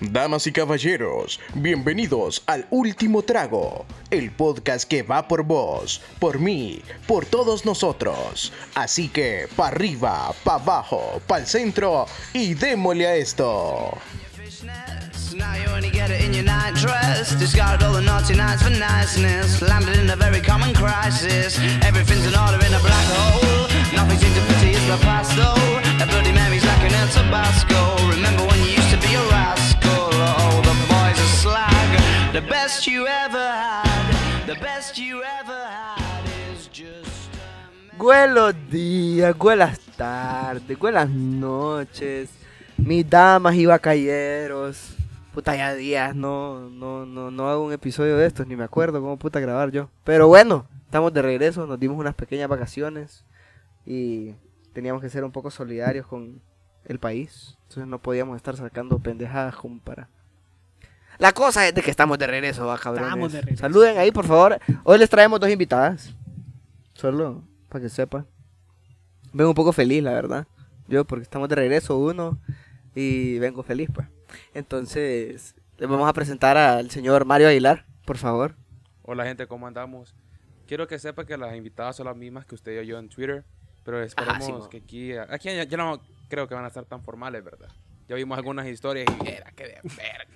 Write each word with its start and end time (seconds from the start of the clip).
Damas 0.00 0.46
y 0.46 0.52
caballeros, 0.52 1.40
bienvenidos 1.54 2.44
al 2.46 2.68
Último 2.70 3.22
Trago, 3.22 3.84
el 4.10 4.30
podcast 4.30 4.88
que 4.88 5.02
va 5.02 5.26
por 5.26 5.42
vos, 5.42 6.00
por 6.20 6.38
mí, 6.38 6.82
por 7.08 7.26
todos 7.26 7.66
nosotros. 7.66 8.52
Así 8.76 9.08
que, 9.08 9.48
pa' 9.56 9.68
arriba, 9.68 10.32
pa' 10.44 10.54
abajo, 10.54 11.20
pa' 11.26 11.38
el 11.38 11.46
centro 11.46 12.06
y 12.32 12.54
démosle 12.54 13.08
a 13.08 13.16
esto. 13.16 13.98
The 32.38 32.46
best 32.46 32.86
you 32.86 33.04
ever 33.04 33.50
had. 33.50 34.46
The 34.46 34.54
best 34.60 34.96
you 34.96 35.22
ever 35.24 35.66
had 35.66 36.22
is 36.52 36.70
just. 36.70 37.32
Buenos 37.98 38.54
días, 38.70 39.36
buenas 39.36 39.80
tardes, 39.96 40.78
buenas 40.78 41.10
noches, 41.10 42.30
mis 42.76 43.10
damas 43.10 43.56
y 43.56 43.66
bacayeros. 43.66 44.94
Puta, 45.34 45.56
ya 45.56 45.74
días, 45.74 46.14
no, 46.14 46.70
no, 46.70 47.04
no, 47.06 47.32
no 47.32 47.48
hago 47.50 47.64
un 47.64 47.72
episodio 47.72 48.16
de 48.16 48.28
estos, 48.28 48.46
ni 48.46 48.54
me 48.54 48.62
acuerdo 48.62 49.00
cómo 49.00 49.18
puta 49.18 49.40
grabar 49.40 49.72
yo. 49.72 49.90
Pero 50.04 50.28
bueno, 50.28 50.68
estamos 50.84 51.12
de 51.12 51.22
regreso, 51.22 51.66
nos 51.66 51.80
dimos 51.80 51.98
unas 51.98 52.14
pequeñas 52.14 52.48
vacaciones 52.48 53.24
y 53.84 54.36
teníamos 54.72 55.02
que 55.02 55.10
ser 55.10 55.24
un 55.24 55.32
poco 55.32 55.50
solidarios 55.50 56.06
con 56.06 56.40
el 56.84 57.00
país. 57.00 57.58
Entonces 57.62 57.88
no 57.88 57.98
podíamos 57.98 58.36
estar 58.36 58.56
sacando 58.56 59.00
pendejadas 59.00 59.56
como 59.56 59.80
para... 59.80 60.08
La 61.18 61.32
cosa 61.32 61.66
es 61.66 61.74
de 61.74 61.82
que 61.82 61.90
estamos 61.90 62.16
de 62.16 62.28
regreso, 62.28 62.66
va, 62.66 62.78
cabrones. 62.78 63.08
Estamos 63.08 63.32
de 63.32 63.40
regreso. 63.40 63.60
Saluden 63.60 63.98
ahí, 63.98 64.12
por 64.12 64.24
favor. 64.24 64.60
Hoy 64.84 64.98
les 64.98 65.10
traemos 65.10 65.40
dos 65.40 65.50
invitadas. 65.50 66.14
Solo 66.94 67.42
para 67.68 67.82
que 67.82 67.88
sepan. 67.88 68.26
Vengo 69.32 69.50
un 69.50 69.56
poco 69.56 69.72
feliz, 69.72 70.02
la 70.02 70.12
verdad. 70.12 70.46
Yo, 70.86 71.04
porque 71.04 71.24
estamos 71.24 71.48
de 71.48 71.56
regreso, 71.56 71.98
uno, 71.98 72.38
y 72.94 73.38
vengo 73.40 73.64
feliz, 73.64 73.90
pues. 73.92 74.06
Entonces, 74.54 75.56
les 75.76 75.88
vamos 75.88 76.08
a 76.08 76.12
presentar 76.12 76.56
al 76.56 76.90
señor 76.90 77.24
Mario 77.24 77.48
Aguilar, 77.48 77.84
por 78.04 78.16
favor. 78.16 78.54
Hola 79.02 79.24
gente, 79.24 79.46
¿cómo 79.46 79.66
andamos? 79.66 80.14
Quiero 80.66 80.86
que 80.86 80.98
sepa 80.98 81.24
que 81.24 81.36
las 81.36 81.54
invitadas 81.56 81.96
son 81.96 82.06
las 82.06 82.16
mismas 82.16 82.46
que 82.46 82.54
usted 82.54 82.80
y 82.80 82.86
yo 82.86 82.98
en 82.98 83.08
Twitter, 83.08 83.44
pero 83.84 84.02
esperemos 84.02 84.44
sí, 84.44 84.52
mo. 84.52 84.68
que 84.68 84.78
aquí, 84.78 85.12
aquí 85.14 85.48
ya, 85.54 85.64
ya 85.64 85.76
no 85.76 86.00
creo 86.28 86.46
que 86.46 86.54
van 86.54 86.64
a 86.64 86.68
estar 86.68 86.84
tan 86.84 87.02
formales, 87.02 87.42
¿verdad? 87.42 87.68
Ya 88.08 88.14
vimos 88.16 88.38
algunas 88.38 88.66
historias 88.66 89.06
y 89.24 89.28
era 89.28 89.50
que 89.52 89.64
de 89.64 89.80
verga. 89.82 90.28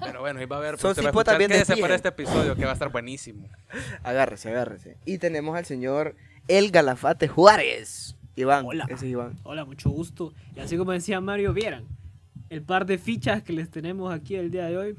Pero 0.00 0.20
bueno, 0.20 0.40
ahí 0.40 0.46
va 0.46 0.56
a 0.56 0.58
haber, 0.60 0.78
Son 0.78 0.90
usted 0.90 1.04
va 1.04 1.08
a 1.34 1.38
bien 1.38 1.48
de 1.50 1.56
quédese 1.56 1.74
pie. 1.74 1.82
para 1.82 1.94
este 1.94 2.08
episodio 2.08 2.56
que 2.56 2.64
va 2.64 2.70
a 2.70 2.74
estar 2.74 2.90
buenísimo. 2.90 3.48
Agárrese, 4.02 4.48
agárrese. 4.50 4.96
Y 5.04 5.18
tenemos 5.18 5.56
al 5.56 5.64
señor 5.64 6.16
El 6.48 6.70
Galafate 6.70 7.28
Juárez. 7.28 8.16
Iván, 8.36 8.64
Hola. 8.66 8.84
ese 8.88 9.06
es 9.06 9.12
Iván. 9.12 9.38
Hola, 9.44 9.64
mucho 9.64 9.90
gusto. 9.90 10.32
Y 10.56 10.60
así 10.60 10.76
como 10.76 10.92
decía 10.92 11.20
Mario, 11.20 11.52
vieran 11.52 11.84
el 12.50 12.62
par 12.62 12.86
de 12.86 12.98
fichas 12.98 13.42
que 13.42 13.52
les 13.52 13.70
tenemos 13.70 14.12
aquí 14.12 14.34
el 14.36 14.50
día 14.50 14.66
de 14.66 14.76
hoy. 14.76 14.96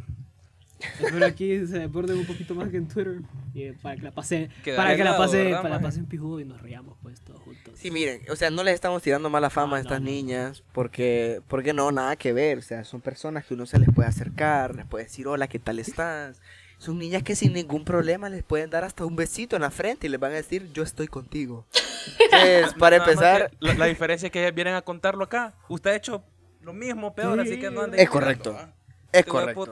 Espero 0.80 1.26
aquí 1.26 1.66
se 1.66 1.80
desborden 1.80 2.18
un 2.18 2.26
poquito 2.26 2.54
más 2.54 2.70
que 2.70 2.78
en 2.78 2.88
Twitter. 2.88 3.22
Y 3.54 3.64
eh, 3.64 3.76
para 3.82 3.96
que 3.96 4.02
la 4.02 4.12
pasen, 4.12 4.50
Quedar 4.64 4.78
para 4.78 4.96
que 4.98 5.04
la 5.04 5.18
pasen, 5.18 5.46
¿verdad, 5.46 5.62
para 5.62 5.76
la 5.76 5.82
pasen 5.82 6.06
pijudo 6.06 6.40
y 6.42 6.46
nos 6.46 6.62
riamos 6.62 6.98
pues 7.02 7.22
todos 7.22 7.42
juntos. 7.42 7.74
Sí, 7.78 7.92
miren, 7.92 8.22
o 8.30 8.36
sea, 8.36 8.50
no 8.50 8.64
les 8.64 8.74
estamos 8.74 9.02
tirando 9.02 9.30
mala 9.30 9.50
fama 9.50 9.70
No, 9.72 9.76
a 9.76 9.80
estas 9.80 10.02
no, 10.02 10.06
no. 10.06 10.12
niñas, 10.12 10.64
porque, 10.74 11.42
porque 11.48 11.72
no, 11.74 11.92
nada 11.92 12.16
que 12.18 12.34
ver, 12.34 12.58
o 12.58 12.62
sea, 12.62 12.84
son 12.84 13.00
personas 13.02 13.46
que 13.46 13.54
uno 13.54 13.66
se 13.66 13.80
les 13.80 13.88
puede 13.94 14.10
acercar, 14.10 14.76
les 14.76 14.86
puede 14.86 15.06
decir, 15.06 15.28
hola, 15.28 15.48
¿qué 15.48 15.60
tal 15.60 15.80
estás? 15.80 16.42
Son 16.78 17.00
niñas 17.00 17.24
que 17.24 17.36
sin 17.38 17.54
ningún 17.54 17.86
problema 17.86 18.28
les 18.30 18.44
pueden 18.44 18.70
dar 18.70 18.84
hasta 18.84 19.06
un 19.06 19.16
besito 19.16 19.56
en 19.56 19.62
la 19.62 19.72
frente 19.72 20.08
y 20.08 20.10
les 20.10 20.20
van 20.20 20.34
a 20.34 20.36
decir, 20.36 20.70
yo 20.74 20.84
estoy 20.84 21.08
contigo. 21.08 21.66
Entonces, 22.20 22.74
para 22.78 22.98
Nada 22.98 23.10
empezar, 23.12 23.52
La, 23.62 23.74
la 23.76 23.86
diferencia 23.86 24.26
es 24.28 24.32
que 24.34 24.42
ellas 24.42 24.54
vienen 24.54 24.76
a 24.76 24.82
contarlo 24.82 25.24
acá. 25.24 25.54
Usted 25.70 25.92
ha 25.92 25.96
hecho 25.96 26.24
lo 26.62 26.74
mismo, 26.74 27.16
peor, 27.16 27.42
Sí. 27.42 27.48
así 27.52 27.60
que 27.62 27.72
no 27.72 27.82
ande 27.84 27.98
Es 27.98 28.10
tirando, 28.10 28.12
correcto. 28.12 28.54
¿va? 28.54 28.74
es 29.14 29.26
correcto. 29.26 29.72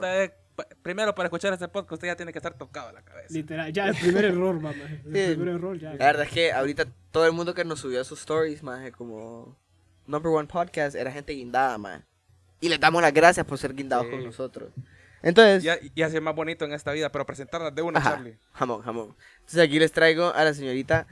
Primero, 0.82 1.14
para 1.14 1.26
escuchar 1.28 1.52
este 1.52 1.68
podcast, 1.68 1.92
usted 1.94 2.08
ya 2.08 2.16
tiene 2.16 2.32
que 2.32 2.38
estar 2.38 2.54
tocado 2.56 2.88
a 2.88 2.92
la 2.92 3.02
cabeza. 3.02 3.32
Literal, 3.34 3.72
ya 3.72 3.88
el 3.88 3.96
primer 3.96 4.24
error, 4.26 4.54
mamá. 4.60 4.84
El 4.84 4.98
Sí. 5.30 5.34
primer 5.34 5.48
error 5.54 5.78
ya. 5.78 5.90
La 5.94 6.06
verdad 6.06 6.22
es 6.24 6.30
que 6.32 6.52
ahorita 6.52 6.86
todo 7.10 7.26
el 7.26 7.32
mundo 7.32 7.54
que 7.54 7.64
nos 7.64 7.80
subió 7.80 8.02
sus 8.04 8.20
stories, 8.20 8.62
más 8.62 8.90
como 8.92 9.56
Number 10.06 10.32
One 10.32 10.46
Podcast, 10.48 10.94
era 10.96 11.10
gente 11.10 11.32
guindada, 11.32 11.78
más. 11.78 12.02
Y 12.60 12.68
les 12.68 12.78
damos 12.80 13.02
las 13.02 13.12
gracias 13.12 13.44
por 13.46 13.58
ser 13.58 13.74
guindados 13.74 14.06
Sí. 14.06 14.10
con 14.12 14.24
nosotros. 14.24 14.70
Entonces, 15.22 15.64
Y, 15.82 16.00
y 16.00 16.02
así 16.02 16.16
es 16.16 16.22
más 16.22 16.34
bonito 16.34 16.64
en 16.66 16.72
esta 16.72 16.92
vida, 16.92 17.10
pero 17.10 17.24
presentarlas 17.24 17.74
de 17.74 17.82
una, 17.82 17.98
Ajá, 17.98 18.10
Charlie. 18.16 18.38
jamón, 18.52 18.82
jamón. 18.82 19.16
Entonces 19.40 19.60
aquí 19.60 19.78
les 19.78 19.90
traigo 19.92 20.32
a 20.34 20.44
la 20.44 20.52
señorita 20.54 21.06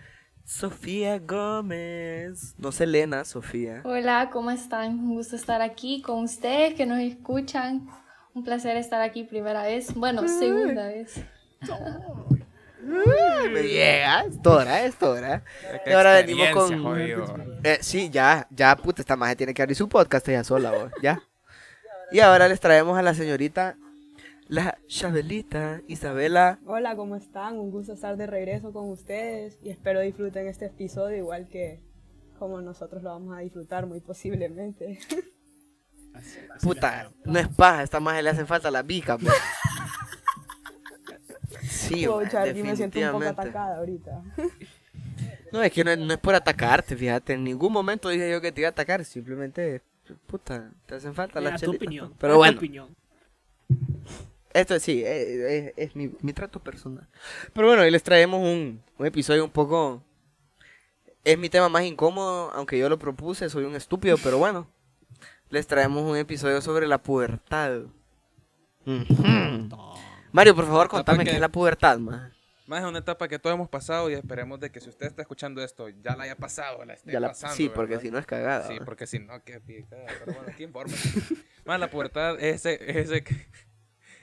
Sofía 0.44 1.18
Gómez. 1.18 2.54
No 2.58 2.72
Selena, 2.72 3.24
Sofía. 3.24 3.80
Hola, 3.84 4.28
¿cómo 4.32 4.50
están? 4.50 4.98
Un 4.98 5.14
gusto 5.14 5.36
estar 5.36 5.62
aquí 5.62 6.02
con 6.02 6.24
ustedes 6.24 6.74
que 6.74 6.84
nos 6.84 6.98
escuchan. 7.00 7.88
Un 8.34 8.44
placer 8.44 8.76
estar 8.76 9.02
aquí 9.02 9.24
primera 9.24 9.64
vez. 9.64 9.94
Bueno, 9.94 10.26
segunda 10.26 10.88
vez. 10.88 11.22
Me 12.82 13.62
llega, 13.62 14.22
es 14.22 14.42
Dora, 14.42 14.84
es. 14.84 14.96
Qué 14.96 15.90
Y 15.90 15.92
ahora 15.92 16.14
venimos 16.14 16.48
con... 16.50 16.82
jodido. 16.82 17.36
Eh, 17.62 17.78
sí, 17.80 18.10
ya, 18.10 18.46
ya, 18.50 18.74
puta, 18.76 19.02
esta 19.02 19.16
maje 19.16 19.36
tiene 19.36 19.54
que 19.54 19.62
abrir 19.62 19.76
su 19.76 19.88
podcast 19.88 20.26
ella 20.28 20.44
sola, 20.44 20.70
vos, 20.72 20.90
ya. 21.02 21.22
Y 22.10 22.20
ahora 22.20 22.48
les 22.48 22.60
traemos 22.60 22.98
a 22.98 23.02
la 23.02 23.14
señorita, 23.14 23.76
la 24.48 24.78
Chabelita 24.86 25.80
Isabela. 25.86 26.58
Hola, 26.66 26.96
¿cómo 26.96 27.16
están? 27.16 27.58
Un 27.58 27.70
gusto 27.70 27.92
estar 27.92 28.16
de 28.16 28.26
regreso 28.26 28.72
con 28.72 28.88
ustedes 28.90 29.58
y 29.62 29.70
espero 29.70 30.00
disfruten 30.00 30.48
este 30.48 30.66
episodio 30.66 31.16
igual 31.18 31.48
que 31.48 31.80
como 32.38 32.60
nosotros 32.60 33.02
lo 33.02 33.10
vamos 33.10 33.36
a 33.36 33.40
disfrutar 33.40 33.86
muy 33.86 34.00
posiblemente. 34.00 34.98
Puta, 36.62 37.10
no 37.24 37.38
es 37.38 37.48
paja, 37.48 37.82
esta 37.82 37.98
maje 38.00 38.22
le 38.22 38.30
hacen 38.30 38.46
falta 38.46 38.70
las 38.70 38.86
vicas, 38.86 39.18
pues. 39.20 39.34
Sí, 41.70 42.06
Oh, 42.06 42.18
maje, 42.20 42.30
Charlie, 42.30 42.62
me 42.62 42.76
siento 42.76 42.98
un 42.98 43.04
poco 43.12 43.18
definitivamente. 43.20 43.40
atacada 43.40 43.78
ahorita. 43.78 44.22
No, 45.52 45.62
es 45.62 45.72
que 45.72 45.84
no, 45.84 45.90
es- 45.90 45.98
no 45.98 46.12
es 46.12 46.18
por 46.18 46.34
atacarte, 46.34 46.96
fíjate. 46.96 47.34
En 47.34 47.44
ningún 47.44 47.72
momento 47.72 48.08
dije 48.08 48.30
yo 48.30 48.40
que 48.40 48.52
te 48.52 48.60
iba 48.62 48.68
a 48.68 48.70
atacar. 48.72 49.04
Simplemente, 49.04 49.82
puta, 50.26 50.70
te 50.86 50.94
hacen 50.94 51.14
falta 51.14 51.40
las 51.40 51.54
tu 51.60 51.66
chelitas. 51.66 51.86
opinión. 51.86 52.14
Pero 52.18 52.34
tu 52.34 52.38
bueno, 52.38 52.56
opinión. 52.58 52.96
esto 54.52 54.78
sí, 54.80 55.02
es, 55.04 55.26
es- 55.28 55.72
es 55.76 55.96
mi, 55.96 56.10
mi 56.20 56.32
trato 56.32 56.58
personal. 56.60 57.06
Pero 57.52 57.66
bueno, 57.68 57.82
hoy 57.82 57.90
les 57.90 58.02
traemos 58.02 58.40
un, 58.40 58.82
un 58.98 59.06
episodio 59.06 59.44
un 59.44 59.50
poco... 59.50 60.02
Es 61.24 61.38
mi 61.38 61.48
tema 61.48 61.68
más 61.68 61.84
incómodo, 61.84 62.50
aunque 62.52 62.78
yo 62.78 62.88
lo 62.88 62.98
propuse, 62.98 63.48
soy 63.48 63.64
un 63.64 63.76
estúpido, 63.76 64.16
pero 64.22 64.38
bueno. 64.38 64.66
Les 65.52 65.66
traemos 65.66 66.02
un 66.10 66.16
episodio 66.16 66.60
sobre 66.62 66.86
la 66.86 66.96
pubertad. 66.98 67.82
Mario, 70.32 70.54
por 70.56 70.64
favor, 70.66 70.88
contame 70.88 71.24
que- 71.24 71.30
qué 71.30 71.36
es 71.36 71.40
la 71.40 71.50
pubertad, 71.50 71.98
man. 71.98 72.32
Más 72.66 72.82
es 72.82 72.88
una 72.88 73.00
etapa 73.00 73.28
que 73.28 73.38
todos 73.38 73.52
hemos 73.54 73.68
pasado 73.68 74.08
y 74.08 74.14
esperemos 74.14 74.58
de 74.60 74.70
que 74.70 74.80
si 74.80 74.88
usted 74.88 75.06
está 75.06 75.20
escuchando 75.20 75.62
esto, 75.62 75.88
ya 75.90 76.16
la 76.16 76.24
haya 76.24 76.36
pasado, 76.36 76.82
la 76.86 76.94
esté 76.94 77.12
Ya 77.12 77.20
la- 77.20 77.28
pasando. 77.28 77.54
sí, 77.56 77.68
porque 77.68 77.90
¿verdad? 77.96 78.02
si 78.02 78.10
no 78.10 78.18
es 78.18 78.24
cagada. 78.26 78.66
Sí, 78.66 78.78
porque 78.82 79.06
si 79.06 79.18
no, 79.18 79.42
qué 79.44 79.60
picada. 79.60 80.06
Pero 80.06 80.32
bueno, 80.38 80.48
aquí 80.50 80.62
informe. 80.64 80.94
Más 81.66 81.78
la 81.78 81.90
pubertad 81.90 82.40
es 82.40 82.64
ese, 82.64 82.90
es 82.90 83.10
ese, 83.10 83.24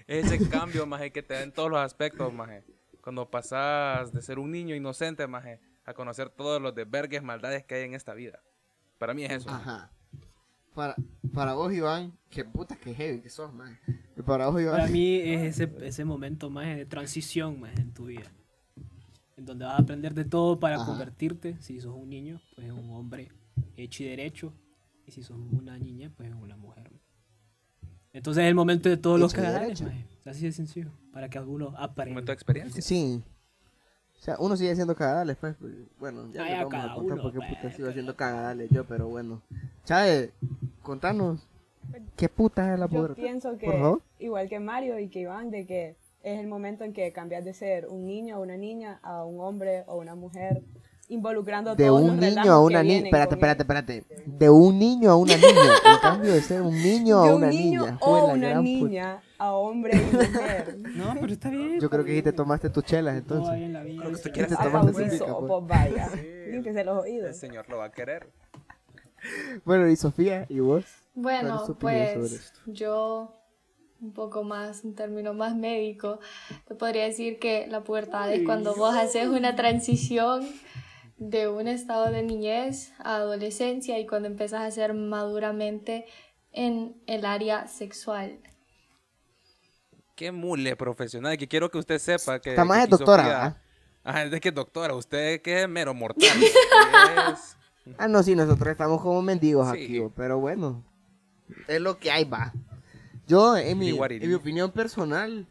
es 0.07 0.31
ese 0.31 0.49
cambio, 0.49 0.87
maje, 0.87 1.11
que 1.11 1.21
te 1.21 1.35
da 1.35 1.41
en 1.43 1.51
todos 1.51 1.69
los 1.69 1.79
aspectos, 1.79 2.33
maje. 2.33 2.63
Cuando 3.03 3.29
pasas 3.29 4.11
de 4.13 4.21
ser 4.23 4.39
un 4.39 4.49
niño 4.51 4.73
inocente, 4.73 5.27
maje, 5.27 5.59
a 5.85 5.93
conocer 5.93 6.29
todos 6.29 6.59
los 6.59 6.73
desvergues, 6.73 7.21
maldades 7.21 7.63
que 7.65 7.75
hay 7.75 7.83
en 7.83 7.93
esta 7.93 8.13
vida. 8.15 8.39
Para 8.97 9.13
mí 9.13 9.25
es 9.25 9.31
eso. 9.31 9.49
Ajá. 9.51 9.91
Para, 10.73 10.95
para 11.33 11.53
vos, 11.53 11.73
Iván, 11.73 12.13
qué 12.29 12.45
puta 12.45 12.75
que 12.75 12.93
heavy 12.93 13.21
que 13.21 13.29
sos, 13.29 13.53
man. 13.53 13.77
Y 14.17 14.21
para 14.21 14.47
vos, 14.47 14.61
Iván. 14.61 14.75
Para 14.77 14.87
mí 14.89 15.15
es 15.15 15.59
ese, 15.59 15.71
ese 15.81 16.05
momento 16.05 16.49
más 16.49 16.67
de 16.75 16.85
transición 16.85 17.59
más 17.59 17.77
en 17.77 17.91
tu 17.93 18.05
vida. 18.05 18.31
En 19.37 19.45
donde 19.45 19.65
vas 19.65 19.75
a 19.75 19.81
aprender 19.81 20.13
de 20.13 20.25
todo 20.25 20.59
para 20.59 20.75
Ajá. 20.75 20.85
convertirte. 20.85 21.57
Si 21.59 21.79
sos 21.79 21.95
un 21.95 22.09
niño, 22.09 22.41
pues 22.55 22.67
en 22.67 22.73
un 22.73 22.89
hombre 22.91 23.29
hecho 23.77 24.03
y 24.03 24.07
derecho. 24.07 24.53
Y 25.05 25.11
si 25.11 25.23
sos 25.23 25.37
una 25.37 25.77
niña, 25.77 26.11
pues 26.15 26.29
en 26.29 26.35
una 26.35 26.55
mujer. 26.55 26.91
Entonces 28.13 28.43
es 28.43 28.49
el 28.49 28.55
momento 28.55 28.89
de 28.89 28.97
todos 28.97 29.19
los 29.19 29.35
maje. 29.35 29.73
Así 30.25 30.45
de 30.45 30.51
sencillo. 30.51 30.91
Para 31.11 31.29
que 31.29 31.37
alguno 31.37 31.69
Un 31.69 31.75
aprenda. 31.77 32.13
momento 32.13 32.31
de 32.31 32.33
experiencia. 32.35 32.81
Sí. 32.81 33.21
O 34.19 34.21
sea, 34.21 34.35
uno 34.39 34.57
sigue 34.57 34.71
haciendo 34.71 34.95
cagadales, 34.95 35.37
pues. 35.37 35.55
Bueno, 35.97 36.29
ya 36.33 36.65
vamos 36.65 36.73
a 36.73 36.93
contar 36.93 37.15
uno, 37.15 37.21
por 37.23 37.31
qué 37.31 37.39
puta 37.39 37.71
sigo 37.71 37.87
haciendo 37.89 38.15
cagadales 38.15 38.69
yo, 38.69 38.83
pero 38.83 39.07
bueno. 39.07 39.41
Chávez, 39.85 40.33
contanos. 40.81 41.47
¿Qué 42.17 42.29
puta 42.29 42.73
es 42.73 42.79
la 42.79 42.87
Yo 42.87 42.97
pubertad? 42.97 43.15
pienso 43.23 43.57
que, 43.57 43.95
igual 44.19 44.49
que 44.49 44.59
Mario 44.59 44.99
y 44.99 45.09
que 45.09 45.21
Iván, 45.21 45.49
de 45.49 45.65
que 45.65 45.95
es 46.23 46.39
el 46.39 46.47
momento 46.47 46.83
en 46.83 46.93
que 46.93 47.11
cambias 47.13 47.45
de 47.45 47.53
ser 47.53 47.87
un 47.87 48.05
niño 48.05 48.37
o 48.37 48.41
una 48.43 48.57
niña 48.57 48.99
a 49.01 49.23
un 49.23 49.39
hombre 49.39 49.83
o 49.87 49.95
una 49.97 50.15
mujer 50.15 50.61
involucrando 51.07 51.73
De 51.75 51.87
todos 51.87 52.01
un 52.01 52.07
los 52.07 52.17
niño 52.17 52.51
a 52.51 52.61
una 52.61 52.83
niña. 52.83 53.05
Espérate, 53.05 53.33
espérate, 53.35 53.63
espérate. 53.63 54.03
De 54.27 54.49
un 54.49 54.77
niño 54.77 55.09
a 55.09 55.15
una 55.15 55.35
niña. 55.37 55.49
En 55.85 55.97
cambio 56.01 56.33
de 56.33 56.41
ser 56.41 56.61
un 56.61 56.75
niño 56.75 57.19
a 57.23 57.27
De 57.29 57.33
una 57.33 57.47
un 57.47 57.51
niño 57.55 57.81
niña. 57.85 57.97
o 58.01 58.25
una 58.33 58.61
niña 58.61 59.23
a 59.39 59.53
hombre 59.53 59.93
y 59.95 60.15
mujer. 60.15 60.77
No, 60.95 61.13
pero 61.19 61.33
está 61.33 61.49
bien. 61.49 61.79
Yo 61.79 61.89
creo 61.89 62.03
que 62.05 62.11
ahí 62.11 62.21
te 62.21 62.33
tomaste 62.33 62.69
tus 62.69 62.83
chelas 62.83 63.15
entonces. 63.17 63.55
en 63.55 63.73
la 63.73 63.83
vida. 63.83 64.03
Lo 64.03 64.09
que 64.09 64.15
usted 64.15 64.31
¿Qué 64.33 64.41
te 64.41 64.47
quiera 64.47 64.61
A 64.61 64.65
tomaste 64.65 64.93
saber, 64.93 65.09
tu 65.17 65.17
bautizo, 65.17 65.25
pica, 65.25 65.37
o 65.37 65.39
pues? 65.39 65.63
pues 65.67 65.95
vaya. 65.95 66.09
Sí. 66.09 66.51
Límpiese 66.51 66.83
los 66.83 67.05
El 67.05 67.11
oídos. 67.13 67.37
señor 67.37 67.69
lo 67.69 67.77
va 67.77 67.85
a 67.85 67.91
querer. 67.91 68.29
Bueno, 69.65 69.87
y 69.87 69.95
Sofía, 69.95 70.45
¿y 70.49 70.59
vos? 70.59 70.85
¿Cuál 71.13 71.35
es 71.35 71.41
Bueno, 71.43 71.75
pues 71.79 72.53
yo, 72.65 73.35
un 74.01 74.13
poco 74.13 74.43
más, 74.43 74.83
un 74.83 74.95
término 74.95 75.33
más 75.33 75.55
médico, 75.55 76.19
te 76.67 76.75
podría 76.75 77.03
decir 77.05 77.39
que 77.39 77.67
la 77.67 77.83
pubertad 77.83 78.31
es 78.31 78.43
cuando 78.45 78.75
vos 78.75 78.95
haces 78.95 79.27
una 79.27 79.55
transición 79.55 80.47
de 81.17 81.49
un 81.49 81.67
estado 81.67 82.09
de 82.11 82.23
niñez 82.23 82.93
a 82.99 83.15
adolescencia 83.17 83.99
y 83.99 84.07
cuando 84.07 84.27
empiezas 84.29 84.61
a 84.61 84.71
ser 84.71 84.93
maduramente 84.93 86.05
en 86.51 87.01
el 87.07 87.25
área 87.25 87.67
sexual. 87.67 88.39
Qué 90.15 90.31
mule 90.31 90.75
profesional. 90.75 91.37
Que 91.37 91.47
quiero 91.47 91.69
que 91.69 91.77
usted 91.77 91.97
sepa 91.99 92.39
que. 92.39 92.51
Está 92.51 92.65
más 92.65 92.83
de 92.83 92.87
doctora, 92.87 93.23
Sofía-. 93.23 93.61
Ajá, 94.03 94.23
es 94.23 94.31
de 94.31 94.39
que 94.41 94.51
doctora. 94.51 94.95
Usted 94.95 95.41
que 95.41 95.61
es 95.61 95.69
mero 95.69 95.93
mortal. 95.93 96.27
Es- 97.33 97.55
Ah, 97.97 98.07
no, 98.07 98.21
sí, 98.23 98.35
nosotros 98.35 98.69
estamos 98.69 99.01
como 99.01 99.21
mendigos 99.21 99.69
Sí. 99.71 99.83
aquí, 99.83 100.01
pero 100.15 100.39
bueno. 100.39 100.83
Es 101.67 101.81
lo 101.81 101.97
que 101.97 102.11
hay, 102.11 102.25
va. 102.25 102.53
Yo, 103.27 103.57
en 103.57 103.77
mi, 103.77 103.89
en 103.89 104.29
mi 104.29 104.33
opinión 104.33 104.71
personal, 104.71 105.47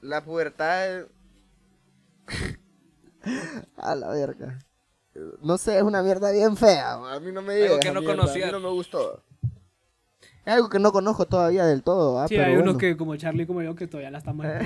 la 0.00 0.24
pubertad... 0.24 1.06
a 3.76 3.94
la 3.94 4.08
verga. 4.08 4.58
No 5.42 5.58
sé, 5.58 5.76
es 5.76 5.82
una 5.82 6.02
mierda 6.02 6.32
bien 6.32 6.56
fea. 6.56 6.94
A 6.94 7.20
mí 7.20 7.30
no 7.30 7.42
me 7.42 7.54
Algo 7.54 7.66
llega 7.66 7.80
que 7.80 7.88
esa 7.88 7.94
no 7.94 8.00
mierda, 8.00 8.16
conocía. 8.16 8.44
A 8.44 8.46
mí 8.46 8.52
no 8.52 8.60
me 8.60 8.68
gustó. 8.70 9.22
Es 10.44 10.52
algo 10.52 10.68
que 10.68 10.78
no 10.78 10.92
conozco 10.92 11.26
todavía 11.26 11.64
del 11.64 11.82
todo, 11.82 12.20
¿ah? 12.20 12.28
Sí, 12.28 12.34
pero 12.34 12.46
hay 12.46 12.52
unos 12.54 12.64
bueno. 12.64 12.78
que, 12.78 12.96
como 12.96 13.16
Charlie 13.16 13.46
como 13.46 13.62
yo, 13.62 13.74
que 13.74 13.86
todavía 13.86 14.10
la 14.10 14.18
estamos. 14.18 14.46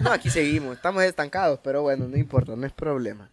No, 0.00 0.12
aquí 0.12 0.28
seguimos, 0.28 0.76
estamos 0.76 1.02
estancados, 1.02 1.58
pero 1.64 1.82
bueno, 1.82 2.06
no 2.06 2.16
importa, 2.18 2.54
no 2.54 2.66
es 2.66 2.72
problema. 2.72 3.32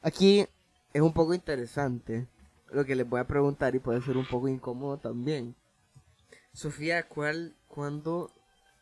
Aquí 0.00 0.46
es 0.94 1.02
un 1.02 1.12
poco 1.12 1.34
interesante 1.34 2.28
lo 2.72 2.84
que 2.84 2.94
les 2.94 3.08
voy 3.08 3.20
a 3.20 3.26
preguntar 3.26 3.74
y 3.74 3.80
puede 3.80 4.00
ser 4.00 4.16
un 4.16 4.26
poco 4.26 4.48
incómodo 4.48 4.96
también. 4.96 5.54
Sofía, 6.52 7.08
¿cuál, 7.08 7.54
cuándo 7.68 8.30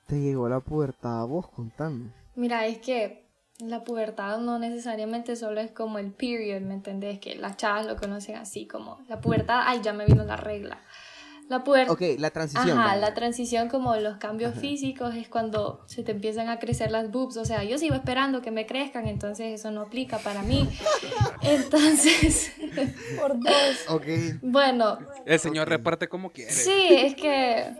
te 0.06 0.20
llegó 0.20 0.48
la 0.48 0.60
pubertad 0.60 1.22
a 1.22 1.24
vos? 1.24 1.48
Contanos. 1.48 2.12
Mira, 2.34 2.66
es 2.66 2.78
que 2.78 3.26
la 3.58 3.82
pubertad 3.82 4.38
no 4.38 4.58
necesariamente 4.58 5.36
solo 5.36 5.60
es 5.60 5.70
como 5.70 5.98
el 5.98 6.12
period, 6.12 6.60
¿me 6.60 6.74
entendés? 6.74 7.18
Que 7.18 7.34
las 7.34 7.56
chavas 7.56 7.86
lo 7.86 7.96
conocen 7.96 8.36
así 8.36 8.66
como 8.66 8.98
la 9.08 9.20
pubertad, 9.20 9.62
ay, 9.64 9.80
ya 9.82 9.94
me 9.94 10.04
vino 10.04 10.24
la 10.24 10.36
regla. 10.36 10.80
La 11.52 11.64
pubertad... 11.64 11.92
Ok, 11.92 12.00
la 12.18 12.30
transición. 12.30 12.78
Ajá, 12.78 12.96
la 12.96 13.12
transición 13.12 13.68
como 13.68 13.94
los 13.96 14.16
cambios 14.16 14.54
físicos 14.54 15.14
es 15.14 15.28
cuando 15.28 15.84
se 15.84 16.02
te 16.02 16.12
empiezan 16.12 16.48
a 16.48 16.58
crecer 16.58 16.90
las 16.90 17.10
boobs, 17.10 17.36
o 17.36 17.44
sea, 17.44 17.62
yo 17.62 17.76
sigo 17.76 17.94
esperando 17.94 18.40
que 18.40 18.50
me 18.50 18.64
crezcan, 18.64 19.06
entonces 19.06 19.60
eso 19.60 19.70
no 19.70 19.82
aplica 19.82 20.16
para 20.16 20.42
mí. 20.42 20.66
Entonces, 21.42 22.52
Por 23.20 23.38
dos. 23.38 23.52
Ok, 23.90 24.06
bueno, 24.40 24.96
El 25.26 25.38
señor 25.38 25.68
reparte 25.68 26.08
como 26.08 26.32
quiere. 26.32 26.50
sí, 26.50 26.88
es 26.88 27.14
que 27.16 27.76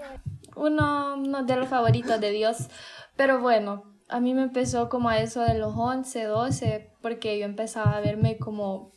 uno, 0.55 1.15
uno 1.17 1.43
de 1.45 1.57
los 1.57 1.67
favoritos 1.71 2.21
de 2.21 2.31
Dios, 2.31 2.69
pero 3.17 3.41
bueno, 3.41 3.85
a 4.11 4.21
mí 4.21 4.35
me 4.35 4.43
empezó 4.43 4.91
como 4.91 5.09
a 5.09 5.19
eso 5.19 5.41
de 5.41 5.55
los 5.55 5.73
11, 5.75 6.25
12, 6.25 6.91
porque 7.01 7.39
yo 7.39 7.47
empezaba 7.47 7.97
a 7.97 8.01
verme 8.01 8.37
como 8.37 8.93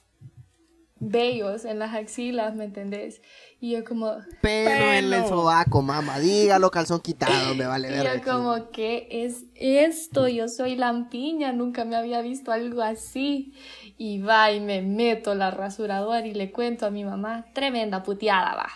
bellos 1.09 1.65
en 1.65 1.79
las 1.79 1.93
axilas, 1.93 2.55
¿me 2.55 2.65
entendés? 2.65 3.21
Y 3.59 3.71
yo 3.71 3.83
como, 3.83 4.11
pelo 4.41 4.93
en 4.93 5.11
el 5.13 5.25
sobaco, 5.25 5.81
mamá. 5.81 6.19
Dígalo, 6.19 6.69
calzón 6.69 6.99
quitado, 6.99 7.55
me 7.55 7.65
vale 7.65 7.87
Y 7.91 7.91
ver. 7.91 8.21
yo 8.21 8.31
como, 8.31 8.69
¿qué 8.71 9.07
es 9.09 9.45
esto? 9.55 10.27
Yo 10.27 10.47
soy 10.47 10.75
lampiña, 10.75 11.51
nunca 11.51 11.85
me 11.85 11.95
había 11.95 12.21
visto 12.21 12.51
algo 12.51 12.81
así. 12.81 13.53
Y 13.97 14.19
va 14.19 14.51
y 14.51 14.59
me 14.59 14.81
meto 14.81 15.33
la 15.35 15.51
rasuradora 15.51 16.25
y 16.25 16.33
le 16.33 16.51
cuento 16.51 16.85
a 16.85 16.91
mi 16.91 17.03
mamá, 17.05 17.45
tremenda 17.53 18.03
puteada 18.03 18.55
va. 18.55 18.69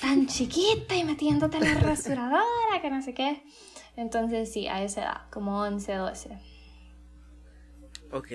Tan 0.00 0.26
chiquita 0.26 0.96
y 0.96 1.04
metiéndote 1.04 1.60
la 1.60 1.74
rasuradora, 1.74 2.80
que 2.80 2.90
no 2.90 3.02
sé 3.02 3.14
qué. 3.14 3.42
Entonces 3.96 4.52
sí, 4.52 4.68
a 4.68 4.82
esa 4.82 5.02
edad, 5.02 5.20
como 5.30 5.60
11, 5.60 5.94
12. 5.94 6.38
Ok, 8.12 8.28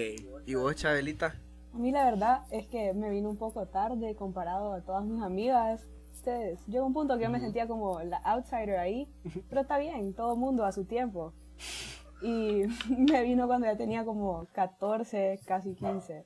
¿y 0.46 0.54
vos, 0.56 0.76
Chabelita? 0.76 1.40
A 1.74 1.78
mí 1.78 1.92
la 1.92 2.06
verdad 2.06 2.44
es 2.52 2.68
que 2.68 2.94
me 2.94 3.10
vino 3.10 3.30
un 3.30 3.38
poco 3.38 3.66
tarde 3.68 4.16
comparado 4.16 4.74
a 4.74 4.82
todas 4.82 5.04
mis 5.06 5.22
amigas. 5.24 5.88
Ustedes, 6.14 6.66
llegó 6.68 6.86
un 6.86 6.94
punto 6.94 7.18
que 7.18 7.24
yo 7.24 7.30
me 7.30 7.40
sentía 7.40 7.68
como 7.68 8.00
la 8.02 8.18
outsider 8.18 8.78
ahí, 8.78 9.12
pero 9.50 9.62
está 9.62 9.78
bien, 9.78 10.14
todo 10.14 10.36
mundo 10.36 10.66
a 10.66 10.72
su 10.72 10.86
tiempo. 10.86 11.34
Y 12.22 12.64
me 12.98 13.24
vino 13.24 13.48
cuando 13.48 13.66
ya 13.68 13.76
tenía 13.76 14.06
como 14.06 14.46
14, 14.54 15.40
casi 15.46 15.74
15. 15.74 16.24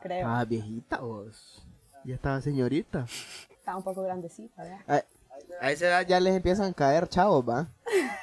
Creo. 0.00 0.28
Ah, 0.28 0.44
viejita 0.44 1.00
vos. 1.00 1.66
Ya 2.04 2.14
estaba 2.14 2.40
señorita. 2.40 3.06
Estaba 3.50 3.78
un 3.78 3.82
poco 3.84 4.02
grandecita, 4.02 4.62
¿verdad? 4.62 4.80
A, 4.86 5.66
a 5.66 5.70
esa 5.72 5.86
edad 5.86 6.06
ya 6.06 6.20
les 6.20 6.36
empiezan 6.36 6.70
a 6.70 6.74
caer 6.74 7.08
chavos, 7.08 7.46
¿va? 7.48 7.66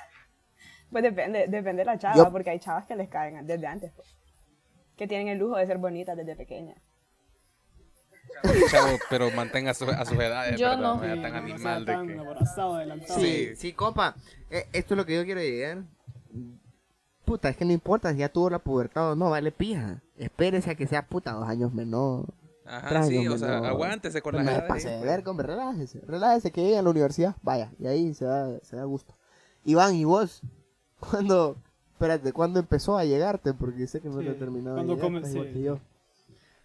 Pues 0.91 1.03
depende, 1.03 1.47
depende 1.47 1.79
de 1.83 1.85
la 1.85 1.97
chava, 1.97 2.17
Yo- 2.17 2.31
porque 2.33 2.49
hay 2.49 2.59
chavas 2.59 2.85
que 2.85 2.97
les 2.97 3.07
caen 3.07 3.47
desde 3.47 3.65
antes. 3.65 3.93
pues. 3.93 4.13
Que 5.01 5.07
tienen 5.07 5.29
el 5.29 5.39
lujo 5.39 5.57
de 5.57 5.65
ser 5.65 5.79
bonitas 5.79 6.15
desde 6.15 6.35
pequeñas. 6.35 6.77
Chavo, 8.69 8.99
pero 9.09 9.31
mantenga 9.31 9.73
su- 9.73 9.89
a 9.89 10.05
sus 10.05 10.15
edades, 10.19 10.59
Yo 10.59 10.67
¿verdad? 10.69 10.79
no. 10.83 10.95
No 10.97 11.01
sea 11.01 11.15
Sí, 11.15 11.21
tan 11.23 11.31
no 11.31 11.37
animal 11.39 11.85
de 11.85 11.91
que... 11.91 12.61
adelantado. 12.61 13.19
Sí, 13.19 13.55
sí, 13.55 13.73
compa. 13.73 14.15
Eh, 14.51 14.67
esto 14.73 14.93
es 14.93 14.97
lo 14.99 15.05
que 15.07 15.15
yo 15.15 15.25
quiero 15.25 15.41
llegar. 15.41 15.81
Puta, 17.25 17.49
es 17.49 17.57
que 17.57 17.65
no 17.65 17.71
importa 17.71 18.11
si 18.11 18.19
ya 18.19 18.29
tuvo 18.29 18.51
la 18.51 18.59
pubertad 18.59 19.13
o 19.13 19.15
no, 19.15 19.31
vale 19.31 19.51
pija. 19.51 20.03
Espérese 20.19 20.69
a 20.69 20.75
que 20.75 20.85
sea 20.85 21.07
puta 21.07 21.31
dos 21.31 21.49
años 21.49 21.73
menor. 21.73 22.25
Ajá, 22.67 22.89
tres 22.89 23.07
sí, 23.07 23.17
años 23.17 23.33
o 23.33 23.37
sea, 23.39 23.57
aguántese 23.57 24.21
con 24.21 24.35
las 24.35 24.45
me 24.45 24.51
edades. 24.51 24.67
pase 24.69 24.87
de 24.87 24.97
pues. 24.99 25.09
ver, 25.09 25.27
hombre, 25.27 25.47
relájese. 25.47 26.01
Relájese 26.05 26.51
que 26.51 26.61
llegue 26.61 26.77
a 26.77 26.83
la 26.83 26.91
universidad. 26.91 27.35
Vaya, 27.41 27.71
y 27.79 27.87
ahí 27.87 28.13
se 28.13 28.25
da, 28.25 28.59
se 28.61 28.75
da 28.75 28.83
gusto. 28.83 29.15
Iván, 29.65 29.95
¿y 29.95 30.03
vos? 30.05 30.43
¿Cuándo? 30.99 31.57
Espérate, 32.01 32.33
¿cuándo 32.33 32.59
empezó 32.59 32.97
a 32.97 33.05
llegarte? 33.05 33.53
Porque 33.53 33.85
sé 33.85 34.01
que 34.01 34.09
no 34.09 34.17
Sí, 34.17 34.25
te 34.25 34.31
ha 34.31 34.35
terminado 34.35 34.75
de 34.75 34.79
cuando 34.79 34.95
llegar, 34.95 35.07
comencé. 35.07 35.33
igual 35.33 35.53
que 35.53 35.61
yo. 35.61 35.79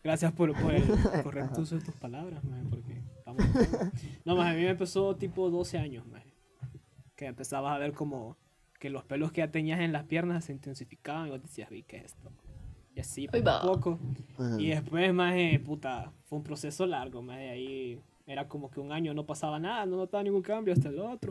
Gracias 0.02 0.32
por, 0.32 0.58
por 0.58 0.74
el 0.74 0.82
correcto 1.22 1.60
uso 1.60 1.74
de 1.76 1.84
tus 1.84 1.94
palabras, 1.96 2.42
maje, 2.42 2.64
porque 2.70 3.02
estamos... 3.18 3.44
No, 4.24 4.34
más 4.34 4.50
a 4.50 4.56
mí 4.56 4.62
me 4.62 4.70
empezó 4.70 5.14
tipo 5.16 5.50
12 5.50 5.76
años, 5.76 6.06
maje, 6.06 6.32
Que 7.16 7.26
empezabas 7.26 7.74
a 7.74 7.78
ver 7.78 7.92
como 7.92 8.38
que 8.80 8.88
los 8.88 9.04
pelos 9.04 9.30
que 9.30 9.42
ya 9.42 9.50
tenías 9.50 9.80
en 9.80 9.92
las 9.92 10.04
piernas 10.04 10.46
se 10.46 10.52
intensificaban 10.52 11.26
y 11.26 11.30
vos 11.32 11.42
decías, 11.42 11.68
vi, 11.68 11.82
¿qué 11.82 11.98
es 11.98 12.04
esto? 12.06 12.32
Y 12.94 13.00
así, 13.00 13.28
poco 13.28 13.50
a 13.50 13.60
poco. 13.60 13.98
Ajá. 14.38 14.58
Y 14.58 14.68
después, 14.68 15.12
más 15.12 15.34
puta, 15.66 16.12
fue 16.24 16.38
un 16.38 16.44
proceso 16.44 16.86
largo, 16.86 17.20
más 17.20 17.36
ahí 17.36 18.00
era 18.26 18.48
como 18.48 18.70
que 18.70 18.80
un 18.80 18.90
año 18.90 19.12
no 19.12 19.26
pasaba 19.26 19.58
nada, 19.58 19.84
no 19.84 19.96
notaba 19.98 20.22
ningún 20.22 20.40
cambio 20.40 20.72
hasta 20.72 20.88
el 20.88 20.98
otro. 20.98 21.30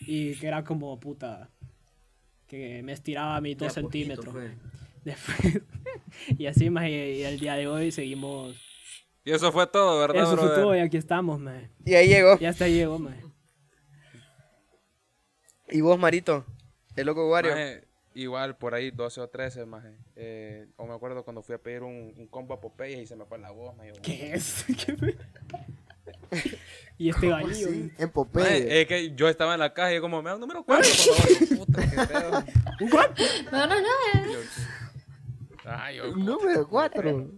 Y 0.00 0.34
que 0.34 0.48
era 0.48 0.64
como, 0.64 0.98
puta, 0.98 1.48
que 2.50 2.82
me 2.82 2.92
estiraba 2.92 3.36
a 3.36 3.40
mis 3.40 3.56
dos 3.56 3.72
centímetros. 3.72 4.32
fue. 4.32 4.42
maje. 4.42 4.56
Después, 5.04 5.62
y 6.36 6.46
así, 6.46 6.68
más 6.68 6.86
y 6.88 7.22
el 7.22 7.38
día 7.38 7.54
de 7.54 7.68
hoy 7.68 7.92
seguimos. 7.92 8.54
Y 9.24 9.30
eso 9.30 9.50
fue 9.52 9.66
todo, 9.66 10.00
¿verdad, 10.00 10.24
Eso 10.24 10.36
fue 10.36 10.46
brother? 10.46 10.62
todo 10.62 10.76
y 10.76 10.80
aquí 10.80 10.96
estamos, 10.96 11.38
maje. 11.38 11.70
Y 11.86 11.94
ahí 11.94 12.08
llegó. 12.08 12.38
Ya 12.38 12.50
hasta 12.50 12.64
ahí 12.64 12.74
llegó, 12.74 12.98
maje. 12.98 13.22
¿Y 15.70 15.80
vos, 15.80 15.98
Marito? 15.98 16.44
El 16.96 17.06
loco 17.06 17.30
Wario. 17.30 17.52
Maje, 17.52 17.84
igual, 18.14 18.58
por 18.58 18.74
ahí 18.74 18.90
12 18.90 19.20
o 19.20 19.28
13, 19.28 19.64
maje. 19.64 19.96
Eh, 20.16 20.66
o 20.76 20.86
me 20.86 20.92
acuerdo 20.92 21.22
cuando 21.24 21.42
fui 21.42 21.54
a 21.54 21.58
pedir 21.58 21.82
un, 21.82 22.12
un 22.16 22.26
combo 22.26 22.54
a 22.54 22.60
Popeye 22.60 23.00
y 23.02 23.06
se 23.06 23.14
me 23.14 23.24
fue 23.26 23.38
la 23.38 23.52
voz, 23.52 23.76
maje. 23.76 23.92
¿Qué 24.02 24.34
es? 24.34 24.66
¿Qué 24.84 24.96
fue? 24.96 25.16
y 26.98 27.08
este 27.08 27.28
galillo. 27.28 27.68
Sí, 27.68 27.72
en 27.74 27.90
Maje, 27.94 28.08
Popeye. 28.08 28.80
es 28.82 28.86
que 28.88 29.14
yo 29.14 29.28
estaba 29.28 29.54
en 29.54 29.60
la 29.60 29.72
caja 29.72 29.92
y 29.92 29.94
yo 29.96 30.00
como, 30.02 30.20
me 30.20 30.28
da 30.28 30.34
un 30.34 30.40
número 30.40 30.64
4, 30.64 30.88
por 31.06 31.16
favor. 31.16 31.49
Qué 31.74 32.06
pedo. 32.06 32.44
No, 33.52 33.66
no, 33.66 33.74
no. 33.80 34.32
Yo- 34.32 34.40
Ay, 35.64 35.96
yo- 35.96 36.16
Número 36.16 36.66
4. 36.68 37.28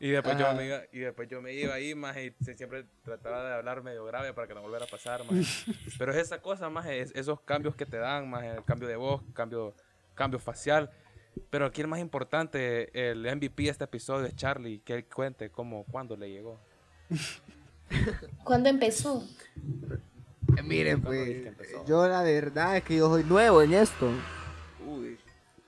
Y 0.00 0.10
después, 0.10 0.38
yo 0.38 0.46
Ajá. 0.46 0.54
me 0.54 0.66
iba, 0.66 0.80
y 0.92 0.98
después 1.00 1.28
yo 1.28 1.42
me 1.42 1.52
iba 1.54 1.74
ahí, 1.74 1.94
más 1.94 2.16
y 2.16 2.32
se- 2.44 2.56
siempre 2.56 2.84
trataba 3.04 3.48
de 3.48 3.54
hablar 3.54 3.82
medio 3.82 4.04
grave 4.04 4.32
para 4.32 4.46
que 4.46 4.54
no 4.54 4.62
volviera 4.62 4.84
a 4.84 4.88
pasar, 4.88 5.24
más. 5.24 5.64
Pero 5.98 6.12
es 6.12 6.18
esa 6.18 6.40
cosa, 6.40 6.68
más 6.70 6.86
esos 6.86 7.40
cambios 7.40 7.74
que 7.74 7.84
te 7.86 7.96
dan, 7.98 8.28
más 8.30 8.44
el 8.44 8.64
cambio 8.64 8.86
de 8.88 8.96
voz, 8.96 9.22
cambio, 9.32 9.74
cambio 10.14 10.38
facial. 10.38 10.90
Pero 11.50 11.66
aquí 11.66 11.80
el 11.80 11.86
más 11.88 12.00
importante, 12.00 13.10
el 13.10 13.20
MVP 13.24 13.64
de 13.64 13.68
este 13.70 13.84
episodio 13.84 14.26
es 14.26 14.34
Charlie, 14.36 14.80
que 14.80 14.94
él 14.94 15.04
cuente 15.06 15.50
cómo, 15.50 15.84
cuándo 15.84 16.16
le 16.16 16.30
llegó. 16.30 16.60
¿Cuándo 18.44 18.68
empezó? 18.68 19.24
Miren, 20.64 21.00
¿Cuándo 21.00 21.24
pues, 21.56 21.68
que 21.68 21.80
yo 21.86 22.06
la 22.08 22.22
verdad 22.22 22.76
es 22.76 22.82
que 22.84 22.96
yo 22.96 23.08
soy 23.08 23.24
nuevo 23.24 23.62
en 23.62 23.74
esto. 23.74 24.10
Uy. 24.86 25.18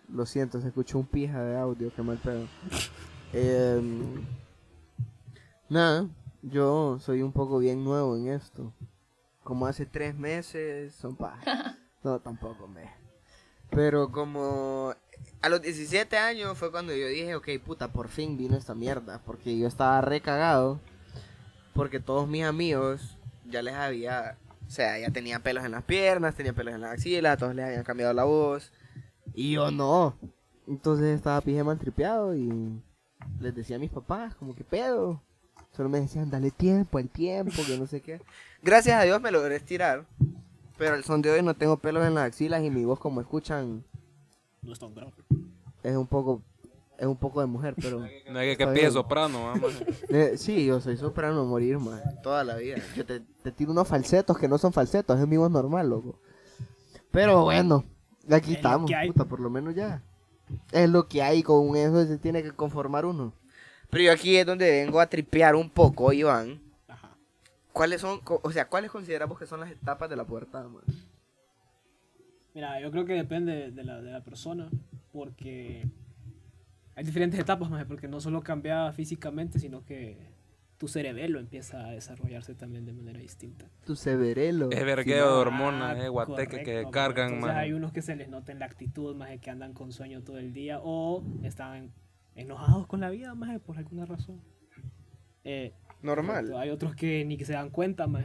Lo 0.08 0.26
siento, 0.26 0.60
se 0.60 0.68
escuchó 0.68 0.99
un 0.99 1.06
pija 1.06 1.42
de 1.42 1.56
audio, 1.56 1.92
qué 1.94 2.02
mal 2.02 2.18
pedo. 2.18 2.46
Em, 3.32 4.25
nada, 5.68 6.08
yo 6.42 6.99
soy 7.00 7.22
un 7.22 7.32
poco 7.32 7.58
bien 7.58 7.84
nuevo 7.84 8.16
en 8.16 8.28
esto. 8.28 8.72
Como 9.44 9.66
hace 9.66 9.87
tres 9.87 10.14
meses, 10.14 10.94
son 10.94 11.16
paja. 11.16 11.76
No, 12.02 12.18
tampoco 12.18 12.66
me. 12.66 12.90
Pero 13.68 14.10
como 14.10 14.94
a 15.42 15.49
los 15.50 15.60
17 15.60 16.16
años 16.16 16.56
fue 16.56 16.70
cuando 16.70 16.94
yo 16.94 17.06
dije, 17.08 17.34
ok, 17.34 17.46
puta, 17.62 17.92
por 17.92 18.08
fin 18.08 18.38
vino 18.38 18.56
esta 18.56 18.75
mierda. 18.75 19.20
Porque 19.26 19.58
yo 19.58 19.68
estaba 19.68 20.00
recagado. 20.00 20.80
Porque 21.75 22.00
todos 22.00 22.26
mis 22.26 22.44
amigos 22.44 23.18
ya 23.44 23.60
les 23.60 23.75
había, 23.75 24.38
o 24.71 24.73
sea, 24.73 24.97
ya 25.00 25.11
tenían 25.11 25.43
pelos 25.43 25.65
en 25.65 25.73
las 25.73 25.83
piernas, 25.83 26.37
tenían 26.37 26.55
pelos 26.55 26.73
en 26.73 26.83
la 26.83 26.93
axila, 26.93 27.37
todos 27.37 27.57
les 27.57 27.65
habían 27.65 27.83
cambiado 27.83 28.12
la 28.15 28.23
voz. 28.23 28.71
Y 29.35 29.55
yo 29.55 29.73
no. 29.73 30.15
Entonces 30.69 31.07
estaba 31.17 31.41
pije 31.41 31.65
mal 31.65 31.77
tripeado 31.77 32.37
y 32.37 32.81
les 33.41 33.53
decía 33.53 33.75
a 33.75 33.79
mis 33.81 33.91
papás, 33.91 34.37
como 34.37 34.55
que 34.55 34.62
pedo. 34.62 35.21
Solo 35.73 35.89
me 35.89 35.99
decían, 35.99 36.31
dale 36.31 36.53
tiempo, 36.53 37.00
el 37.00 37.09
tiempo, 37.09 37.57
que 37.67 37.77
no 37.77 37.89
sé 37.89 38.00
qué. 38.00 38.21
Gracias 38.62 38.97
a 38.97 39.03
Dios 39.03 39.21
me 39.21 39.33
logré 39.33 39.57
estirar. 39.57 40.07
Pero 40.79 40.95
al 40.95 41.03
son 41.03 41.21
de 41.21 41.33
hoy 41.33 41.43
no 41.43 41.55
tengo 41.55 41.77
pelos 41.77 42.07
en 42.07 42.15
las 42.15 42.29
axilas 42.29 42.62
y 42.62 42.71
mi 42.71 42.85
voz, 42.85 43.00
como 43.00 43.21
escuchan, 43.21 43.83
No 44.62 44.73
es 44.73 44.79
tan 44.79 44.95
grave. 44.95 45.12
es 45.83 45.97
un 45.97 46.07
poco 46.07 46.43
es 47.00 47.07
un 47.07 47.16
poco 47.16 47.40
de 47.40 47.47
mujer, 47.47 47.75
pero 47.80 47.99
No 48.30 48.38
hay 48.38 48.50
que 48.50 48.59
que 48.59 48.66
pide 48.73 48.90
soprano, 48.90 49.47
vamos. 49.47 49.73
Eh, 50.11 50.35
sí, 50.37 50.66
yo 50.66 50.80
soy 50.80 50.97
soprano 50.99 51.40
a 51.40 51.45
morir, 51.45 51.78
más 51.78 52.02
toda 52.23 52.45
la 52.45 52.57
vida. 52.57 52.76
Yo 52.95 53.07
te, 53.07 53.21
te 53.42 53.50
tiro 53.52 53.73
unos 53.73 53.88
falsetos 53.88 54.37
que 54.38 54.49
no 54.49 54.59
son 54.59 54.73
falsetos, 54.73 55.19
es 55.19 55.26
mi 55.26 55.38
voz 55.38 55.50
normal, 55.50 55.88
loco. 55.88 56.21
Pero 57.11 57.45
bueno, 57.45 57.85
aquí 58.30 58.52
Es 58.52 58.57
estamos, 58.59 58.90
puta, 59.07 59.25
por 59.25 59.40
lo 59.40 59.49
menos 59.49 59.75
ya. 59.75 60.02
Es 60.73 60.90
lo 60.90 61.09
que 61.09 61.23
hay, 61.23 61.42
con 61.42 61.75
eso 61.75 62.04
se 62.07 62.19
tiene 62.19 62.42
que 62.42 62.52
conformar 62.52 63.07
uno. 63.07 63.33
Pero 63.88 64.04
yo 64.04 64.12
aquí 64.12 64.37
es 64.37 64.45
donde 64.45 64.71
vengo 64.71 65.00
a 65.00 65.07
tripear 65.07 65.57
un 65.57 65.71
poco, 65.71 66.12
Iván. 66.12 66.61
Ajá. 66.87 67.16
¿Cuáles 67.73 68.02
son, 68.02 68.21
o 68.25 68.52
sea, 68.52 68.69
cuáles 68.69 68.90
consideramos 68.90 69.38
que 69.38 69.47
son 69.47 69.61
las 69.61 69.71
etapas 69.71 70.11
de 70.11 70.16
la 70.16 70.25
pubertad, 70.25 70.64
man? 70.66 70.83
Mira, 72.52 72.80
yo 72.80 72.90
creo 72.90 73.04
que 73.07 73.14
depende 73.14 73.71
de 73.71 73.85
la, 73.85 74.00
de 74.00 74.11
la 74.11 74.23
persona, 74.23 74.69
porque 75.12 75.88
hay 77.00 77.07
diferentes 77.07 77.40
etapas 77.40 77.71
más, 77.71 77.87
porque 77.87 78.09
no 78.09 78.21
solo 78.21 78.42
cambia 78.42 78.92
físicamente, 78.92 79.59
sino 79.59 79.83
que 79.87 80.19
tu 80.76 80.87
cerebelo 80.87 81.40
empieza 81.40 81.87
a 81.87 81.92
desarrollarse 81.92 82.54
también 82.54 82.85
de 82.85 82.92
manera 82.92 83.19
distinta. 83.19 83.64
Tu 83.87 83.97
severelo. 83.97 84.71
Es 84.71 84.85
vergueo 84.85 85.25
de 85.28 85.33
Ah, 85.33 85.37
hormonas, 85.38 85.99
eh, 85.99 86.09
guateque 86.11 86.62
que 86.62 86.87
cargan, 86.90 87.28
Entonces 87.35 87.54
man. 87.54 87.57
hay 87.57 87.73
unos 87.73 87.92
que 87.92 88.02
se 88.02 88.16
les 88.16 88.28
nota 88.28 88.52
en 88.52 88.59
la 88.59 88.66
actitud, 88.66 89.16
más 89.16 89.30
que 89.40 89.49
andan 89.49 89.73
con 89.73 89.92
sueño 89.92 90.21
todo 90.21 90.37
el 90.38 90.52
día, 90.52 90.78
o 90.83 91.25
están 91.42 91.90
enojados 92.35 92.87
con 92.87 93.00
la 93.00 93.09
vida, 93.09 93.35
más 93.35 93.59
por 93.61 93.78
alguna 93.78 94.04
razón. 94.04 94.38
Eh, 95.45 95.73
Normal. 96.02 96.35
correcto, 96.45 96.59
Hay 96.59 96.69
otros 96.69 96.95
que 96.95 97.25
ni 97.25 97.38
que 97.38 97.47
se 97.47 97.54
dan 97.54 97.71
cuenta, 97.71 98.07
más 98.09 98.25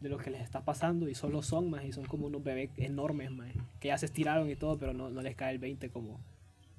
de 0.00 0.08
lo 0.08 0.16
que 0.16 0.30
les 0.30 0.40
está 0.40 0.64
pasando 0.64 1.06
y 1.06 1.14
solo 1.14 1.42
son, 1.42 1.68
más 1.68 1.84
y 1.84 1.92
son 1.92 2.06
como 2.06 2.26
unos 2.28 2.42
bebés 2.42 2.70
enormes, 2.78 3.30
más 3.30 3.52
que 3.78 3.88
ya 3.88 3.98
se 3.98 4.06
estiraron 4.06 4.48
y 4.48 4.56
todo, 4.56 4.78
pero 4.78 4.94
no, 4.94 5.10
no 5.10 5.20
les 5.20 5.36
cae 5.36 5.52
el 5.52 5.58
20 5.58 5.90
como 5.90 6.18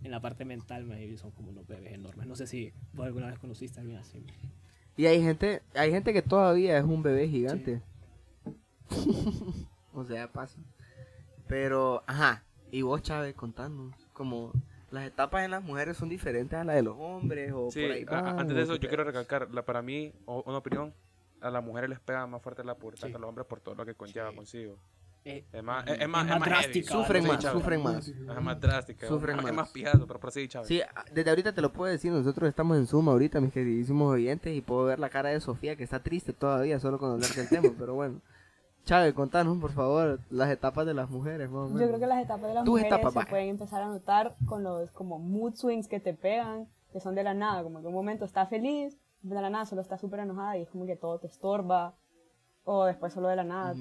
en 0.04 0.12
la 0.12 0.20
parte 0.20 0.46
mental, 0.46 0.86
más 0.86 1.00
y 1.00 1.18
son 1.18 1.32
como 1.32 1.50
unos 1.50 1.68
bebés 1.68 1.94
enormes. 1.94 2.28
No 2.28 2.36
sé 2.36 2.48
si 2.48 2.74
vos 2.94 3.06
alguna 3.06 3.28
vez 3.28 3.40
conociste 3.40 3.80
a 3.80 3.82
alguien 3.82 4.00
así. 4.00 4.26
Y 4.98 5.06
hay 5.06 5.22
gente, 5.22 5.62
hay 5.76 5.92
gente 5.92 6.14
que 6.14 6.22
todavía 6.22 6.78
es 6.78 6.84
un 6.84 7.02
bebé 7.04 7.28
gigante. 7.28 7.82
o 9.94 10.04
sea, 10.04 10.32
pasa. 10.32 10.60
Pero, 11.48 12.04
ajá. 12.08 12.44
Y 12.72 12.82
vos, 12.82 13.02
Chávez, 13.02 13.36
contanos. 13.36 13.96
Como 14.14 14.52
las 14.92 15.06
etapas 15.06 15.44
en 15.46 15.52
las 15.52 15.64
mujeres 15.64 15.98
son 15.98 16.10
diferentes 16.10 16.58
a 16.58 16.64
las 16.64 16.76
de 16.76 16.84
los 16.84 16.96
hombres 16.98 17.52
o 17.54 17.70
Sí, 17.72 17.82
por 17.82 17.92
ahí 17.92 18.06
a- 18.08 18.40
antes 18.40 18.56
de 18.56 18.64
eso, 18.64 18.76
yo 18.76 18.88
quiero 18.88 19.04
recalcar, 19.04 19.50
la, 19.54 19.64
para 19.64 19.82
mí, 19.82 20.14
o- 20.26 20.44
una 20.46 20.58
opinión, 20.58 20.94
a 21.42 21.50
las 21.50 21.64
mujeres 21.64 21.90
les 21.90 22.00
pega 22.00 22.26
más 22.28 22.42
fuerte 22.42 22.64
la 22.64 22.76
pubertad 22.76 23.08
Sí. 23.08 23.12
que 23.12 23.18
a 23.18 23.20
los 23.20 23.30
hombres 23.30 23.48
por 23.48 23.60
todo 23.62 23.76
lo 23.76 23.86
que 23.86 23.96
conlleva 23.96 24.30
Sí. 24.30 24.36
consigo. 24.36 24.78
Eh, 25.24 25.46
Es 25.54 25.64
más, 25.64 25.86
es, 25.88 26.00
es 26.02 26.08
más, 26.10 26.24
es 26.26 26.30
más 26.32 26.40
heavy. 26.40 26.50
drástica. 26.50 26.94
Sufren 26.94 27.28
más, 27.28 27.40
Chávez. 27.40 27.60
sufren 27.62 27.84
más. 27.84 28.08
Es 28.08 28.42
más 28.42 28.60
drástica. 28.60 29.08
Sufren 29.08 29.36
más. 29.38 29.46
Es 29.46 29.54
más 29.54 29.70
pijazo, 29.70 30.08
pero 30.08 30.20
prosigue, 30.20 30.48
Chávez. 30.48 30.68
Sí, 30.68 30.82
a- 30.82 31.06
desde 31.14 31.30
ahorita 31.30 31.54
te 31.54 31.62
lo 31.62 31.72
puedo 31.72 31.92
decir, 31.92 32.12
nosotros 32.12 32.50
estamos 32.50 32.78
en 32.78 32.88
Zoom 32.88 33.08
ahorita, 33.10 33.40
mis 33.40 33.54
queridísimos 33.54 34.12
oyentes, 34.14 34.56
y 34.56 34.62
puedo 34.62 34.86
ver 34.86 34.98
la 35.00 35.10
cara 35.10 35.30
de 35.30 35.40
Sofía 35.40 35.76
que 35.76 35.84
está 35.84 36.00
triste 36.02 36.34
todavía 36.34 36.80
solo 36.80 36.98
con 36.98 37.12
hablar 37.12 37.30
del 37.30 37.48
tema, 37.50 37.70
pero 37.78 37.94
bueno. 37.94 38.20
Chávez, 38.84 39.14
contanos, 39.14 39.60
por 39.60 39.72
favor, 39.74 40.20
las 40.32 40.50
etapas 40.50 40.88
de 40.88 40.96
las 40.96 41.08
mujeres, 41.08 41.48
más 41.52 41.70
o 41.70 41.80
Yo 41.80 41.86
creo 41.88 42.00
que 42.00 42.08
las 42.08 42.24
etapas 42.24 42.48
de 42.48 42.54
las 42.56 42.64
Tus 42.64 42.72
mujeres 42.80 42.92
etapas, 43.00 43.14
se 43.26 43.30
pueden 43.30 43.50
empezar 43.50 43.84
a 43.84 43.88
notar 43.90 44.36
con 44.48 44.64
los 44.64 44.90
como 44.90 45.20
mood 45.20 45.54
swings 45.54 45.88
que 45.88 46.00
te 46.00 46.16
pegan, 46.16 46.68
que 46.92 47.00
son 47.00 47.14
de 47.14 47.22
la 47.24 47.36
nada, 47.36 47.62
como 47.62 47.80
que 47.82 47.86
un 47.88 47.94
momento 47.94 48.26
está 48.26 48.48
feliz, 48.48 48.98
de 49.22 49.36
la 49.40 49.52
nada 49.52 49.68
solo 49.68 49.82
está 49.82 50.00
súper 50.00 50.22
enojada 50.22 50.58
y 50.58 50.64
es 50.64 50.70
como 50.70 50.88
que 50.88 50.96
todo 50.96 51.20
te 51.20 51.28
estorba, 51.28 51.94
o 52.64 52.86
después 52.86 53.14
solo 53.14 53.28
de 53.28 53.36
la 53.36 53.44
nada. 53.44 53.76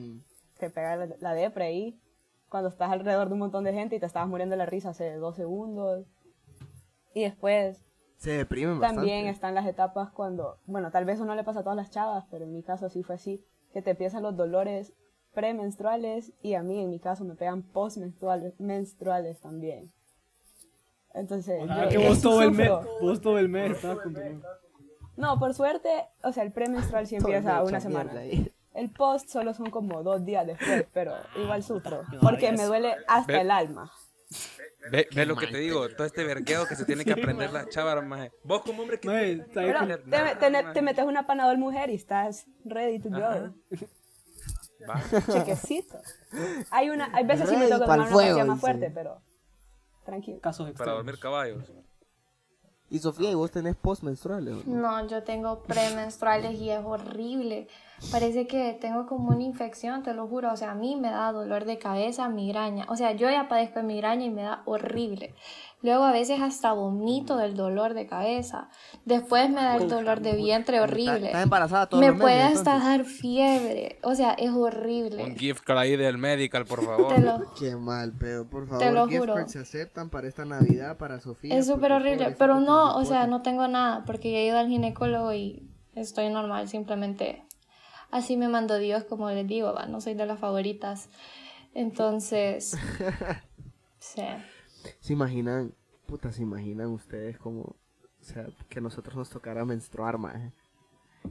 Te 0.61 0.71
pega 0.71 0.95
la, 0.97 1.09
la 1.19 1.35
depre 1.35 1.64
ahí, 1.64 2.00
cuando 2.49 2.69
estás 2.69 2.90
alrededor 2.90 3.29
de 3.29 3.35
un 3.35 3.40
montón 3.40 3.64
de 3.64 3.73
gente 3.73 3.97
y 3.97 4.00
te 4.00 4.07
estabas 4.07 4.29
muriendo 4.29 4.52
de 4.55 4.59
la 4.59 4.67
risa 4.67 4.90
hace 4.90 5.14
dos 5.17 5.35
segundos. 5.37 6.07
Y 7.14 7.23
después 7.23 7.85
Se 8.19 8.31
deprimen 8.33 8.79
bastante. 8.79 8.97
también 9.00 9.26
están 9.26 9.55
las 9.55 9.67
etapas 9.67 10.11
cuando, 10.11 10.59
bueno, 10.67 10.90
tal 10.90 11.05
vez 11.05 11.17
eso 11.17 11.25
no 11.25 11.35
le 11.35 11.43
pasa 11.45 11.61
a 11.61 11.62
todas 11.62 11.76
las 11.76 11.90
chavas, 11.90 12.25
pero 12.31 12.45
en 12.45 12.52
mi 12.52 12.62
caso 12.62 12.88
sí 12.88 13.02
fue 13.02 13.17
así, 13.17 13.45
que 13.73 13.83
te 13.83 13.90
empiezan 13.90 14.23
los 14.23 14.37
dolores 14.37 14.93
premenstruales 15.33 16.33
y 16.43 16.55
a 16.55 16.62
mí 16.62 16.81
en 16.81 16.90
mi 16.90 16.99
caso 17.00 17.25
me 17.25 17.35
pegan 17.35 17.62
postmenstruales 17.62 18.59
menstruales 18.61 19.40
también. 19.40 19.93
Entonces, 21.14 21.61
o 21.62 21.67
yo 21.67 21.88
que 21.88 21.99
vos 21.99 22.21
todo, 22.23 22.43
el 22.43 22.52
mes, 22.52 22.71
vos 23.00 23.21
todo 23.21 23.38
el 23.38 23.49
mes 23.49 23.73
estabas 23.73 23.99
con 24.00 24.12
dolor. 24.12 24.43
No, 25.17 25.38
por 25.38 25.55
suerte, 25.55 25.88
o 26.23 26.33
sea, 26.33 26.45
el 26.45 26.52
premenstrual 26.52 27.07
sí 27.07 27.17
empieza 27.17 27.62
una 27.62 27.81
semana. 27.81 28.12
ahí. 28.12 28.50
El 28.74 28.90
post 28.90 29.28
solo 29.28 29.52
son 29.54 29.70
como 29.70 30.02
dos 30.02 30.24
días 30.24 30.46
después, 30.46 30.86
pero 30.92 31.14
igual 31.36 31.62
sufro, 31.62 32.02
porque 32.22 32.52
me 32.52 32.64
duele 32.64 32.94
hasta 33.08 33.32
Ve- 33.32 33.40
el 33.40 33.50
alma. 33.50 33.90
Ve, 34.92 35.08
ve 35.14 35.26
lo 35.26 35.34
que 35.36 35.48
te 35.48 35.58
digo, 35.58 35.88
todo 35.88 36.06
este 36.06 36.22
vergueo 36.24 36.66
que 36.66 36.76
se 36.76 36.84
tiene 36.84 37.04
que 37.04 37.12
aprender 37.12 37.52
las 37.52 37.68
chavas, 37.68 38.04
maje. 38.04 38.30
Vos 38.44 38.62
como 38.62 38.82
hombre 38.82 39.00
que... 39.00 39.08
Maje, 39.08 39.36
¿sabes 39.52 39.74
Pero 39.74 39.86
qué? 39.86 39.96
te, 39.96 40.52
te- 40.52 40.72
te 40.72 40.82
metes 40.82 41.04
una 41.04 41.26
panadol 41.26 41.58
mujer 41.58 41.90
y 41.90 41.94
estás 41.96 42.46
ready 42.64 43.00
to 43.00 43.10
go. 43.10 43.16
Ajá. 43.16 43.52
Va. 44.88 45.02
chequecito. 45.32 45.98
Hay 46.70 46.90
una, 46.90 47.10
hay 47.12 47.26
veces 47.26 47.48
sí 47.48 47.56
me 47.56 47.66
toca 47.66 47.80
tomar 47.80 48.00
una 48.00 48.06
fuego, 48.08 48.44
más 48.46 48.60
fuerte, 48.60 48.90
pero 48.94 49.20
tranquilo. 50.04 50.40
Casos 50.40 50.70
Para 50.72 50.92
dormir 50.92 51.18
caballos. 51.18 51.70
Y 52.92 52.99
Sofía, 52.99 53.30
¿y 53.30 53.35
vos 53.35 53.52
tenés 53.52 53.76
postmenstruales? 53.76 54.66
No, 54.66 55.06
yo 55.06 55.23
tengo 55.23 55.62
premenstruales 55.62 56.59
y 56.61 56.70
es 56.70 56.80
horrible. 56.85 57.68
Parece 58.11 58.49
que 58.49 58.76
tengo 58.80 59.06
como 59.06 59.28
una 59.28 59.44
infección, 59.44 60.02
te 60.02 60.12
lo 60.12 60.26
juro. 60.26 60.52
O 60.52 60.56
sea, 60.56 60.73
a 60.73 60.75
mí 60.75 60.97
me 60.97 61.09
da 61.09 61.30
dolor 61.30 61.66
de 61.66 61.78
cabeza, 61.78 62.28
migraña. 62.28 62.87
O 62.88 62.97
sea, 62.97 63.12
yo 63.12 63.30
ya 63.30 63.49
padezco 63.49 63.78
de 63.78 63.85
migraña 63.85 64.25
y 64.25 64.30
me 64.30 64.42
da 64.42 64.62
horrible. 64.64 65.37
Luego 65.82 66.04
a 66.04 66.12
veces 66.12 66.40
hasta 66.42 66.72
vomito 66.75 67.38
del 67.38 67.54
dolor 67.54 67.94
de 67.94 68.06
cabeza. 68.06 68.68
Después 69.06 69.49
me 69.49 69.62
da 69.62 69.76
el 69.76 69.88
dolor 69.88 70.20
de 70.20 70.34
vientre 70.34 70.78
horrible. 70.78 71.26
¿Estás 71.26 71.42
embarazada 71.44 71.87
todos 71.88 72.00
Me 72.02 72.08
los 72.08 72.16
meses, 72.18 72.22
puede 72.30 72.42
hasta 72.42 72.75
entonces? 72.76 72.84
dar 72.84 73.04
fiebre. 73.06 73.99
O 74.02 74.14
sea, 74.14 74.32
es 74.34 74.50
Un 74.50 74.62
horrible. 74.62 75.34
gift 75.38 75.64
card 75.64 75.78
ahí 75.78 75.96
del 75.96 76.18
medical, 76.18 76.66
por 76.66 76.84
favor. 76.84 77.18
Lo, 77.18 77.54
Qué 77.58 77.76
mal, 77.76 78.12
pero 78.20 78.49
por 78.49 78.66
favor, 78.66 78.78
Te 78.84 78.92
lo 78.92 79.06
gift 79.08 79.20
juro. 79.20 79.49
se 79.49 79.58
aceptan 79.58 80.10
para 80.10 80.28
esta 80.28 80.44
Navidad, 80.44 80.99
para 80.99 81.18
Sofía. 81.20 81.56
Es 81.56 81.66
súper 81.66 81.92
horrible, 81.92 82.34
pero 82.38 82.60
no, 82.60 82.96
o 82.96 83.04
sea, 83.06 83.26
no 83.26 83.40
tengo 83.40 83.66
nada, 83.66 84.04
porque 84.04 84.30
ya 84.32 84.38
he 84.38 84.46
ido 84.46 84.58
al 84.58 84.68
ginecólogo 84.68 85.32
y 85.32 85.66
estoy 85.94 86.28
normal, 86.28 86.68
simplemente 86.68 87.42
así 88.10 88.37
me 88.37 88.49
mandó 88.49 88.76
Dios, 88.78 89.04
como 89.04 89.30
les 89.30 89.46
digo, 89.46 89.72
va, 89.72 89.87
no 89.87 90.00
soy 90.02 90.12
de 90.14 90.26
las 90.26 90.38
favoritas. 90.38 91.08
Entonces, 91.75 92.76
sí. 93.99 94.22
¿Se 95.00 95.12
imaginan, 95.12 95.75
puta, 96.06 96.32
se 96.32 96.42
imaginan 96.42 96.88
ustedes 96.88 97.38
como, 97.38 97.62
o 97.62 97.76
sea, 98.22 98.46
que 98.68 98.80
nosotros 98.80 99.16
nos 99.16 99.30
tocara 99.30 99.64
menstruar, 99.64 100.18
maje? 100.18 100.52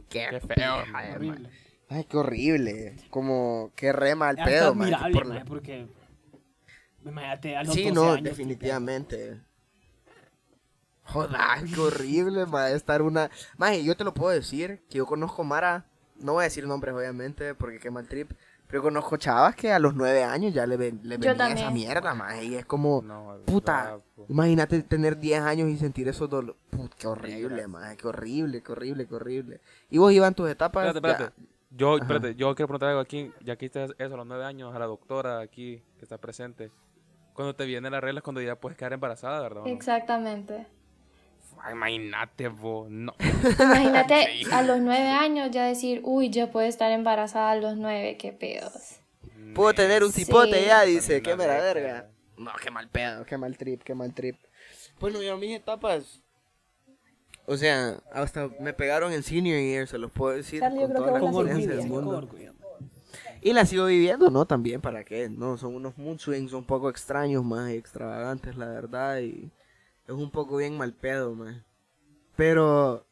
Qué, 0.09 0.27
Qué 0.29 0.39
feo, 0.39 0.85
maje. 0.91 1.15
Horrible. 1.15 1.49
Ay, 1.89 2.03
qué 2.03 2.17
horrible. 2.17 2.95
Como, 3.09 3.71
qué 3.75 3.91
rema 3.91 4.29
el 4.29 4.39
Hasta 4.39 4.49
pedo, 4.49 4.75
maje, 4.75 4.93
admirable, 4.93 5.13
por 5.13 5.27
maje, 5.27 5.45
porque 5.45 5.87
imagínate 7.03 7.55
a 7.55 7.63
los 7.63 7.73
Sí, 7.73 7.83
12 7.83 7.95
no, 7.95 8.11
años, 8.11 8.23
definitivamente. 8.23 9.41
Joder, 11.03 11.31
qué 11.73 11.79
horrible, 11.79 12.45
ma, 12.45 12.69
estar 12.69 13.01
una... 13.01 13.31
Maje, 13.57 13.83
yo 13.83 13.97
te 13.97 14.03
lo 14.03 14.13
puedo 14.13 14.31
decir, 14.31 14.83
que 14.89 14.99
yo 14.99 15.07
conozco 15.07 15.43
Mara, 15.43 15.87
no 16.17 16.33
voy 16.33 16.41
a 16.41 16.43
decir 16.43 16.67
nombres 16.67 16.93
obviamente, 16.93 17.55
porque 17.55 17.79
qué 17.79 17.89
mal 17.89 18.07
trip, 18.07 18.31
pero 18.69 18.83
conozco 18.83 19.17
chavas 19.17 19.55
que 19.55 19.71
a 19.71 19.79
los 19.79 19.95
nueve 19.95 20.23
años 20.23 20.53
ya 20.53 20.67
le, 20.67 20.77
ven, 20.77 20.99
le 21.03 21.17
venía 21.17 21.49
esa 21.49 21.71
mierda, 21.71 22.13
maje, 22.13 22.45
y 22.45 22.55
es 22.55 22.65
como, 22.65 23.01
No, 23.01 23.37
puta, 23.45 23.97
imagínate 24.27 24.83
tener 24.83 25.17
10 25.17 25.41
años 25.41 25.69
y 25.69 25.77
sentir 25.77 26.07
esos 26.07 26.29
dolores, 26.29 26.55
Put, 26.69 26.93
qué 26.93 27.07
horrible, 27.07 27.67
maje, 27.67 27.97
qué 27.97 28.07
horrible, 28.07 28.61
qué 28.61 28.71
horrible, 28.71 29.07
qué 29.07 29.15
horrible. 29.15 29.61
Y 29.89 29.97
vos 29.97 30.11
ibas 30.13 30.27
en 30.27 30.35
tus 30.35 30.49
etapas, 30.49 30.85
Espérate, 30.95 31.07
ya- 31.07 31.25
espérate. 31.25 31.49
Yo, 31.71 31.95
Ajá. 31.95 32.03
espérate, 32.03 32.35
yo 32.35 32.53
quiero 32.55 32.67
preguntar 32.67 32.89
algo 32.89 33.01
aquí, 33.01 33.31
ya 33.43 33.55
que 33.55 33.65
hiciste 33.65 33.85
eso 33.97 34.13
a 34.13 34.17
los 34.17 34.27
nueve 34.27 34.45
años, 34.45 34.75
a 34.75 34.79
la 34.79 34.85
doctora 34.85 35.39
aquí 35.39 35.81
que 35.97 36.03
está 36.03 36.17
presente. 36.19 36.71
Cuando 37.33 37.55
te 37.55 37.65
viene 37.65 37.89
la 37.89 38.01
regla 38.01 38.19
es 38.19 38.23
cuando 38.23 38.41
ya 38.41 38.55
puedes 38.55 38.77
quedar 38.77 38.93
embarazada, 38.93 39.39
¿verdad? 39.41 39.65
Exactamente. 39.67 40.67
Imagínate 41.71 42.47
vos, 42.47 42.89
no. 42.89 43.13
Imagínate 43.59 44.27
a 44.51 44.61
los 44.63 44.79
nueve 44.79 45.07
años 45.09 45.49
ya 45.51 45.65
decir, 45.65 46.01
uy, 46.03 46.29
yo 46.29 46.49
puedo 46.51 46.67
estar 46.67 46.91
embarazada 46.91 47.51
a 47.51 47.55
los 47.55 47.77
nueve, 47.77 48.17
qué 48.17 48.31
pedos. 48.31 48.99
Puedo 49.55 49.73
tener 49.73 50.03
un 50.03 50.11
Sí. 50.11 50.25
cipote 50.25 50.65
ya, 50.65 50.83
dice, 50.83 51.21
qué 51.21 51.35
mera 51.35 51.59
verga. 51.59 52.09
No, 52.37 52.51
qué 52.63 52.71
mal 52.71 52.87
pedo, 52.87 53.25
qué 53.25 53.37
mal 53.37 53.57
trip, 53.57 53.83
qué 53.83 53.93
mal 53.93 54.13
trip. 54.13 54.37
Bueno, 54.99 55.21
yo 55.21 55.37
mis 55.37 55.55
etapas. 55.55 56.21
O 57.45 57.57
sea, 57.57 57.97
hasta 58.13 58.49
me 58.59 58.73
pegaron 58.73 59.11
en 59.11 59.23
senior 59.23 59.59
year, 59.59 59.87
se 59.87 59.97
los 59.97 60.11
puedo 60.11 60.35
decir. 60.35 60.59
Charlie, 60.59 60.81
con 60.81 60.93
toda 60.93 61.11
la 61.11 61.19
confianza 61.19 61.69
del 61.71 61.87
mundo. 61.87 62.29
Y 63.41 63.53
la 63.53 63.65
sigo 63.65 63.85
viviendo, 63.85 64.29
¿no? 64.29 64.45
También, 64.45 64.81
¿para 64.81 65.03
qué? 65.03 65.29
No, 65.29 65.57
son 65.57 65.73
unos 65.75 65.97
mood 65.97 66.19
swings 66.19 66.53
un 66.53 66.63
poco 66.65 66.89
extraños, 66.89 67.43
más 67.43 67.71
extravagantes, 67.71 68.55
la 68.57 68.67
verdad, 68.67 69.19
y 69.19 69.49
es 70.09 70.15
un 70.15 70.31
poco 70.31 70.57
bien 70.57 70.75
mal 70.75 70.93
pedo, 70.93 71.35
más. 71.35 71.55
Pero 72.35 73.05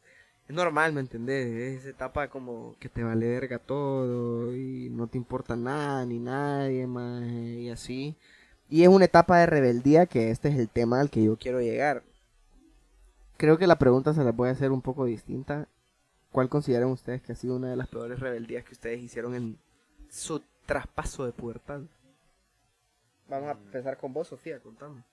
es 0.48 0.54
normal, 0.54 0.92
¿me 0.92 1.00
entendés? 1.00 1.46
Es 1.46 1.80
esa 1.80 1.90
etapa 1.90 2.28
como 2.28 2.74
que 2.80 2.88
te 2.88 3.04
vale 3.04 3.28
verga 3.28 3.58
todo 3.60 4.56
y 4.56 4.88
no 4.90 5.06
te 5.06 5.16
importa 5.16 5.54
nada 5.54 6.04
ni 6.04 6.18
nadie, 6.18 6.86
más, 6.86 7.22
y 7.24 7.70
así. 7.70 8.16
Y 8.68 8.82
es 8.82 8.88
una 8.88 9.04
etapa 9.04 9.38
de 9.38 9.46
rebeldía 9.46 10.06
que 10.06 10.30
este 10.30 10.48
es 10.48 10.58
el 10.58 10.68
tema 10.68 11.00
al 11.00 11.10
que 11.10 11.22
yo 11.22 11.38
quiero 11.38 11.60
llegar. 11.60 12.02
Creo 13.36 13.58
que 13.58 13.68
la 13.68 13.78
pregunta 13.78 14.12
se 14.12 14.24
la 14.24 14.34
a 14.36 14.50
hacer 14.50 14.72
un 14.72 14.82
poco 14.82 15.04
distinta. 15.04 15.68
¿Cuál 16.32 16.48
consideran 16.48 16.90
ustedes 16.90 17.22
que 17.22 17.32
ha 17.32 17.36
sido 17.36 17.56
una 17.56 17.70
de 17.70 17.76
las 17.76 17.88
peores 17.88 18.18
rebeldías 18.18 18.64
que 18.64 18.72
ustedes 18.72 19.00
hicieron 19.00 19.34
en 19.36 19.58
su 20.10 20.42
traspaso 20.66 21.24
de 21.24 21.32
pubertad? 21.32 21.82
Vamos 23.28 23.48
a 23.50 23.52
empezar 23.52 23.98
con 23.98 24.12
vos, 24.12 24.26
Sofía, 24.26 24.58
contame. 24.58 25.04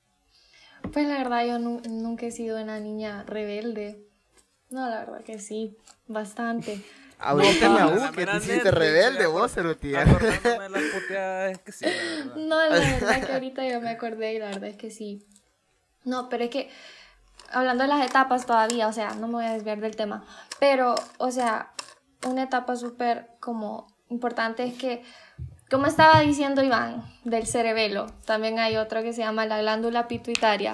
Pues 0.92 1.08
la 1.08 1.18
verdad 1.18 1.46
yo 1.46 1.60
nu- 1.60 1.82
nunca 1.89 2.25
he 2.25 2.32
sido 2.32 2.62
una 2.62 2.80
niña 2.80 3.24
rebelde. 3.24 4.06
No, 4.70 4.88
la 4.89 5.00
verdad 5.00 5.24
que 5.24 5.39
sí, 5.39 5.77
bastante. 6.08 6.82
Ahorita 7.20 7.65
en 7.68 7.75
la 7.75 7.88
U, 7.88 8.12
que 8.12 8.25
te 8.25 8.38
hiciste 8.38 8.72
rebelde 8.72 9.25
vos, 9.27 9.51
Cerutía. 9.51 10.01
Acordándome 10.01 10.70
las 10.70 10.84
puteadas, 10.92 11.58
que 11.60 11.72
sí, 11.72 11.86
la. 11.86 12.36
No, 12.36 12.58
la 12.70 12.80
verdad 12.80 13.25
que 13.25 13.34
ahorita 13.34 13.68
yo 13.68 13.82
me 13.82 13.89
acordé 13.89 14.34
y 14.34 14.39
la 14.39 14.48
verdad 14.48 14.65
es 14.65 14.77
que 14.77 14.92
sí. 14.92 15.25
No, 16.04 16.30
pero 16.30 16.44
es 16.44 16.50
que 16.50 16.70
hablando 17.51 17.84
de 17.84 17.88
las 17.89 18.06
etapas 18.06 18.46
todavía, 18.46 18.88
o 18.88 18.94
sea, 18.94 19.15
no 19.15 19.27
me 19.27 19.34
voy 19.36 19.46
a 19.46 19.54
desviar 19.54 19.80
del 19.80 19.96
tema, 19.96 20.25
pero, 20.60 20.96
o 21.18 21.32
sea, 21.32 21.72
una 22.27 22.44
etapa 22.44 22.75
súper 22.75 23.30
como 23.39 23.88
importante 24.10 24.63
es 24.63 24.74
que, 24.75 25.04
como 25.69 25.88
estaba 25.88 26.19
diciendo 26.19 26.63
Iván, 26.63 27.03
del 27.24 27.48
cerebelo, 27.48 28.07
también 28.25 28.60
hay 28.60 28.77
otro 28.77 29.01
que 29.01 29.13
se 29.13 29.22
llama 29.22 29.45
la 29.45 29.60
glándula 29.60 30.07
pituitaria, 30.07 30.74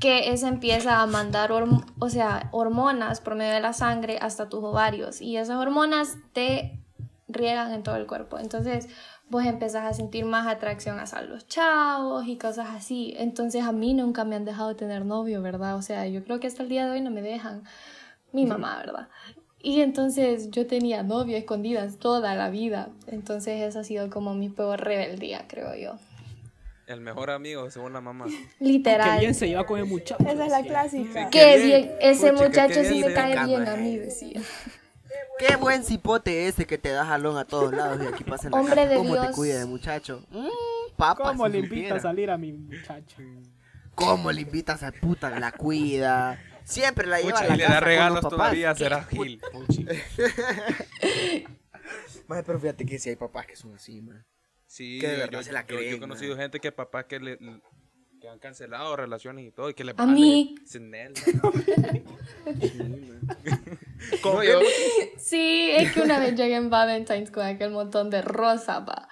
que 0.00 0.32
esa 0.32 0.48
empieza 0.48 1.00
a 1.00 1.06
mandar, 1.06 1.50
o 1.52 2.08
sea, 2.08 2.48
hormonas 2.52 3.20
por 3.20 3.34
medio 3.34 3.54
de 3.54 3.60
la 3.60 3.72
sangre 3.72 4.18
hasta 4.20 4.48
tus 4.48 4.62
ovarios 4.62 5.20
y 5.20 5.36
esas 5.36 5.56
hormonas 5.56 6.16
te 6.32 6.80
riegan 7.28 7.72
en 7.72 7.82
todo 7.82 7.96
el 7.96 8.06
cuerpo. 8.06 8.38
Entonces, 8.38 8.88
vos 9.28 9.44
empezás 9.44 9.84
a 9.84 9.94
sentir 9.94 10.24
más 10.24 10.46
atracción 10.46 10.98
hacia 11.00 11.22
los 11.22 11.46
chavos 11.48 12.26
y 12.26 12.36
cosas 12.36 12.68
así. 12.70 13.14
Entonces, 13.16 13.64
a 13.64 13.72
mí 13.72 13.94
nunca 13.94 14.24
me 14.24 14.36
han 14.36 14.44
dejado 14.44 14.76
tener 14.76 15.04
novio, 15.04 15.42
¿verdad? 15.42 15.76
O 15.76 15.82
sea, 15.82 16.06
yo 16.06 16.22
creo 16.24 16.40
que 16.40 16.46
hasta 16.46 16.62
el 16.62 16.68
día 16.68 16.86
de 16.86 16.92
hoy 16.92 17.00
no 17.00 17.10
me 17.10 17.22
dejan. 17.22 17.64
Mi 18.32 18.46
mamá, 18.46 18.76
¿verdad? 18.78 19.08
Y 19.64 19.80
entonces 19.80 20.50
yo 20.50 20.66
tenía 20.66 21.02
novio 21.02 21.38
escondidas 21.38 21.96
toda 21.96 22.34
la 22.34 22.50
vida. 22.50 22.90
Entonces, 23.06 23.62
esa 23.62 23.80
ha 23.80 23.84
sido 23.84 24.10
como 24.10 24.34
mi 24.34 24.50
peor 24.50 24.80
rebeldía, 24.82 25.46
creo 25.48 25.74
yo. 25.74 25.94
El 26.86 27.00
mejor 27.00 27.30
amigo, 27.30 27.70
según 27.70 27.94
la 27.94 28.02
mamá. 28.02 28.26
Que 28.26 28.48
Literal. 28.64 29.18
bien 29.20 29.34
se 29.34 29.48
lleva 29.48 29.64
con 29.64 29.78
el 29.78 29.86
muchacho. 29.86 30.22
Esa 30.28 30.44
es 30.44 30.50
la 30.50 30.62
clásica. 30.62 31.30
Que 31.30 31.56
bien. 31.56 31.66
bien, 31.66 31.92
ese 32.02 32.30
Pucha, 32.32 32.42
que 32.42 32.48
muchacho 32.48 32.84
sí 32.84 33.02
me 33.02 33.14
cae 33.14 33.46
bien 33.46 33.66
a 33.66 33.76
mí, 33.76 33.96
decía. 33.96 34.42
Qué 35.38 35.56
buen 35.56 35.82
cipote 35.82 36.46
ese 36.46 36.66
que 36.66 36.76
te 36.76 36.90
da 36.90 37.06
jalón 37.06 37.38
a 37.38 37.46
todos 37.46 37.72
lados 37.72 38.00
y 38.02 38.06
aquí 38.06 38.22
pasa 38.22 38.48
en 38.48 38.52
la 38.52 38.60
Hombre 38.60 38.74
casa. 38.76 38.88
de 38.88 38.96
¿Cómo 38.96 39.18
te 39.18 39.32
cuida 39.32 39.58
de 39.60 39.64
muchacho? 39.64 40.22
Mm, 40.30 40.46
papas, 40.96 41.28
¿Cómo 41.28 41.46
si 41.46 41.52
le 41.52 41.58
invita 41.60 41.74
supiera. 41.76 41.96
a 41.96 42.00
salir 42.00 42.30
a 42.30 42.36
mi 42.36 42.52
muchacho? 42.52 43.16
¿Cómo 43.94 44.30
le 44.30 44.42
invitas 44.42 44.82
a 44.82 44.92
puta? 44.92 45.30
La 45.40 45.52
cuida. 45.52 46.38
Siempre 46.64 47.06
la 47.06 47.18
lleva 47.20 47.32
Pucha, 47.32 47.44
a 47.44 47.48
la 47.48 47.54
y 47.54 47.58
le 47.58 47.64
da 47.64 47.80
regalos 47.80 48.20
todavía, 48.28 48.72
¿Qué 48.72 48.78
será 48.78 49.04
Gil. 49.04 49.40
Maje, 52.26 52.42
pero 52.42 52.58
fíjate 52.58 52.86
que 52.86 52.98
si 52.98 53.10
hay 53.10 53.16
papás 53.16 53.46
que 53.46 53.54
son 53.56 53.74
así, 53.74 54.00
man. 54.00 54.24
Sí, 54.66 54.98
Que 55.00 55.08
de 55.08 55.12
yo, 55.14 55.18
verdad 55.20 55.38
yo- 55.40 55.42
se 55.44 55.52
la 55.52 55.60
yo- 55.62 55.68
yo 55.68 55.76
creen, 55.76 55.94
he 55.94 56.00
conocido 56.00 56.32
man. 56.34 56.42
gente 56.44 56.60
que 56.60 56.72
papás 56.72 57.04
que 57.04 57.20
le 57.20 57.38
que 58.20 58.28
han 58.30 58.38
cancelado 58.38 58.96
relaciones 58.96 59.46
y 59.46 59.50
todo 59.50 59.68
y 59.68 59.74
que 59.74 59.84
le 59.84 59.92
A 59.98 60.06
mí. 60.06 60.54
sin 60.64 60.94
él. 60.94 61.12
No, 64.22 64.42
yo- 64.44 64.60
Sí, 65.18 65.70
es 65.74 65.92
que 65.92 66.02
una 66.02 66.18
vez 66.18 66.34
llegué 66.34 66.54
en 66.56 66.68
Valentine's 66.68 67.30
con 67.30 67.46
aquel 67.46 67.70
montón 67.70 68.10
de 68.10 68.20
rosa, 68.20 68.84
pa. 68.84 69.08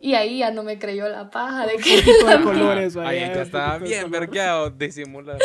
Y 0.00 0.14
ahí 0.14 0.38
ya 0.38 0.50
no 0.50 0.62
me 0.62 0.78
creyó 0.78 1.06
la 1.08 1.28
paja 1.30 1.66
de 1.66 1.76
que 1.76 2.00
Tipo 2.02 2.26
de 2.26 2.38
la- 2.38 2.42
colores, 2.42 2.96
Ahí 2.96 3.02
vaya, 3.20 3.26
ya 3.26 3.32
un 3.34 3.38
estaba 3.42 3.72
poquito 3.74 3.84
de 3.90 3.96
bien 3.98 4.10
vergueado, 4.10 4.70
disimula. 4.70 5.36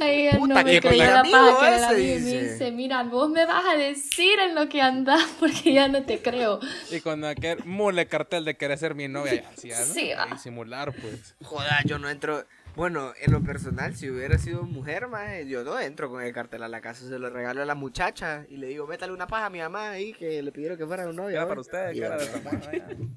Ahí 0.00 0.24
ya 0.26 0.38
Puta, 0.38 0.54
no 0.54 0.64
me 0.64 0.80
con 0.80 0.90
creyó 0.90 1.04
la 1.04 1.22
paja 1.24 1.58
que 1.60 1.66
era 1.66 1.78
la 1.78 1.90
ese 1.92 1.96
mía 2.00 2.14
y 2.16 2.20
me 2.20 2.42
dice. 2.42 2.70
mira, 2.70 3.02
vos 3.02 3.30
me 3.30 3.46
vas 3.46 3.64
a 3.66 3.76
decir 3.76 4.38
en 4.38 4.54
lo 4.54 4.68
que 4.68 4.80
andas 4.80 5.22
porque 5.40 5.72
ya 5.72 5.88
no 5.88 6.04
te 6.04 6.20
creo. 6.22 6.60
Y 6.92 7.00
con 7.00 7.24
aquel 7.24 7.64
mule 7.64 8.06
cartel 8.06 8.44
de 8.44 8.56
querer 8.56 8.78
ser 8.78 8.94
mi 8.94 9.08
novia, 9.08 9.42
ya. 9.62 9.74
Sí, 9.84 10.10
va. 10.16 10.22
A 10.24 10.26
disimular, 10.34 10.92
pues. 10.92 11.34
Joda, 11.42 11.80
yo 11.84 11.98
no 11.98 12.08
entro. 12.08 12.44
Bueno, 12.78 13.12
en 13.20 13.32
lo 13.32 13.42
personal, 13.42 13.94
si 13.96 14.08
hubiera 14.08 14.38
sido 14.38 14.62
mujer, 14.62 15.08
maje, 15.08 15.48
yo 15.48 15.64
no 15.64 15.80
entro 15.80 16.08
con 16.08 16.22
el 16.22 16.32
cartel 16.32 16.62
a 16.62 16.68
la 16.68 16.80
casa, 16.80 17.04
se 17.08 17.18
lo 17.18 17.28
regalo 17.28 17.60
a 17.60 17.64
la 17.64 17.74
muchacha 17.74 18.44
y 18.48 18.56
le 18.56 18.68
digo, 18.68 18.86
métale 18.86 19.12
una 19.12 19.26
paja 19.26 19.46
a 19.46 19.50
mi 19.50 19.58
mamá 19.58 19.90
ahí 19.90 20.12
que 20.12 20.40
le 20.40 20.52
pidieron 20.52 20.78
que 20.78 20.86
fuera 20.86 21.08
un 21.08 21.16
novio. 21.16 21.36
Era 21.36 21.48
para 21.48 21.60
ustedes, 21.60 22.00
cara 22.00 22.16
de. 22.16 23.08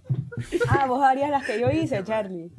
Ah, 0.68 0.88
vos 0.88 1.04
harías 1.04 1.30
las 1.30 1.46
que 1.46 1.60
yo 1.60 1.70
hice, 1.70 2.04
Charlie. 2.04 2.52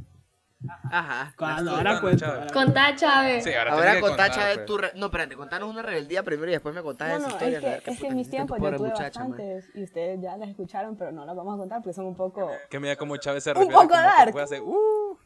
Ajá. 0.92 1.34
Cuando 1.36 1.72
ahora 1.72 2.00
cuento. 2.00 2.24
Chávez. 2.24 2.52
Contá, 2.52 2.94
Chávez. 2.94 3.42
Sí, 3.42 3.52
ahora, 3.52 3.72
Ahora 3.72 4.00
contá, 4.00 4.30
Chávez, 4.30 4.54
pues. 4.58 4.66
tu... 4.66 4.78
re- 4.78 4.92
No, 4.94 5.06
espérate, 5.06 5.34
contanos 5.34 5.68
una 5.68 5.82
rebeldía 5.82 6.22
primero 6.22 6.50
y 6.50 6.52
después 6.52 6.72
me 6.72 6.82
contás 6.82 7.08
No, 7.08 7.16
esa 7.16 7.26
no, 7.26 7.32
historia. 7.34 7.58
es 7.58 7.64
que, 7.64 7.74
es 7.74 7.82
que 7.82 7.90
puta 7.96 8.06
en 8.06 8.16
mis 8.16 8.30
tiempos 8.30 8.58
yo 8.60 8.76
tuve 8.76 8.88
muchacha, 8.90 9.20
man. 9.20 9.30
bastantes 9.30 9.70
y 9.74 9.82
ustedes 9.82 10.20
ya 10.22 10.36
las 10.36 10.48
escucharon, 10.50 10.96
pero 10.96 11.10
no 11.10 11.26
las 11.26 11.34
vamos 11.34 11.56
a 11.56 11.58
contar 11.58 11.78
porque 11.82 11.94
son 11.94 12.06
un 12.06 12.14
poco... 12.14 12.48
Que 12.70 12.78
mira 12.78 12.94
como 12.94 13.16
Chávez 13.16 13.42
se 13.42 13.50
Un 13.50 13.56
revela 13.56 13.72
poco 13.80 13.94
dark. 13.94 14.30
puede 14.30 14.44
hacer, 14.44 14.62
uh, 14.62 15.18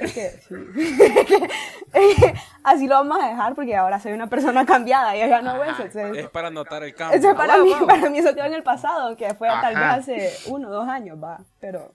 Es 0.00 0.12
que, 0.14 0.30
sí. 0.30 0.54
Así 2.62 2.86
lo 2.86 2.94
vamos 2.96 3.18
a 3.20 3.28
dejar 3.28 3.54
porque 3.54 3.74
ahora 3.76 3.98
soy 3.98 4.12
una 4.12 4.28
persona 4.28 4.64
cambiada 4.64 5.16
y 5.16 5.28
ya 5.28 5.42
no 5.42 5.62
eso. 5.64 5.82
es 5.84 5.94
Entonces, 5.96 6.28
para 6.30 6.50
notar 6.50 6.82
el 6.84 6.94
cambio. 6.94 7.18
eso 7.18 7.36
para, 7.36 7.54
Ah, 7.54 7.58
mí, 7.58 7.72
para 7.86 8.08
mí 8.08 8.18
eso 8.18 8.34
quedó 8.34 8.44
en 8.46 8.54
el 8.54 8.62
pasado, 8.62 9.16
que 9.16 9.34
fue 9.34 9.48
tal 9.48 9.74
vez 9.74 9.84
Ajá. 9.84 9.94
hace 9.94 10.30
uno 10.48 10.68
o 10.68 10.72
dos 10.72 10.88
años, 10.88 11.18
va. 11.22 11.40
Pero 11.60 11.92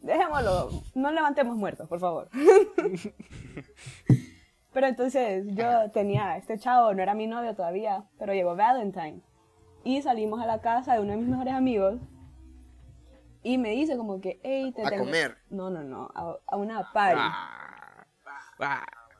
dejémoslo, 0.00 0.70
no 0.94 1.10
levantemos 1.10 1.56
muertos, 1.56 1.88
por 1.88 1.98
favor. 2.00 2.28
Pero 4.72 4.86
entonces 4.88 5.44
yo 5.54 5.90
tenía, 5.92 6.36
este 6.36 6.58
chavo 6.58 6.92
no 6.92 7.02
era 7.02 7.14
mi 7.14 7.26
novio 7.26 7.54
todavía, 7.54 8.04
pero 8.18 8.34
llegó 8.34 8.54
Valentine. 8.56 9.22
Y 9.84 10.02
salimos 10.02 10.38
a 10.42 10.46
la 10.46 10.60
casa 10.60 10.92
de 10.92 11.00
uno 11.00 11.12
de 11.12 11.16
mis 11.16 11.28
mejores 11.28 11.54
amigos. 11.54 11.94
Y 13.46 13.58
me 13.58 13.70
dice 13.70 13.96
como 13.96 14.20
que, 14.20 14.40
hey, 14.42 14.72
te 14.74 14.82
¿A 14.84 14.90
tengo-". 14.90 15.04
comer? 15.04 15.38
No, 15.50 15.70
no, 15.70 15.84
no, 15.84 16.10
a, 16.16 16.36
a 16.48 16.56
una 16.56 16.92
party. 16.92 17.20
Ah, 17.20 18.04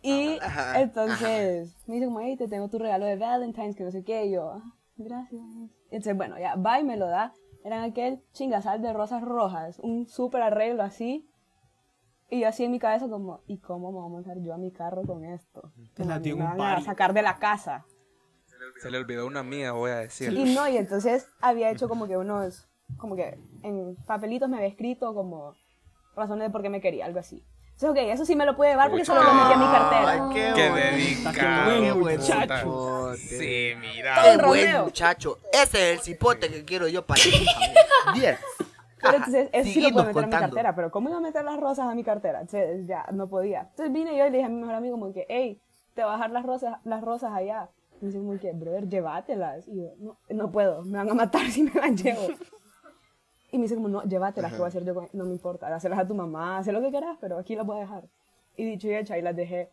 Y 0.03 0.39
Ajá, 0.43 0.81
entonces 0.81 1.73
me 1.87 1.95
dice 1.95 2.07
como, 2.07 2.19
hey, 2.19 2.37
te 2.37 2.49
tengo 2.49 2.69
tu 2.69 2.81
regalo 2.81 3.07
de 3.07 3.15
Valentine's, 3.17 3.77
que 3.77 3.85
no 3.85 3.93
sé 3.93 4.03
qué. 4.03 4.27
Y 4.27 4.33
yo, 4.33 4.51
"Ah, 4.51 4.63
gracias. 4.97 5.41
Entonces, 5.93 6.17
bueno, 6.17 6.37
ya, 6.41 6.57
va 6.57 6.81
y 6.81 6.85
me 6.85 6.97
lo 6.97 7.07
da. 7.07 7.35
Eran 7.63 7.85
aquel 7.85 8.21
chingasal 8.33 8.83
de 8.83 8.93
rosas 8.93 9.23
rojas, 9.23 9.79
un 9.79 10.09
súper 10.09 10.43
arreglo 10.43 10.83
así. 10.83 11.31
Y 12.29 12.41
yo 12.41 12.49
así 12.49 12.65
en 12.65 12.73
mi 12.73 12.81
cabeza 12.81 13.09
como, 13.09 13.43
¿y 13.47 13.59
cómo 13.59 13.93
me 13.93 13.99
voy 13.99 14.07
a 14.07 14.11
montar 14.11 14.39
yo 14.41 14.55
a 14.55 14.59
mi 14.59 14.73
carro 14.73 15.03
con 15.05 15.25
esto? 15.25 15.71
Te 15.95 16.05
la 16.05 16.19
dio 16.19 16.37
me 16.37 16.43
un 16.43 16.51
van 16.59 16.61
a 16.61 16.81
sacar 16.81 17.13
de 17.15 17.23
la 17.23 17.39
casa. 17.39 17.87
se 18.81 18.91
le 18.91 18.99
olvidó 18.99 19.25
una 19.29 19.45
mía, 19.45 19.71
voy 19.71 19.93
a 19.93 19.97
decir. 19.99 20.37
Y 20.37 20.53
no, 20.53 20.67
y 20.69 20.77
entonces 20.77 21.29
había 21.41 21.71
hecho 21.71 21.89
como 21.89 22.09
que 22.09 22.17
unos, 22.17 22.69
como 22.97 23.17
que 23.17 23.39
en 23.63 23.97
papelitos 24.07 24.49
me 24.49 24.57
había 24.57 24.69
escrito 24.69 25.15
como 25.15 25.55
razones 26.15 26.49
de 26.49 26.51
por 26.51 26.63
qué 26.63 26.69
me 26.71 26.81
quería, 26.81 27.07
algo 27.07 27.19
así. 27.21 27.43
Entonces, 27.75 27.91
ok, 28.05 28.11
eso 28.11 28.25
sí 28.25 28.35
me 28.35 28.47
lo 28.47 28.57
pude 28.57 28.69
llevar 28.71 28.89
porque 28.89 29.05
solo 29.05 29.23
lo 29.23 29.35
metí 29.35 29.53
a 29.53 29.57
mi 29.59 29.67
cartera. 29.67 30.11
Ay, 30.13 30.21
qué, 30.33 30.53
Qué 30.55 30.69
bonito. 30.71 30.87
dedicado. 31.31 31.71
Qué 31.83 31.93
buen 31.93 32.17
muchacho. 32.19 33.15
Sí, 33.17 33.73
mira. 33.79 34.15
Qué 34.23 34.31
el 34.31 34.39
buen 34.47 34.83
muchacho. 34.85 35.39
Ese 35.53 35.93
es 35.93 35.99
el 35.99 36.05
cipote 36.05 36.49
que 36.49 36.65
quiero 36.65 36.89
yo 36.89 37.05
para 37.05 37.21
ti. 37.23 37.47
Bien. 38.15 38.37
Pero 38.99 39.17
entonces, 39.19 39.51
eso 39.53 39.71
sí 39.71 39.81
lo 39.83 39.91
puedo 39.91 40.07
meter 40.07 40.17
a 40.23 40.27
mi 40.27 40.31
contando. 40.31 40.47
cartera, 40.55 40.75
pero 40.75 40.91
¿cómo 40.91 41.11
iba 41.11 41.19
a 41.19 41.21
meter 41.21 41.45
las 41.45 41.61
rosas 41.61 41.87
a 41.87 41.95
mi 41.95 42.03
cartera? 42.03 42.41
Entonces, 42.41 42.87
ya, 42.87 43.05
no 43.13 43.29
podía. 43.29 43.61
Entonces 43.71 43.93
vine 43.93 44.17
yo 44.17 44.27
y 44.27 44.31
le 44.31 44.39
dije 44.39 44.47
a 44.47 44.49
mi 44.49 44.57
mejor 44.61 44.75
amigo 44.75 44.99
como 44.99 45.13
que, 45.13 45.27
hey, 45.29 45.61
te 45.95 46.03
voy 46.03 46.13
a 46.13 46.15
dejar 46.15 46.31
las 46.31 46.47
rosas, 46.47 46.79
las 46.85 47.03
rosas 47.05 47.33
allá. 47.35 47.69
Dice 48.01 48.17
como 48.19 48.39
que, 48.41 48.53
brother, 48.53 48.89
llévatelas. 48.89 49.69
Y 49.69 49.77
yo, 49.83 49.91
no, 49.99 50.17
no 50.31 50.51
puedo, 50.51 50.83
me 50.83 50.97
van 50.97 51.11
a 51.11 51.15
matar 51.15 51.43
si 51.51 51.63
me 51.63 51.73
las 51.79 51.91
llevo. 52.03 52.27
Y 53.57 53.59
me 53.59 53.63
dice 53.63 53.75
como, 53.75 53.89
no, 53.89 54.03
llévatelas, 54.05 54.53
¿qué 54.53 54.59
voy 54.59 54.67
a 54.67 54.69
hacer 54.69 54.85
yo? 54.85 54.95
con- 54.95 55.09
No 55.15 55.25
me 55.25 55.31
importa, 55.33 55.75
hacerlas 55.75 55.99
a 56.01 56.07
tu 56.07 56.15
mamá, 56.15 56.59
haz 56.59 56.67
lo 56.67 56.83
que 56.83 56.91
quieras, 56.91 57.17
pero 57.23 57.39
aquí 57.39 57.57
las 57.57 57.65
voy 57.65 57.79
a 57.79 57.81
dejar. 57.81 58.05
Y 58.55 58.67
dicho 58.67 58.87
y 58.87 58.95
hecho, 58.95 59.15
ahí 59.15 59.23
las 59.23 59.35
dejé. 59.35 59.71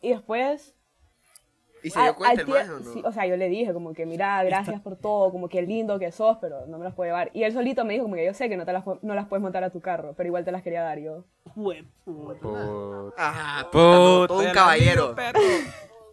Y 0.00 0.08
después... 0.10 0.74
¿Y 1.84 1.90
se 1.90 2.00
dio 2.02 2.16
cuenta 2.16 2.32
al 2.32 2.40
el 2.40 2.46
tie- 2.46 2.58
maje 2.58 2.70
o 2.72 2.80
no? 2.80 2.92
sí, 2.92 3.02
o 3.04 3.12
sea, 3.12 3.26
yo 3.26 3.36
le 3.36 3.48
dije 3.48 3.72
como 3.72 3.92
que, 3.92 4.06
mira, 4.06 4.42
gracias 4.42 4.80
por 4.80 4.96
todo, 4.96 5.30
como 5.30 5.48
que 5.48 5.62
lindo 5.62 6.00
que 6.00 6.10
sos, 6.10 6.38
pero 6.40 6.66
no 6.66 6.78
me 6.78 6.84
las 6.84 6.94
puedo 6.94 7.08
llevar. 7.08 7.30
Y 7.32 7.44
él 7.44 7.52
solito 7.52 7.84
me 7.84 7.92
dijo 7.92 8.04
como 8.04 8.16
que 8.16 8.24
yo 8.26 8.34
sé 8.34 8.48
que 8.48 8.56
no, 8.56 8.64
te 8.64 8.72
las, 8.72 8.84
no 9.02 9.14
las 9.14 9.28
puedes 9.28 9.42
montar 9.42 9.62
a 9.62 9.70
tu 9.70 9.80
carro, 9.80 10.14
pero 10.16 10.26
igual 10.26 10.44
te 10.44 10.50
las 10.50 10.62
quería 10.62 10.82
dar 10.82 10.98
yo. 10.98 11.24
Puta. 12.04 12.48
Ajá, 13.16 13.64
Puta, 13.70 14.26
todo, 14.26 14.38
un 14.40 14.50
caballero. 14.52 15.14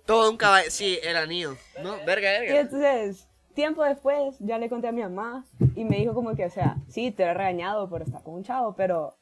Todo 0.06 0.30
un 0.30 0.38
caballero. 0.38 0.72
Sí, 0.72 1.00
el 1.04 1.18
anillo. 1.18 1.56
No, 1.82 1.98
verga, 2.06 2.38
Y 2.38 2.42
verga. 2.48 2.60
entonces, 2.62 3.28
tiempo 3.60 3.84
después, 3.84 4.38
ya 4.40 4.58
le 4.58 4.70
conté 4.70 4.88
a 4.88 4.92
mi 4.94 5.02
mamá 5.02 5.44
y 5.76 5.84
me 5.84 5.98
dijo 5.98 6.14
como 6.14 6.34
que, 6.34 6.46
o 6.46 6.50
sea, 6.50 6.78
sí, 6.88 7.12
te 7.12 7.24
he 7.24 7.34
regañado 7.34 7.90
por 7.90 8.02
estar 8.02 8.24
con 8.24 8.36
un 8.36 8.44
chavo, 8.44 8.74
pero 8.74 9.18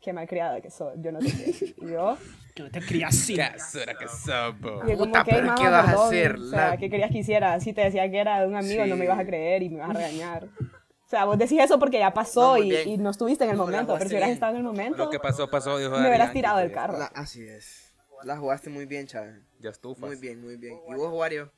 qué 0.00 0.12
malcriada 0.12 0.60
que 0.60 0.70
soy, 0.70 0.94
yo 1.00 1.12
no 1.12 1.20
te. 1.20 1.28
Y 1.28 1.90
yo, 1.92 2.16
Que 2.54 2.64
no 2.64 2.70
te 2.70 2.80
crías 2.80 3.14
así. 3.14 3.34
Qué 3.36 3.42
basura 3.42 3.94
que 3.94 4.08
sos, 4.08 4.54
po. 4.60 4.82
y 4.84 4.90
yo 4.90 4.98
como 4.98 5.12
Puta, 5.12 5.22
que, 5.24 5.30
pero 5.32 5.46
mamá, 5.46 5.54
¿qué 5.62 5.68
vas 5.68 5.84
a 5.84 5.86
perdón, 5.92 6.06
hacer? 6.08 6.34
O 6.34 6.50
sea, 6.50 6.70
La- 6.70 6.76
¿qué 6.78 6.90
querías 6.90 7.10
que 7.12 7.18
hiciera? 7.18 7.60
Si 7.60 7.72
te 7.72 7.82
decía 7.82 8.10
que 8.10 8.18
era 8.18 8.40
de 8.40 8.48
un 8.48 8.56
amigo, 8.56 8.84
no 8.86 8.96
me 8.96 9.02
Sí. 9.02 9.04
ibas 9.04 9.18
a 9.20 9.24
creer 9.24 9.62
y 9.62 9.68
me 9.68 9.76
ibas 9.76 9.90
a 9.90 9.92
regañar. 9.92 10.44
O 10.44 11.08
sea, 11.10 11.24
vos 11.26 11.38
decís 11.38 11.60
eso 11.60 11.78
porque 11.78 11.98
ya 12.00 12.12
pasó 12.12 12.56
No, 12.56 12.62
y, 12.62 12.74
y 12.74 12.96
no 12.98 13.10
estuviste 13.10 13.44
en 13.44 13.50
el 13.50 13.56
No, 13.56 13.64
momento, 13.66 13.92
pero 13.94 14.08
si 14.08 14.14
hubieras 14.16 14.30
estado 14.30 14.52
en 14.52 14.58
el 14.58 14.64
momento, 14.64 14.96
Lo 14.98 15.10
que 15.10 15.18
pasó, 15.20 15.48
pasó, 15.48 15.78
dijo 15.78 15.90
me 15.96 16.08
hubieras 16.08 16.32
tirado 16.32 16.58
del 16.58 16.72
carro. 16.72 16.98
La- 16.98 17.06
así 17.14 17.46
es. 17.46 17.94
La 18.24 18.36
jugaste 18.36 18.68
muy 18.68 18.84
bien, 18.86 19.06
Chávez. 19.06 19.36
Ya 19.60 19.70
estufas. 19.70 20.08
Muy 20.08 20.16
bien, 20.16 20.40
muy 20.40 20.56
bien. 20.56 20.78
¿Y 20.88 20.94
vos, 20.94 21.12
Wario? 21.12 21.50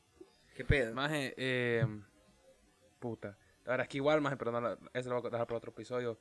¿Qué 0.54 0.64
pedo? 0.64 0.94
Maje, 0.94 1.34
eh, 1.36 1.86
puta. 2.98 3.36
Verdad 3.64 3.82
es 3.82 3.88
que 3.88 3.98
igual, 3.98 4.20
maje, 4.20 4.36
pero 4.36 4.52
no, 4.52 4.76
eso 4.92 5.08
lo 5.08 5.20
voy 5.20 5.28
a 5.28 5.30
dejar 5.30 5.46
para 5.46 5.58
otro 5.58 5.70
episodio. 5.70 6.18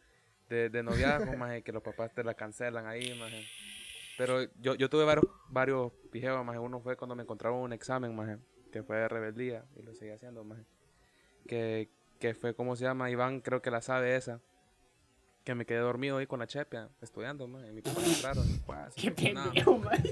De, 0.49 0.69
de 0.69 0.83
noviazgo, 0.83 1.33
maje, 1.37 1.63
que 1.63 1.71
los 1.71 1.81
papás 1.81 2.13
te 2.13 2.23
la 2.23 2.33
cancelan 2.33 2.85
ahí, 2.85 3.17
maje. 3.19 3.45
Pero 4.17 4.43
yo, 4.59 4.75
yo 4.75 4.89
tuve 4.89 5.03
varios, 5.03 5.25
varios 5.49 5.91
pijeos, 6.11 6.45
maje. 6.45 6.59
Uno 6.59 6.79
fue 6.79 6.95
cuando 6.95 7.15
me 7.15 7.23
encontraba 7.23 7.57
un 7.57 7.73
examen, 7.73 8.15
maje, 8.15 8.37
que 8.71 8.83
fue 8.83 8.97
de 8.97 9.07
rebeldía, 9.07 9.65
y 9.75 9.81
lo 9.81 9.93
seguía 9.95 10.15
haciendo, 10.15 10.43
maje. 10.43 10.63
Que, 11.47 11.89
que 12.19 12.33
fue, 12.33 12.53
¿cómo 12.53 12.75
se 12.75 12.83
llama? 12.83 13.09
Iván, 13.09 13.41
creo 13.41 13.61
que 13.61 13.71
la 13.71 13.81
sabe 13.81 14.15
esa. 14.15 14.39
Que 15.43 15.55
me 15.55 15.65
quedé 15.65 15.79
dormido 15.79 16.17
ahí 16.17 16.27
con 16.27 16.39
la 16.39 16.47
chepia, 16.47 16.89
estudiando, 17.01 17.47
maje. 17.47 17.69
Y 17.69 17.71
mis 17.73 17.83
papás 17.83 18.07
entraron 18.07 18.47
y, 18.47 18.59
pues, 18.59 18.95
Qué 18.95 19.11
pendejo, 19.11 19.77
man. 19.77 20.03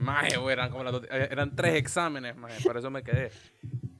Maje, 0.00 0.36
güey, 0.38 0.52
eran 0.54 0.70
como 0.70 0.82
las 0.84 0.92
dos- 0.92 1.04
eh, 1.10 1.28
eran 1.30 1.54
tres 1.54 1.74
exámenes, 1.76 2.36
maje, 2.36 2.62
por 2.64 2.76
eso 2.76 2.90
me 2.90 3.02
quedé 3.02 3.30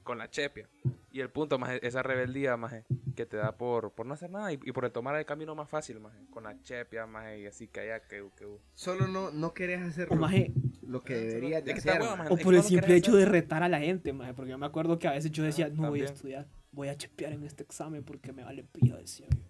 con 0.03 0.17
la 0.17 0.29
chepia. 0.29 0.67
Y 1.13 1.19
el 1.19 1.29
punto, 1.29 1.59
maje, 1.59 1.85
esa 1.85 2.01
rebeldía, 2.03 2.55
maje, 2.57 2.85
que 3.15 3.25
te 3.25 3.35
da 3.37 3.51
por, 3.57 3.91
por 3.91 4.05
no 4.05 4.13
hacer 4.13 4.29
nada 4.29 4.51
y, 4.53 4.59
y 4.63 4.71
por 4.71 4.89
tomar 4.91 5.15
el 5.17 5.25
camino 5.25 5.53
más 5.55 5.69
fácil, 5.69 5.99
maje, 5.99 6.17
con 6.31 6.43
la 6.43 6.59
chepia, 6.63 7.05
maje, 7.05 7.41
y 7.41 7.45
así 7.47 7.67
que 7.67 7.81
allá, 7.81 7.99
que, 8.07 8.23
que, 8.37 8.47
Solo 8.73 9.07
no, 9.07 9.29
no 9.31 9.53
querés 9.53 9.81
hacer 9.81 10.07
O, 10.09 10.15
lo, 10.15 10.21
maje, 10.21 10.53
lo 10.87 11.01
que 11.01 11.15
deberías 11.15 11.63
de 11.65 11.73
hacer. 11.73 12.01
huevo, 12.01 12.15
maje. 12.17 12.33
o 12.33 12.37
por 12.37 12.55
el 12.55 12.63
simple 12.63 12.95
hecho 12.95 13.11
hacer. 13.11 13.25
de 13.25 13.31
retar 13.31 13.61
a 13.61 13.69
la 13.69 13.79
gente, 13.79 14.13
maje, 14.13 14.33
porque 14.33 14.51
yo 14.51 14.57
me 14.57 14.65
acuerdo 14.65 14.97
que 14.99 15.07
a 15.07 15.11
veces 15.11 15.31
yo 15.31 15.43
decía, 15.43 15.67
no 15.67 15.75
voy 15.75 15.83
a 15.83 15.87
también. 15.89 16.05
estudiar, 16.05 16.47
voy 16.71 16.87
a 16.87 16.95
chepear 16.97 17.33
en 17.33 17.43
este 17.43 17.63
examen 17.63 18.03
porque 18.03 18.31
me 18.31 18.43
vale 18.45 18.63
pija, 18.63 18.95
decía 18.97 19.27
yo. 19.29 19.41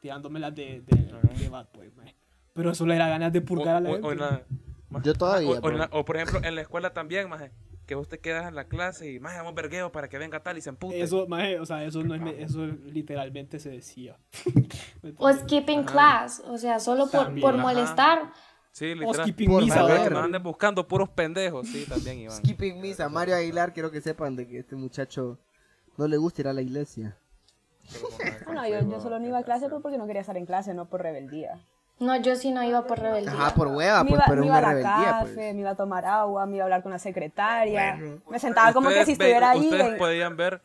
Tirándomelas 0.00 0.54
de, 0.54 0.82
de, 0.86 1.10
Ajá. 1.12 1.20
de 1.38 1.48
bad 1.50 1.66
boy, 1.74 1.90
maje. 1.96 2.14
Pero 2.54 2.70
eso 2.70 2.86
le 2.86 2.96
da 2.96 3.08
ganas 3.08 3.32
de 3.32 3.40
purgar 3.42 3.76
a 3.76 3.80
la 3.80 3.90
O- 3.90 3.94
o- 4.06 4.10
gente. 4.10 4.24
O 4.94 5.02
Yo 5.02 5.14
todavía, 5.14 5.50
o- 5.50 5.60
o, 5.66 5.70
la- 5.70 5.88
o, 5.92 6.04
por 6.04 6.16
ejemplo, 6.16 6.40
en 6.42 6.54
la 6.54 6.60
escuela 6.62 6.92
también, 6.92 7.28
maje, 7.28 7.50
que 7.86 7.94
vos 7.94 8.08
te 8.08 8.18
quedas 8.18 8.46
en 8.48 8.54
la 8.54 8.64
clase 8.64 9.10
y, 9.12 9.20
maje, 9.20 9.36
vamos 9.38 9.54
vergueo 9.54 9.92
para 9.92 10.08
que 10.08 10.16
venga 10.18 10.40
tal 10.42 10.56
y 10.56 10.60
se 10.62 10.70
empute. 10.70 11.00
Eso, 11.00 11.26
maje, 11.26 11.60
o 11.60 11.66
sea, 11.66 11.84
eso 11.84 12.02
no 12.02 12.14
es, 12.14 12.22
eso 12.38 12.66
literalmente 12.66 13.58
se 13.58 13.70
decía. 13.70 14.16
O 15.18 15.30
skipping 15.32 15.84
class, 15.84 16.42
o 16.46 16.56
sea, 16.56 16.80
solo 16.80 17.04
por, 17.10 17.24
También, 17.24 17.42
por 17.42 17.54
ajá. 17.54 17.62
molestar. 17.62 18.32
Sí, 18.72 18.90
O 18.92 18.94
literal. 18.94 19.14
skipping 19.26 19.50
Por 19.50 19.62
misa. 19.62 19.86
Que 20.02 20.10
nos 20.10 20.24
anden 20.24 20.42
buscando 20.42 20.88
puros 20.88 21.08
pendejos, 21.10 21.68
sí, 21.68 21.84
también, 21.88 22.18
Iván. 22.20 22.36
Skipping 22.38 22.80
Misa, 22.80 23.08
Mario 23.08 23.36
Aguilar, 23.36 23.72
quiero 23.72 23.90
que 23.92 24.00
sepan 24.00 24.34
de 24.34 24.48
que 24.48 24.58
este 24.58 24.74
muchacho 24.76 25.38
no 25.96 26.08
le 26.08 26.16
gusta 26.16 26.40
ir 26.42 26.48
a 26.48 26.52
la 26.52 26.60
iglesia. 26.62 27.16
Bueno, 28.46 28.66
yo, 28.66 28.80
yo 28.90 29.00
solo 29.00 29.18
no 29.20 29.26
iba 29.28 29.38
a 29.38 29.42
clase 29.44 29.68
pues, 29.68 29.80
porque 29.82 29.98
no 29.98 30.06
quería 30.06 30.22
estar 30.22 30.36
en 30.36 30.46
clase, 30.46 30.74
no 30.74 30.88
por 30.88 31.02
rebeldía. 31.02 31.60
No, 32.00 32.16
yo 32.16 32.34
sí 32.36 32.50
no 32.50 32.62
iba 32.64 32.86
por 32.86 32.98
rebeldía. 32.98 33.32
Ajá, 33.32 33.54
por 33.54 33.68
hueva, 33.68 34.02
me 34.02 34.10
pues, 34.10 34.18
iba, 34.18 34.26
pero 34.28 34.40
me 34.40 34.46
iba 34.48 34.56
a 34.58 34.60
la 34.60 34.68
rebeldía, 34.68 35.10
café, 35.10 35.34
pues. 35.34 35.54
me 35.54 35.60
iba 35.60 35.70
a 35.70 35.76
tomar 35.76 36.04
agua, 36.04 36.44
me 36.46 36.56
iba 36.56 36.64
a 36.64 36.66
hablar 36.66 36.82
con 36.82 36.90
la 36.92 36.98
secretaria. 36.98 37.96
Bueno. 37.98 38.20
Me 38.28 38.38
sentaba 38.38 38.72
como 38.72 38.88
que 38.88 39.04
si 39.06 39.12
estuviera 39.12 39.50
ahí. 39.50 39.60
Ustedes 39.60 39.94
podían 39.98 40.36
ver 40.36 40.60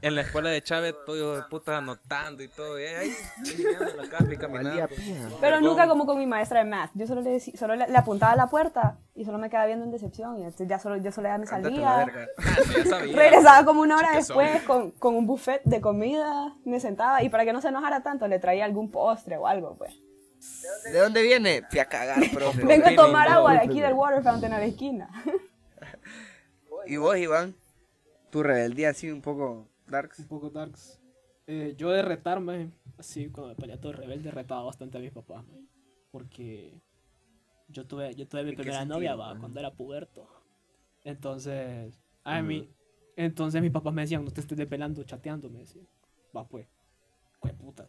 en 0.00 0.14
la 0.14 0.20
escuela 0.20 0.50
de 0.50 0.62
Chávez 0.62 0.94
todo 1.06 1.36
de 1.36 1.42
puta 1.42 1.78
anotando 1.78 2.42
y 2.42 2.48
todo. 2.48 2.78
Y 2.80 2.84
ahí, 2.84 3.12
la 3.96 4.08
casa 4.08 4.32
y 4.32 4.36
caminando. 4.36 4.88
Pero 4.88 5.38
Perdón. 5.40 5.64
nunca 5.64 5.88
como 5.88 6.04
con 6.04 6.18
mi 6.18 6.26
maestra 6.26 6.60
de 6.60 6.66
math. 6.66 6.90
Yo 6.94 7.06
solo 7.06 7.20
le, 7.20 7.36
decí- 7.36 7.56
solo 7.56 7.74
le, 7.76 7.86
le 7.88 7.96
apuntaba 7.98 8.32
a 8.32 8.36
la 8.36 8.48
puerta 8.48 8.98
y 9.14 9.24
solo 9.24 9.38
me 9.38 9.48
quedaba 9.50 9.66
viendo 9.66 9.84
en 9.84 9.90
decepción. 9.92 10.38
Y 10.38 10.42
entonces 10.42 10.68
ya 10.68 10.78
solo, 10.78 10.96
yo 10.96 11.10
solo 11.12 11.28
ya 11.28 11.38
me 11.38 11.46
salía. 11.46 12.00
Ah. 12.00 12.06
Regresaba 13.14 13.64
como 13.64 13.80
una 13.82 13.96
hora 13.96 14.08
Chique 14.08 14.18
después 14.18 14.62
con, 14.62 14.90
con 14.92 15.14
un 15.14 15.26
buffet 15.26 15.62
de 15.64 15.80
comida. 15.80 16.54
Me 16.64 16.80
sentaba 16.80 17.22
y 17.22 17.28
para 17.28 17.44
que 17.44 17.52
no 17.52 17.60
se 17.60 17.68
enojara 17.68 18.02
tanto 18.02 18.26
le 18.28 18.38
traía 18.38 18.64
algún 18.64 18.90
postre 18.90 19.36
o 19.36 19.46
algo, 19.46 19.76
pues. 19.76 19.96
¿De 20.84 20.98
dónde 20.98 21.22
viene? 21.22 21.62
Fui 21.70 21.78
a 21.78 21.86
cagar, 21.86 22.18
profe. 22.32 22.64
Vengo 22.66 22.86
a 22.86 22.94
tomar 22.94 23.28
agua 23.28 23.52
de 23.52 23.58
aquí 23.60 23.80
del 23.80 23.94
water 23.94 24.22
fountain 24.22 24.52
a 24.52 24.58
la 24.58 24.64
esquina. 24.66 25.08
¿Y 26.86 26.96
vos, 26.96 27.16
Iván? 27.16 27.54
Tu 28.30 28.42
rebeldía 28.42 28.90
así 28.90 29.10
un 29.10 29.22
poco 29.22 29.68
darks. 29.86 30.20
Un 30.20 30.26
poco 30.26 30.50
darks. 30.50 30.98
Eh, 31.46 31.74
yo 31.76 31.90
de 31.90 32.02
retarme, 32.02 32.70
así 32.98 33.28
cuando 33.28 33.50
me 33.50 33.54
ponía 33.56 33.80
todo 33.80 33.92
rebelde, 33.92 34.30
retaba 34.30 34.62
bastante 34.62 34.98
a 34.98 35.00
mis 35.00 35.12
papás, 35.12 35.44
maje. 35.46 35.64
Porque 36.10 36.80
yo 37.68 37.86
tuve, 37.86 38.14
yo 38.14 38.26
tuve 38.26 38.42
mi 38.44 38.50
¿En 38.50 38.56
qué 38.56 38.62
primera 38.62 38.80
sentido, 38.80 38.96
novia, 38.98 39.14
va, 39.14 39.28
maje? 39.28 39.40
cuando 39.40 39.60
era 39.60 39.72
puberto. 39.72 40.26
Entonces, 41.04 42.00
a 42.24 42.40
mí, 42.42 42.68
entonces 43.16 43.60
mis 43.60 43.72
papás 43.72 43.92
me 43.92 44.02
decían, 44.02 44.24
no 44.24 44.30
te 44.30 44.40
estés 44.40 44.56
desvelando, 44.56 45.02
chateando, 45.04 45.50
me 45.50 45.60
decían. 45.60 45.86
Va 46.36 46.46
pues, 46.46 46.66
pues 47.40 47.52
puta. 47.54 47.86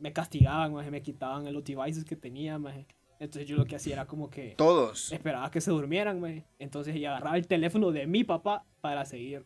Me 0.00 0.12
castigaban, 0.12 0.72
maje, 0.72 0.90
me 0.90 1.02
quitaban 1.02 1.52
los 1.52 1.64
devices 1.64 2.04
que 2.04 2.16
tenía, 2.16 2.58
maje. 2.58 2.86
Entonces 3.18 3.48
yo 3.48 3.56
lo 3.56 3.64
que 3.64 3.74
hacía 3.76 3.94
era 3.94 4.06
como 4.06 4.30
que 4.30 4.54
Todos. 4.56 5.12
esperaba 5.12 5.50
que 5.50 5.60
se 5.60 5.70
durmieran, 5.70 6.20
maje. 6.20 6.46
Entonces 6.58 6.94
y 6.94 7.04
agarraba 7.04 7.36
el 7.36 7.46
teléfono 7.48 7.90
de 7.90 8.06
mi 8.06 8.22
papá 8.24 8.64
para 8.80 9.04
seguir 9.04 9.44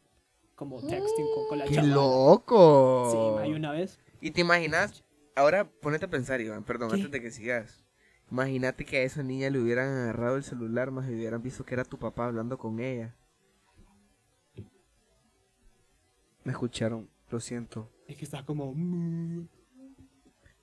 como 0.55 0.81
texting 0.81 1.27
con, 1.35 1.49
con 1.49 1.59
la 1.59 1.65
¡Qué 1.65 1.83
loco! 1.83 3.09
Sí, 3.11 3.41
maje, 3.41 3.55
una 3.55 3.73
vez. 3.73 3.99
¿Y 4.21 4.31
te 4.33 4.43
imaginas? 4.43 5.05
Ahora 5.35 5.65
ponete 5.71 6.05
a 6.05 6.11
pensar, 6.11 6.41
Iván, 6.43 6.65
perdón, 6.65 6.91
¿Qué? 6.91 6.97
antes 6.97 7.11
de 7.11 7.23
que 7.23 7.31
sigas. 7.31 7.83
Imagínate 8.31 8.85
que 8.85 8.99
a 8.99 9.03
esa 9.03 9.23
niña 9.23 9.51
le 9.51 9.59
hubieran 9.59 9.89
agarrado 9.89 10.37
el 10.37 10.43
celular 10.45 10.91
más 10.91 11.09
y 11.09 11.15
hubieran 11.15 11.43
visto 11.43 11.65
que 11.65 11.75
era 11.75 11.85
tu 11.85 11.99
papá 11.99 12.27
hablando 12.27 12.59
con 12.59 12.81
ella. 12.81 13.15
Me 16.45 16.53
escucharon, 16.53 17.09
lo 17.31 17.41
siento. 17.41 17.91
Es 18.07 18.17
que 18.17 18.25
está 18.25 18.45
como. 18.45 18.75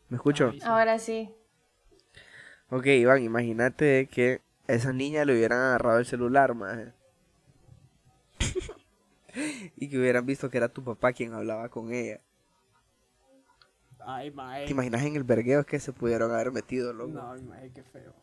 ¿Me 0.10 0.18
escucho? 0.18 0.52
Ahora 0.64 0.98
sí. 1.00 1.30
Ok, 2.70 2.86
Iván, 2.86 3.24
imagínate 3.24 4.08
que 4.08 4.42
a 4.68 4.74
esa 4.74 4.94
niña 4.94 5.26
le 5.26 5.34
hubieran 5.34 5.60
agarrado 5.60 6.00
el 6.00 6.06
celular, 6.06 6.54
más. 6.54 6.78
y 9.76 9.90
que 9.90 9.98
hubieran 9.98 10.26
visto 10.26 10.50
que 10.50 10.58
era 10.58 10.70
tu 10.70 10.84
papá 10.84 11.14
quien 11.14 11.34
hablaba 11.34 11.70
con 11.70 11.94
ella. 11.94 12.20
Ay, 14.06 14.32
mae. 14.32 14.66
¿Te 14.66 14.72
imaginas 14.72 15.04
en 15.04 15.16
el 15.16 15.24
vergueo 15.24 15.66
que 15.66 15.80
se 15.80 15.94
pudieron 15.94 16.32
haber 16.32 16.52
metido, 16.52 16.94
loco? 16.94 17.12
No, 17.12 17.36
mae, 17.44 17.72
qué 17.72 17.84
feo. 17.84 18.14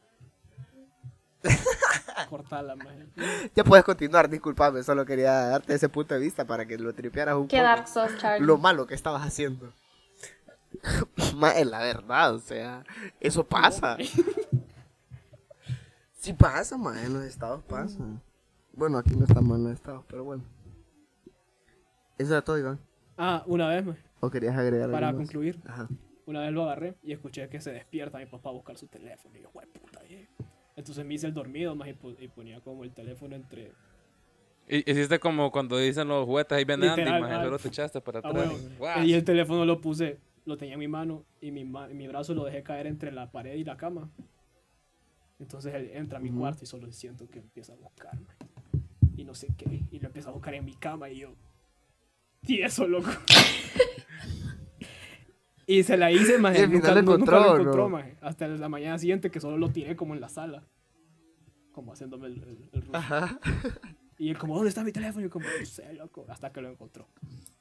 Cortala, 2.31 2.75
mae. 2.77 3.07
Ya 3.55 3.62
puedes 3.62 3.85
continuar, 3.85 4.29
disculpame, 4.29 4.83
solo 4.83 5.05
quería 5.05 5.33
darte 5.33 5.75
ese 5.75 5.88
punto 5.88 6.14
de 6.14 6.20
vista 6.20 6.44
para 6.44 6.66
que 6.66 6.79
lo 6.79 6.92
tripearas 6.92 7.37
un 7.37 7.46
Qué 7.46 7.59
poco. 7.59 7.68
dark 7.68 7.88
sos, 7.88 8.16
Charlie. 8.18 8.44
Lo 8.46 8.59
malo 8.59 8.87
que 8.87 8.94
estabas 8.94 9.22
haciendo. 9.25 9.72
Ma, 11.37 11.53
es 11.53 11.67
la 11.67 11.79
verdad, 11.81 12.35
o 12.35 12.39
sea, 12.39 12.85
eso 13.21 13.45
pasa. 13.45 13.97
Sí 16.13 16.33
pasa, 16.33 16.77
ma, 16.77 17.01
en 17.05 17.15
los 17.15 17.25
estados 17.25 17.63
pasa. 17.65 17.99
Bueno, 18.73 18.99
aquí 18.99 19.15
no 19.15 19.25
estamos 19.27 19.57
en 19.59 19.65
los 19.65 19.73
estados, 19.75 20.05
pero 20.09 20.25
bueno. 20.25 20.43
Eso 22.19 22.33
era 22.33 22.43
todo, 22.43 22.59
Iván. 22.59 22.81
Ah, 23.17 23.45
una 23.47 23.69
vez, 23.69 23.85
mae, 23.87 23.97
¿O 24.21 24.29
querías 24.31 24.57
agregar 24.57 24.91
para 24.91 25.09
algo 25.09 25.21
más? 25.21 25.29
concluir. 25.29 25.61
Ajá. 25.67 25.89
Una 26.27 26.41
vez 26.41 26.53
lo 26.53 26.65
agarré 26.65 26.97
y 27.03 27.13
escuché 27.13 27.49
que 27.49 27.61
se 27.61 27.71
despierta 27.71 28.19
mi 28.19 28.27
papá 28.27 28.49
a 28.49 28.53
buscar 28.53 28.77
su 28.77 28.89
teléfono. 28.89 29.37
Y 29.37 29.43
yo, 29.43 29.51
"Jue 29.53 29.67
puta, 29.69 30.01
eh". 30.09 30.27
Entonces 30.75 31.05
me 31.07 31.15
hice 31.15 31.29
el 31.29 31.35
dormido, 31.35 31.77
más 31.77 31.89
y, 31.89 31.93
po- 31.93 32.11
y 32.19 32.27
ponía 32.29 32.61
como 32.61 32.83
el 32.83 32.93
teléfono 32.93 33.37
entre. 33.37 33.73
Y- 34.69 34.91
Hiciste 34.91 35.21
como 35.21 35.53
cuando 35.53 35.79
dicen 35.79 36.09
los 36.09 36.25
juguetes 36.27 36.59
ahí 36.59 36.65
viene 36.65 36.89
Andy, 36.89 37.03
Literal, 37.03 37.21
maje, 37.21 37.35
ah. 37.35 37.45
solo 37.45 37.59
te 37.61 37.69
echaste 37.69 38.01
para 38.01 38.19
Ah, 38.19 38.29
atrás. 38.29 38.77
Guau. 38.79 39.05
Y 39.05 39.15
el 39.15 39.23
teléfono 39.25 39.65
lo 39.65 39.81
puse, 39.81 40.19
lo 40.47 40.57
tenía 40.57 40.75
en 40.75 40.81
mi 40.81 40.89
mano 40.89 41.25
y 41.41 41.51
mi, 41.51 41.65
ma- 41.65 41.89
mi 41.89 42.09
brazo 42.09 42.35
lo 42.35 42.45
dejé 42.45 42.63
caer 42.63 42.87
entre 42.87 43.13
la 43.13 43.31
pared 43.31 43.55
y 43.57 43.65
la 43.65 43.77
cama. 43.77 44.11
Entonces 45.39 45.75
él 45.75 45.91
entra 45.93 46.19
a 46.19 46.23
mi 46.23 46.31
cuarto 46.31 46.65
y 46.65 46.67
solo 46.67 46.91
siento 46.93 47.29
que 47.29 47.41
empieza 47.41 47.75
a 47.75 47.77
buscarme. 47.77 48.27
Y 49.17 49.25
no 49.25 49.35
sé 49.35 49.49
qué. 49.57 49.83
Y 49.91 49.99
lo 50.01 50.07
empieza 50.07 50.31
a 50.31 50.33
buscar 50.33 50.55
en 50.55 50.65
mi 50.65 50.75
cama 50.75 51.11
y 51.11 51.19
yo. 51.19 51.35
Y 52.43 52.63
eso, 52.63 52.87
loco. 52.89 53.11
y 55.67 55.83
se 55.83 55.97
la 55.97 56.11
hice, 56.13 56.39
más 56.39 56.55
nunca, 56.69 56.95
lo 56.95 57.03
nunca 57.03 57.41
lo 57.41 57.59
encontró, 57.61 57.89
¿no? 57.89 58.03
Hasta 58.21 58.47
la 58.49 58.69
mañana 58.69 58.99
siguiente 58.99 59.31
que 59.31 59.41
solo 59.41 59.59
lo 59.59 59.71
tiré 59.71 59.97
como 59.97 60.15
en 60.15 60.21
la 60.21 60.29
sala. 60.29 60.65
como 61.73 61.93
haciéndome 61.93 62.29
el, 62.29 62.43
el, 62.43 62.69
el 62.73 62.81
ruso. 62.83 62.97
Ajá. 62.97 63.39
Y 64.19 64.31
él 64.31 64.39
como, 64.39 64.55
¿dónde 64.55 64.69
está 64.71 64.83
mi 64.85 64.93
teléfono? 64.93 65.21
Y 65.21 65.25
yo 65.25 65.31
como, 65.31 65.45
no 65.47 65.67
sé, 65.67 65.93
loco, 65.93 66.25
hasta 66.29 66.51
que 66.53 66.61
lo 66.63 66.71
encontró. 66.71 67.07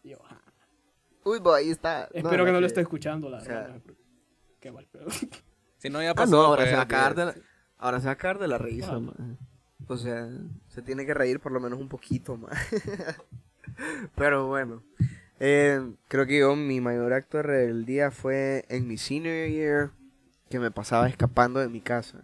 Y 0.03 0.09
yo, 0.11 0.19
"Ah". 0.29 0.39
Uy, 1.25 1.39
bo, 1.39 1.53
ahí 1.53 1.69
está. 1.71 2.07
espero 2.13 2.45
que 2.45 2.51
no 2.53 2.61
lo 2.61 2.67
esté 2.67 2.81
escuchando, 2.81 3.29
la 3.29 3.37
o 3.39 3.41
sea- 3.41 3.61
verdad. 3.61 3.81
Qué 4.59 4.71
mal 4.71 4.87
pedo. 4.91 5.07
Si 5.77 5.89
no, 5.89 6.01
ya 6.01 6.11
Ah, 6.11 6.15
pasó. 6.15 6.31
no, 6.31 6.41
ahora 6.43 6.61
pues, 6.63 6.69
se 6.69 6.75
va 6.77 6.81
a 6.83 6.87
cagar 6.87 7.13
de 7.15 7.25
la, 7.25 7.35
ahora 7.77 7.99
se 7.99 8.05
va 8.07 8.13
a 8.13 8.15
cagar 8.15 8.39
de 8.39 8.47
la 8.47 8.57
risa, 8.57 8.93
Ah. 8.93 8.99
man. 8.99 9.37
O 9.87 9.97
sea, 9.97 10.27
se 10.69 10.81
tiene 10.81 11.05
que 11.05 11.13
reír 11.13 11.39
por 11.39 11.51
lo 11.51 11.59
menos 11.59 11.79
un 11.79 11.89
poquito 11.89 12.37
más. 12.37 12.51
Pero 14.15 14.47
bueno, 14.47 14.81
eh, 15.39 15.81
creo 16.07 16.25
que 16.25 16.39
yo 16.39 16.55
mi 16.55 16.81
mayor 16.81 17.13
acto 17.13 17.37
de 17.37 17.43
rebeldía 17.43 18.09
fue 18.09 18.65
en 18.69 18.87
mi 18.87 18.97
senior 18.97 19.47
year, 19.49 19.91
que 20.49 20.59
me 20.59 20.71
pasaba 20.71 21.07
escapando 21.07 21.59
de 21.59 21.67
mi 21.69 21.81
casa. 21.81 22.23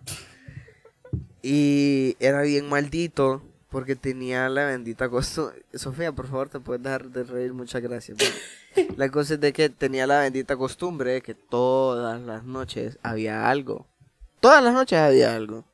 Y 1.43 2.15
era 2.19 2.41
bien 2.41 2.67
maldito 2.69 3.43
porque 3.71 3.95
tenía 3.95 4.47
la 4.49 4.65
bendita 4.65 5.09
costumbre. 5.09 5.63
Sofía, 5.73 6.11
por 6.11 6.27
favor, 6.27 6.49
te 6.49 6.59
puedes 6.59 6.83
dejar 6.83 7.09
de 7.09 7.23
reír, 7.23 7.53
muchas 7.53 7.81
gracias. 7.81 8.17
man. 8.19 8.87
La 8.97 9.09
cosa 9.09 9.33
es 9.35 9.39
de 9.39 9.51
que 9.53 9.69
tenía 9.69 10.05
la 10.07 10.19
bendita 10.19 10.55
costumbre 10.55 11.13
de 11.13 11.21
que 11.21 11.33
todas 11.33 12.21
las 12.21 12.43
noches 12.43 12.99
había 13.01 13.49
algo. 13.49 13.87
Todas 14.39 14.63
las 14.63 14.73
noches 14.73 14.99
había 14.99 15.35
algo. 15.35 15.65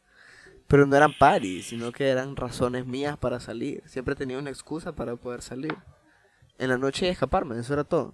Pero 0.67 0.85
no 0.85 0.95
eran 0.95 1.17
parties, 1.17 1.67
sino 1.67 1.91
que 1.91 2.07
eran 2.09 2.35
razones 2.35 2.85
mías 2.85 3.17
para 3.17 3.39
salir. 3.39 3.83
Siempre 3.85 4.15
tenía 4.15 4.37
una 4.39 4.49
excusa 4.49 4.93
para 4.93 5.15
poder 5.15 5.41
salir. 5.41 5.75
En 6.57 6.69
la 6.69 6.77
noche 6.77 7.05
y 7.05 7.09
escaparme, 7.09 7.59
eso 7.59 7.73
era 7.73 7.83
todo. 7.83 8.13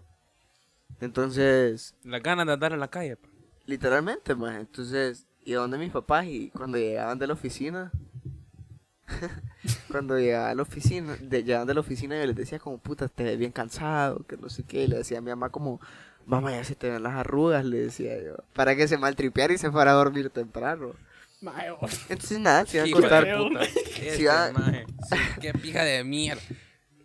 Entonces, 1.02 1.96
Las 2.04 2.22
ganas 2.22 2.46
de 2.46 2.54
andar 2.54 2.74
en 2.74 2.80
la 2.80 2.88
calle. 2.90 3.16
pues. 3.18 3.32
literalmente, 3.66 4.36
más. 4.36 4.56
Entonces, 4.60 5.26
iba 5.46 5.62
donde 5.62 5.78
mis 5.78 5.92
papás 5.92 6.26
y 6.26 6.50
cuando 6.50 6.78
llegaban 6.78 7.18
de 7.20 7.28
la 7.28 7.34
oficina, 7.34 7.92
cuando 9.92 10.18
llegaban 10.20 10.52
a 10.52 10.56
la 10.56 10.62
oficina, 10.62 11.16
de, 11.20 11.44
llegaban 11.44 11.68
de 11.68 11.74
la 11.74 11.80
oficina 11.82 12.18
yo 12.20 12.26
les 12.26 12.36
decía 12.36 12.60
como, 12.60 12.78
puta, 12.78 13.08
te 13.08 13.24
ves 13.24 13.38
bien 13.38 13.52
cansado, 13.52 14.26
que 14.28 14.38
no 14.38 14.50
sé 14.50 14.64
qué. 14.64 14.84
Y 14.84 14.88
le 14.88 14.98
decía 14.98 15.18
a 15.20 15.22
mi 15.22 15.30
mamá 15.30 15.50
como, 15.50 15.80
mamá, 16.26 16.52
ya 16.52 16.64
se 16.64 16.76
te 16.76 16.90
ven 16.90 17.04
las 17.04 17.14
arrugas, 17.14 17.66
le 17.66 17.78
decía 17.78 18.22
yo. 18.22 18.36
Para 18.54 18.76
que 18.76 18.88
se 18.88 18.98
maltripeara 18.98 19.54
y 19.54 19.58
se 19.58 19.72
fuera 19.72 19.92
a 19.92 19.96
dormir 19.96 20.30
temprano. 20.30 20.92
Oh, 21.46 21.88
Entonces, 22.08 22.40
nada, 22.40 22.66
se 22.66 22.78
iba 22.78 22.86
a 22.86 22.90
acostar. 23.00 23.38
puta. 23.38 23.64
Este 23.64 24.16
Si 24.18 24.24
va- 24.24 24.52
maje. 24.54 24.86
Sí, 25.10 25.18
qué 25.42 25.52
pija 25.54 25.84
de 25.84 26.02
mierda. 26.06 26.42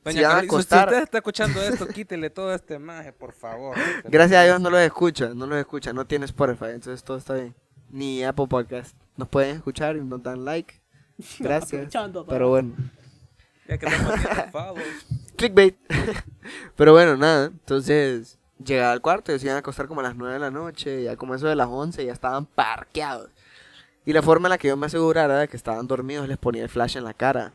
Doña 0.04 0.12
Si 0.12 0.22
van 0.22 0.24
a 0.26 0.28
Carolina, 0.28 0.40
si 0.40 0.46
acostar- 0.46 0.88
usted 0.88 1.02
está 1.02 1.18
escuchando 1.18 1.60
esto, 1.62 1.88
quítele 1.88 2.30
todo 2.30 2.54
este 2.54 2.78
maje, 2.78 3.12
por 3.12 3.32
favor. 3.32 3.76
Gracias 4.04 4.40
a 4.40 4.44
Dios 4.44 4.60
no 4.60 4.70
los 4.70 4.80
escucha, 4.80 5.30
no 5.34 5.46
los 5.48 5.58
escucha, 5.58 5.92
no 5.92 6.06
tiene 6.06 6.24
Spotify, 6.26 6.66
entonces 6.66 7.02
todo 7.02 7.16
está 7.18 7.34
bien. 7.34 7.52
Ni 7.90 8.22
Apple 8.22 8.46
Podcast. 8.48 8.94
Nos 9.16 9.26
pueden 9.28 9.56
escuchar 9.56 9.96
y 9.96 10.04
nos 10.04 10.22
dan 10.22 10.44
like. 10.44 10.80
Gracias. 11.38 11.92
Pero 12.28 12.48
bueno. 12.48 12.74
Ya 13.66 13.78
que. 13.78 13.86
Clickbait. 15.36 15.76
Pero 16.76 16.92
bueno, 16.92 17.16
nada. 17.16 17.46
Entonces, 17.46 18.38
llegaba 18.64 18.92
al 18.92 19.00
cuarto 19.00 19.32
y 19.32 19.38
se 19.38 19.46
iban 19.46 19.56
a 19.56 19.60
acostar 19.60 19.86
como 19.86 20.00
a 20.00 20.04
las 20.04 20.16
9 20.16 20.34
de 20.34 20.40
la 20.40 20.50
noche. 20.50 21.04
Ya 21.04 21.16
como 21.16 21.34
eso 21.34 21.46
de 21.46 21.56
las 21.56 21.68
11 21.68 22.04
ya 22.04 22.12
estaban 22.12 22.46
parqueados. 22.46 23.30
Y 24.04 24.12
la 24.12 24.22
forma 24.22 24.48
en 24.48 24.50
la 24.50 24.58
que 24.58 24.68
yo 24.68 24.76
me 24.76 24.86
asegurara 24.86 25.38
de 25.38 25.48
que 25.48 25.56
estaban 25.56 25.86
dormidos 25.86 26.28
les 26.28 26.38
ponía 26.38 26.62
el 26.62 26.68
flash 26.68 26.96
en 26.96 27.04
la 27.04 27.14
cara. 27.14 27.52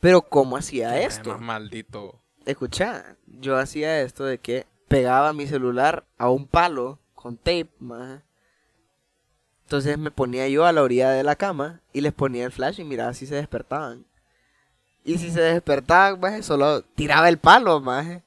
Pero 0.00 0.22
¿cómo 0.22 0.56
hacía 0.56 1.00
esto? 1.00 1.30
Más 1.30 1.40
maldito. 1.40 2.20
Escucha, 2.44 3.16
yo 3.26 3.56
hacía 3.56 4.02
esto 4.02 4.24
de 4.24 4.38
que 4.38 4.66
pegaba 4.88 5.32
mi 5.32 5.46
celular 5.46 6.04
a 6.18 6.28
un 6.28 6.46
palo 6.46 6.98
con 7.14 7.36
tape, 7.36 7.70
maje. 7.78 8.20
Entonces 9.72 9.96
me 9.96 10.10
ponía 10.10 10.46
yo 10.48 10.66
a 10.66 10.72
la 10.72 10.82
orilla 10.82 11.12
de 11.12 11.24
la 11.24 11.34
cama 11.34 11.80
y 11.94 12.02
les 12.02 12.12
ponía 12.12 12.44
el 12.44 12.52
flash 12.52 12.80
y 12.80 12.84
miraba 12.84 13.14
si 13.14 13.24
se 13.24 13.36
despertaban. 13.36 14.04
Y 15.02 15.16
si 15.16 15.30
se 15.30 15.40
despertaban, 15.40 16.20
maje, 16.20 16.42
solo 16.42 16.82
tiraba 16.82 17.30
el 17.30 17.38
palo, 17.38 17.80
maje. 17.80 18.22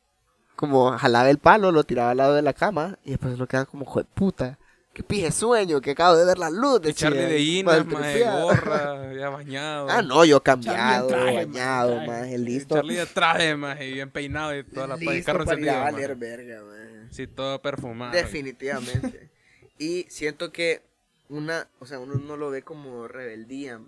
Como 0.55 0.97
jalaba 0.97 1.29
el 1.29 1.37
palo, 1.37 1.71
lo 1.71 1.83
tiraba 1.83 2.09
al 2.09 2.17
lado 2.17 2.33
de 2.33 2.41
la 2.41 2.53
cama 2.53 2.97
y 3.03 3.11
después 3.11 3.37
lo 3.37 3.45
quedaban 3.45 3.67
como, 3.67 3.85
joder 3.85 4.07
puta, 4.15 4.57
que 4.91 5.03
pije 5.03 5.31
sueño, 5.31 5.81
que 5.81 5.91
acabo 5.91 6.15
de 6.15 6.25
ver 6.25 6.39
la 6.39 6.49
luz. 6.49 6.81
Charlie 6.95 7.19
decía, 7.19 7.35
de 7.35 7.39
Inas, 7.39 7.85
maje, 7.85 8.23
gorra, 8.23 9.13
ya 9.19 9.29
bañado. 9.29 9.87
Ah, 9.87 10.01
no, 10.01 10.25
yo 10.25 10.41
cambiado, 10.41 11.09
traje, 11.09 11.45
bañado, 11.45 11.95
maje, 11.97 12.07
maje, 12.07 12.37
listo. 12.39 12.73
Charlie 12.73 12.95
de 12.95 13.05
traje, 13.05 13.55
maje, 13.55 13.91
bien 13.91 14.09
peinado 14.09 14.57
y 14.57 14.63
toda 14.63 14.87
la 14.87 14.95
listo 14.95 15.25
carro 15.27 15.45
para 15.45 15.59
ir 15.59 15.69
a 15.69 15.79
valer 15.81 16.15
verga, 16.15 16.63
maje. 16.63 17.07
Sí, 17.11 17.27
todo 17.27 17.61
perfumado. 17.61 18.13
Definitivamente. 18.13 19.29
y 19.77 20.07
siento 20.09 20.51
que 20.51 20.81
una, 21.29 21.67
o 21.79 21.85
sea, 21.85 21.99
uno 21.99 22.15
no 22.15 22.37
lo 22.37 22.49
ve 22.49 22.63
como 22.63 23.07
rebeldía, 23.07 23.81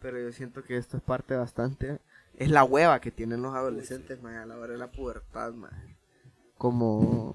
pero 0.00 0.20
yo 0.20 0.32
siento 0.32 0.62
que 0.62 0.76
esto 0.76 0.96
es 0.96 1.02
parte 1.02 1.34
bastante, 1.34 2.00
es 2.34 2.50
la 2.50 2.64
hueva 2.64 3.00
que 3.00 3.10
tienen 3.10 3.42
los 3.42 3.54
adolescentes, 3.54 4.22
maje, 4.22 4.38
a 4.38 4.46
la 4.46 4.56
hora 4.56 4.72
de 4.72 4.78
la 4.78 4.92
pubertad, 4.92 5.52
maje. 5.52 5.96
Como, 6.58 7.34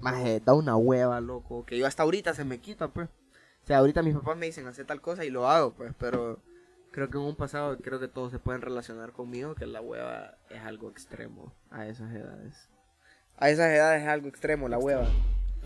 maje, 0.00 0.40
da 0.44 0.54
una 0.54 0.76
hueva, 0.76 1.20
loco, 1.20 1.64
que 1.64 1.78
yo 1.78 1.86
hasta 1.86 2.02
ahorita 2.02 2.34
se 2.34 2.44
me 2.44 2.58
quita, 2.58 2.88
pues. 2.88 3.08
O 3.08 3.66
sea, 3.68 3.78
ahorita 3.78 4.02
mis 4.02 4.14
papás 4.14 4.36
me 4.36 4.46
dicen 4.46 4.66
hacer 4.66 4.86
tal 4.86 5.00
cosa 5.00 5.24
y 5.24 5.30
lo 5.30 5.48
hago, 5.48 5.74
pues, 5.74 5.92
pero 5.98 6.40
creo 6.90 7.10
que 7.10 7.18
en 7.18 7.24
un 7.24 7.36
pasado 7.36 7.78
creo 7.78 8.00
que 8.00 8.08
todos 8.08 8.32
se 8.32 8.38
pueden 8.38 8.62
relacionar 8.62 9.12
conmigo, 9.12 9.54
que 9.54 9.66
la 9.66 9.80
hueva 9.80 10.36
es 10.50 10.60
algo 10.62 10.90
extremo 10.90 11.52
a 11.70 11.86
esas 11.86 12.12
edades. 12.14 12.68
A 13.36 13.50
esas 13.50 13.70
edades 13.70 14.02
es 14.02 14.08
algo 14.08 14.28
extremo, 14.28 14.68
la 14.68 14.78
hueva. 14.78 15.06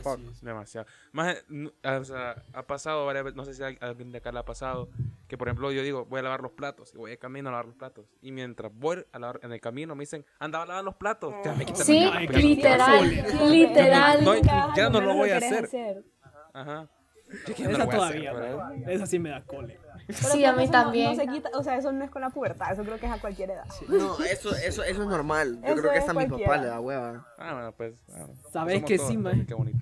Fuck. 0.02 0.20
Demasiado. 0.40 0.86
Más, 1.12 1.44
o 1.84 2.04
sea, 2.04 2.42
ha 2.52 2.62
pasado 2.66 3.06
varias 3.06 3.24
veces, 3.24 3.36
no 3.36 3.44
sé 3.44 3.54
si 3.54 3.62
a 3.62 3.66
alguien 3.80 4.12
de 4.12 4.18
acá 4.18 4.32
le 4.32 4.38
ha 4.38 4.44
pasado, 4.44 4.88
que 5.28 5.36
por 5.36 5.48
ejemplo 5.48 5.70
yo 5.72 5.82
digo, 5.82 6.04
voy 6.06 6.20
a 6.20 6.22
lavar 6.22 6.40
los 6.40 6.52
platos, 6.52 6.92
y 6.94 6.98
voy 6.98 7.10
de 7.10 7.18
camino 7.18 7.48
a 7.48 7.52
lavar 7.52 7.66
los 7.66 7.74
platos. 7.76 8.06
Y 8.20 8.32
mientras 8.32 8.72
voy 8.74 9.04
a 9.12 9.18
lavar, 9.18 9.40
en 9.42 9.52
el 9.52 9.60
camino 9.60 9.94
me 9.94 10.02
dicen, 10.02 10.24
anda 10.38 10.62
a 10.62 10.66
lavar 10.66 10.84
los 10.84 10.94
platos. 10.94 11.34
Ya 11.44 11.54
me 11.54 11.66
quitan 11.66 11.84
Sí, 11.84 12.00
literal, 12.32 13.08
literal. 13.08 13.50
literal. 13.50 14.24
No, 14.24 14.34
Nunca 14.34 14.72
ya 14.76 14.88
no 14.90 15.00
lo 15.00 15.14
voy 15.14 15.30
a 15.30 15.36
hacer. 15.38 16.04
Ajá. 16.52 16.88
Esa 17.58 17.68
hacer, 17.70 17.88
todavía, 17.88 18.32
mae. 18.34 18.94
Esa 18.94 19.06
sí 19.06 19.18
me 19.18 19.30
da 19.30 19.42
cole. 19.44 19.78
Pero 20.06 20.18
Sí, 20.18 20.44
a 20.44 20.52
mí 20.52 20.64
eso 20.64 20.72
no- 20.72 20.82
también. 20.82 21.10
No, 21.10 21.16
se 21.16 21.26
quita, 21.28 21.50
o 21.54 21.62
sea, 21.62 21.76
eso 21.76 21.92
no 21.92 22.04
es 22.04 22.10
con 22.10 22.20
la 22.22 22.30
pubertad, 22.30 22.72
eso 22.72 22.82
creo 22.82 22.98
que 22.98 23.06
es 23.06 23.12
a 23.12 23.18
cualquier 23.18 23.50
edad. 23.50 23.64
No, 23.88 24.18
eso, 24.24 24.54
eso, 24.54 24.82
eso 24.82 25.02
es 25.02 25.08
normal. 25.08 25.60
Yo 25.62 25.66
Eso 25.68 25.76
creo 25.80 25.92
que 25.92 25.98
es 25.98 26.00
hasta 26.04 26.10
a 26.12 26.14
mi 26.14 26.24
papá 26.24 26.36
cualquiera. 26.44 26.62
le 26.62 26.66
da 26.68 26.80
hueva. 26.80 27.26
Ah, 27.38 27.54
bueno, 27.54 27.72
pues. 27.72 28.02
ah, 28.14 28.26
¿Sabes 28.52 28.74
somos 28.74 28.88
que 28.88 28.96
todos, 28.96 29.08
sí, 29.10 29.16
maje? 29.16 29.46
Qué 29.46 29.54
bonito. 29.54 29.78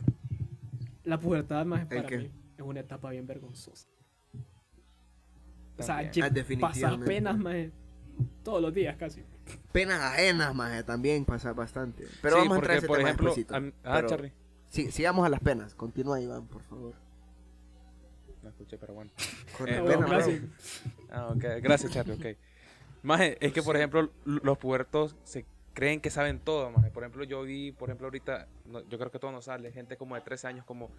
La 1.04 1.18
pubertad 1.18 1.64
más 1.64 1.80
¿El 1.82 1.86
para 1.88 2.06
qué? 2.06 2.18
mí 2.18 2.30
es 2.56 2.62
una 2.62 2.80
etapa 2.80 3.10
bien 3.10 3.26
vergonzosa. 3.26 3.88
O 5.78 5.82
sea, 5.82 5.96
También. 6.10 6.58
Ah, 6.62 6.68
pasas 6.68 6.96
penas, 6.98 7.38
maje, 7.38 7.72
todos 8.44 8.60
los 8.60 8.74
días 8.74 8.96
casi. 8.96 9.24
Penas 9.72 10.00
ajenas, 10.00 10.54
maje, 10.54 10.82
también 10.84 11.24
pasa 11.24 11.52
bastante. 11.54 12.04
Pero 12.20 12.36
Sí, 12.36 12.42
vamos 12.42 12.52
a 12.52 12.60
entrar 12.60 12.60
porque, 12.60 12.74
a 12.74 12.78
ese 12.78 12.86
por 12.86 12.96
tema 12.98 13.08
ejemplo, 13.10 13.32
a 13.88 13.90
ah, 13.90 13.94
Pero 13.96 14.08
Charlie. 14.08 14.32
sí, 14.68 14.90
sigamos 14.92 15.24
a 15.26 15.30
las 15.30 15.40
penas. 15.40 15.74
Continúa, 15.74 16.20
Iván, 16.20 16.46
por 16.46 16.62
favor. 16.62 16.94
No 18.42 18.48
escuché, 18.50 18.78
pero 18.78 18.94
bueno. 18.94 19.10
Con 19.58 19.68
Eh, 19.68 19.76
Ah, 19.78 19.82
bueno, 19.82 20.08
gracias. 20.08 20.40
Ah, 21.10 21.26
ok. 21.28 21.44
Gracias, 21.62 21.92
Charlie, 21.92 22.14
ok. 22.14 22.38
Maje, 23.02 23.36
es 23.40 23.52
que, 23.52 23.62
por 23.62 23.76
ejemplo, 23.76 24.10
los 24.24 24.58
pubertos 24.58 25.16
se 25.24 25.46
creen 25.72 26.00
que 26.00 26.10
saben 26.10 26.38
todo, 26.40 26.70
maje. 26.70 26.90
Por 26.90 27.02
ejemplo, 27.02 27.24
yo 27.24 27.42
vi, 27.42 27.72
por 27.72 27.88
ejemplo, 27.88 28.06
ahorita, 28.08 28.46
no- 28.66 28.86
yo 28.88 28.98
creo 28.98 29.10
que 29.10 29.18
todo 29.18 29.32
nos 29.32 29.46
sale, 29.46 29.72
gente 29.72 29.96
como 29.96 30.14
de 30.16 30.20
13 30.20 30.46
años, 30.48 30.64
como, 30.66 30.90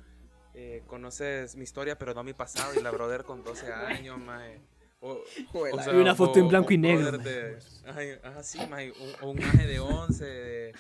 eh, 0.54 0.82
conoces 0.88 1.56
mi 1.56 1.64
historia, 1.64 1.98
pero 1.98 2.14
no 2.14 2.24
mi 2.24 2.34
pasado, 2.34 2.74
y 2.78 2.82
la 2.82 2.92
brother 2.92 3.24
con 3.24 3.44
12 3.44 3.72
años, 4.08 4.18
maje. 4.20 4.60
O, 5.00 5.20
Joder, 5.52 5.74
o 5.74 5.78
la- 5.78 5.92
Y 5.94 5.96
una 5.96 6.16
foto 6.16 6.40
en 6.40 6.48
blanco 6.48 6.72
y 6.74 6.78
negro, 6.78 7.18
de- 7.18 7.58
Ay, 7.96 8.18
ajá, 8.24 8.44
sí, 8.44 8.60
maje, 8.70 8.92
o, 9.22 9.26
o 9.26 9.32
un 9.32 9.38
maje 9.40 9.66
de 9.68 9.80
11, 9.80 10.26
de, 10.26 10.74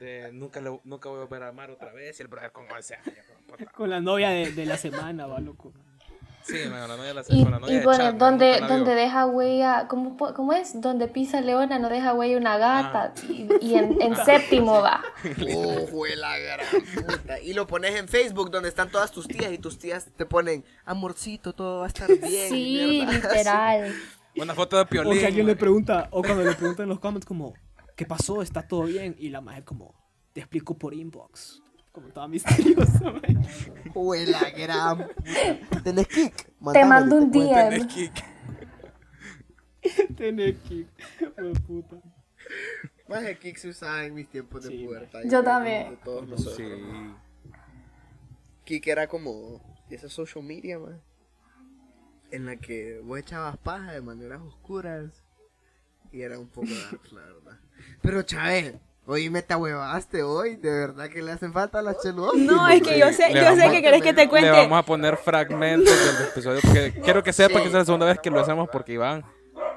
de 0.00 0.32
nunca, 0.32 0.60
le- 0.60 0.80
nunca 0.84 1.08
voy 1.08 1.18
a 1.20 1.24
volver 1.24 1.42
a 1.42 1.48
amar 1.48 1.70
otra 1.70 1.92
vez, 1.92 2.18
y 2.18 2.22
el 2.22 2.28
brother 2.28 2.52
con 2.52 2.64
11 2.70 2.94
años. 2.96 3.14
Con 3.74 3.90
la 3.90 4.00
novia 4.00 4.30
de, 4.30 4.52
de 4.52 4.66
la 4.66 4.76
semana, 4.76 5.26
va, 5.26 5.38
loco. 5.40 5.72
Sí, 6.46 6.58
la 6.68 6.86
novia 6.86 7.02
de 7.02 7.14
la 7.14 7.22
Y, 7.28 7.44
la 7.44 7.58
novia 7.58 7.74
y 7.74 7.78
de 7.78 7.84
bueno, 7.84 8.12
donde, 8.12 8.94
deja 8.94 9.26
huella, 9.26 9.88
¿cómo, 9.88 10.16
¿cómo 10.16 10.52
es? 10.52 10.80
Donde 10.80 11.08
pisa 11.08 11.40
leona 11.40 11.80
no 11.80 11.88
deja 11.88 12.14
huella 12.14 12.36
una 12.36 12.56
gata. 12.56 13.12
Y, 13.28 13.48
y 13.60 13.74
en, 13.74 14.00
en 14.00 14.14
séptimo 14.16 14.80
va. 14.80 15.02
Oh, 15.56 16.06
la 16.16 16.38
gran 16.38 16.66
puta. 16.94 17.40
Y 17.40 17.52
lo 17.52 17.66
pones 17.66 17.96
en 17.96 18.06
Facebook 18.06 18.50
donde 18.50 18.68
están 18.68 18.90
todas 18.90 19.10
tus 19.10 19.26
tías 19.26 19.50
y 19.50 19.58
tus 19.58 19.78
tías 19.78 20.08
te 20.16 20.24
ponen, 20.24 20.64
amorcito, 20.84 21.52
todo 21.52 21.80
va 21.80 21.86
a 21.86 21.88
estar 21.88 22.08
bien. 22.20 22.48
Sí, 22.48 23.02
mierda". 23.04 23.12
literal. 23.12 23.94
Una 24.36 24.54
foto 24.54 24.76
de 24.76 24.82
O 24.82 24.86
Piolín. 24.86 25.18
que 25.18 25.26
alguien 25.26 25.46
le 25.46 25.56
pregunta, 25.56 26.08
o 26.10 26.22
cuando 26.22 26.44
le 26.44 26.54
preguntan 26.54 26.84
en 26.84 26.90
los 26.90 27.00
comments 27.00 27.26
como, 27.26 27.54
¿qué 27.96 28.04
pasó? 28.06 28.42
¿Está 28.42 28.68
todo 28.68 28.82
bien? 28.84 29.16
Y 29.18 29.30
la 29.30 29.40
maje 29.40 29.64
como, 29.64 29.94
te 30.32 30.40
explico 30.40 30.76
por 30.78 30.94
inbox. 30.94 31.62
Como 31.96 32.08
toda 32.08 32.28
misteriosa, 32.28 33.10
maje. 33.10 33.34
Jue 33.94 34.26
la 34.26 34.50
gran 34.50 34.98
puta. 35.08 35.82
¿Tenés 35.82 36.06
kick? 36.08 36.34
Te 36.74 36.84
mando 36.84 37.16
un. 37.16 37.30
DM. 37.30 37.86
Tenés 37.86 37.86
que- 37.86 38.12
Tenés 40.14 40.56
de 40.68 41.60
puta. 41.66 41.96
Maje, 43.08 43.38
kick 43.38 43.56
se 43.56 43.70
usaba 43.70 44.04
en 44.04 44.12
mis 44.14 44.28
tiempos 44.28 44.64
de 44.64 44.68
Sí, 44.70 44.84
pubertad. 44.84 45.20
Yo 45.24 45.42
también. 45.42 45.90
de 45.92 45.96
todos 45.96 46.28
nosotros. 46.28 46.56
Sí. 46.58 47.14
Kick 48.64 48.86
era 48.88 49.06
como 49.06 49.62
esa 49.88 50.10
social 50.10 50.44
media, 50.44 50.78
man. 50.78 51.00
en 52.30 52.44
la 52.44 52.56
que 52.56 53.00
vos 53.04 53.18
echabas 53.18 53.56
paja 53.56 53.92
de 53.92 54.02
maneras 54.02 54.42
oscuras 54.42 55.24
y 56.12 56.20
era 56.20 56.38
un 56.38 56.48
poco 56.48 56.66
dark, 56.68 57.00
la 57.12 57.20
verdad. 57.22 57.58
Pero 58.02 58.22
Chávez, 58.22 58.74
oíme, 59.06 59.42
te 59.42 59.54
huevaste 59.54 60.22
hoy, 60.22 60.56
de 60.56 60.70
verdad 60.70 61.08
que 61.08 61.22
le 61.22 61.32
hacen 61.32 61.52
falta 61.52 61.80
las 61.82 62.02
cheludas. 62.02 62.34
No, 62.36 62.68
es 62.68 62.82
que 62.82 62.98
yo 62.98 63.12
sé, 63.12 63.30
Le 63.32 63.42
yo 63.44 63.54
sé 63.56 63.70
que 63.70 63.82
querés 63.82 64.02
que 64.02 64.12
te 64.12 64.22
Le 64.22 64.28
cuente. 64.28 64.50
vamos 64.50 64.78
a 64.78 64.82
poner 64.82 65.16
fragmentos 65.16 65.94
del 66.18 66.28
episodio 66.28 66.60
porque 66.62 67.00
quiero 67.02 67.22
que 67.22 67.32
sepa 67.32 67.54
que 67.60 67.68
esa 67.68 67.68
es 67.68 67.72
la 67.74 67.84
segunda 67.84 68.06
vez 68.06 68.18
que 68.20 68.30
lo 68.30 68.40
hacemos 68.40 68.68
porque 68.70 68.92
Iván 68.92 69.24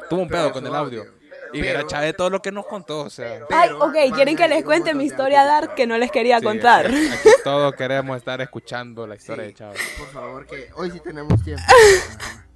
tuvo 0.10 0.22
un 0.22 0.28
Pero 0.28 0.40
pedo 0.40 0.46
eso 0.48 0.54
con 0.54 0.66
el 0.68 0.76
audio. 0.76 1.02
obvio. 1.02 1.20
Y 1.52 1.62
Pero- 1.62 1.80
era 1.80 1.88
Chávez 1.88 2.16
todo 2.16 2.30
lo 2.30 2.42
que 2.44 2.52
nos 2.52 2.68
contó, 2.68 3.02
o 3.02 3.10
sea. 3.10 3.40
Ay, 3.50 3.70
Pero 3.70 3.84
ok, 3.84 3.96
quieren 4.14 4.36
a 4.36 4.38
que 4.38 4.48
les 4.48 4.64
cuente 4.64 4.94
mi 4.94 5.00
de 5.00 5.06
historia 5.06 5.44
dark 5.46 5.74
que 5.74 5.88
no 5.88 5.98
les 5.98 6.12
quería 6.12 6.38
Sí, 6.40 6.46
contar. 6.46 6.86
Aquí, 6.86 7.08
aquí 7.12 7.30
todos 7.44 7.74
queremos 7.74 8.18
estar 8.18 8.40
escuchando 8.40 9.08
la 9.08 9.16
historia 9.16 9.46
Sí. 9.46 9.48
de 9.50 9.54
Chávez. 9.56 9.82
Por 9.98 10.08
favor, 10.10 10.46
que 10.46 10.70
hoy 10.76 10.92
sí 10.92 11.00
tenemos 11.00 11.44
tiempo. 11.44 11.64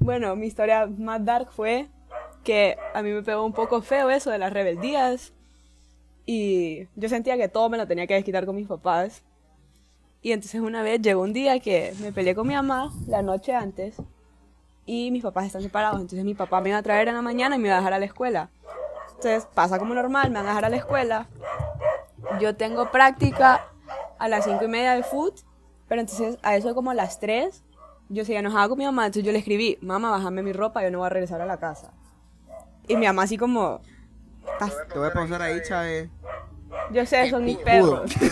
Bueno, 0.00 0.36
mi 0.36 0.46
historia 0.46 0.86
más 0.86 1.24
dark 1.24 1.48
fue 1.50 1.88
que 2.44 2.76
a 2.94 3.02
mí 3.02 3.10
me 3.10 3.22
pegó 3.22 3.44
un 3.44 3.52
poco 3.52 3.82
feo 3.82 4.10
eso 4.10 4.30
de 4.30 4.38
las 4.38 4.52
rebeldías. 4.52 5.32
Y 6.30 6.86
yo 6.94 7.08
sentía 7.08 7.38
que 7.38 7.48
todo 7.48 7.70
me 7.70 7.78
lo 7.78 7.86
tenía 7.86 8.06
que 8.06 8.12
desquitar 8.12 8.44
con 8.44 8.54
mis 8.54 8.68
papás. 8.68 9.22
Y 10.20 10.32
entonces 10.32 10.60
una 10.60 10.82
vez 10.82 11.00
llegó 11.00 11.22
un 11.22 11.32
día 11.32 11.58
que 11.58 11.94
me 12.02 12.12
peleé 12.12 12.34
con 12.34 12.46
mi 12.46 12.52
mamá 12.52 12.92
la 13.06 13.22
noche 13.22 13.54
antes. 13.54 13.96
Y 14.84 15.10
mis 15.10 15.22
papás 15.22 15.46
están 15.46 15.62
separados. 15.62 15.98
Entonces 16.02 16.26
mi 16.26 16.34
papá 16.34 16.60
me 16.60 16.68
iba 16.68 16.76
a 16.76 16.82
traer 16.82 17.08
en 17.08 17.14
la 17.14 17.22
mañana 17.22 17.56
y 17.56 17.58
me 17.58 17.68
iba 17.68 17.76
a 17.76 17.78
dejar 17.78 17.94
a 17.94 17.98
la 17.98 18.04
escuela. 18.04 18.50
Entonces 19.14 19.48
pasa 19.54 19.78
como 19.78 19.94
normal, 19.94 20.28
me 20.28 20.34
van 20.34 20.44
a 20.44 20.48
dejar 20.50 20.66
a 20.66 20.68
la 20.68 20.76
escuela. 20.76 21.28
Yo 22.42 22.54
tengo 22.56 22.90
práctica 22.90 23.64
a 24.18 24.28
las 24.28 24.44
cinco 24.44 24.66
y 24.66 24.68
media 24.68 24.96
de 24.96 25.04
foot. 25.04 25.40
Pero 25.88 26.02
entonces 26.02 26.36
a 26.42 26.56
eso 26.56 26.74
como 26.74 26.90
a 26.90 26.94
las 26.94 27.20
3 27.20 27.64
yo 28.10 28.26
seguía 28.26 28.40
enojada 28.40 28.68
con 28.68 28.76
mi 28.76 28.84
mamá, 28.84 29.06
entonces 29.06 29.24
yo 29.24 29.32
le 29.32 29.38
escribí, 29.38 29.78
mamá, 29.80 30.10
bájame 30.10 30.42
mi 30.42 30.52
ropa, 30.52 30.82
yo 30.82 30.90
no 30.90 30.98
voy 30.98 31.06
a 31.06 31.10
regresar 31.10 31.40
a 31.40 31.46
la 31.46 31.56
casa. 31.56 31.92
Y 32.86 32.96
mi 32.96 33.06
mamá 33.06 33.22
así 33.22 33.38
como, 33.38 33.80
"Estás- 34.52 34.88
Te 34.92 34.98
voy 34.98 35.08
a 35.08 35.12
pausar 35.12 35.42
ahí, 35.42 35.60
Chávez. 35.66 36.08
yo 36.92 37.06
sé, 37.06 37.30
son 37.30 37.44
mis 37.44 37.58
perros. 37.58 38.10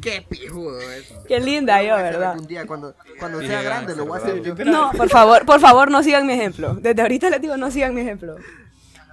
Qué 0.00 0.20
pijudo 0.28 0.80
eso. 0.80 1.14
Qué 1.28 1.38
linda 1.38 1.80
yo, 1.82 1.94
¿verdad? 1.96 2.32
algún 2.32 2.46
día 2.48 2.66
cuando, 2.66 2.94
cuando 3.20 3.40
Sí, 3.40 3.46
sea 3.46 3.62
grande 3.62 3.94
lo 3.94 4.04
voy 4.04 4.18
a 4.18 4.22
hacer 4.22 4.42
yo. 4.42 4.54
No, 4.64 4.90
por 4.96 5.08
favor, 5.08 5.46
por 5.46 5.60
favor, 5.60 5.90
no 5.92 6.02
sigan 6.02 6.26
mi 6.26 6.32
ejemplo. 6.32 6.74
Desde 6.74 7.00
ahorita 7.02 7.30
les 7.30 7.40
digo, 7.40 7.56
no 7.56 7.70
sigan 7.70 7.94
mi 7.94 8.00
ejemplo. 8.00 8.36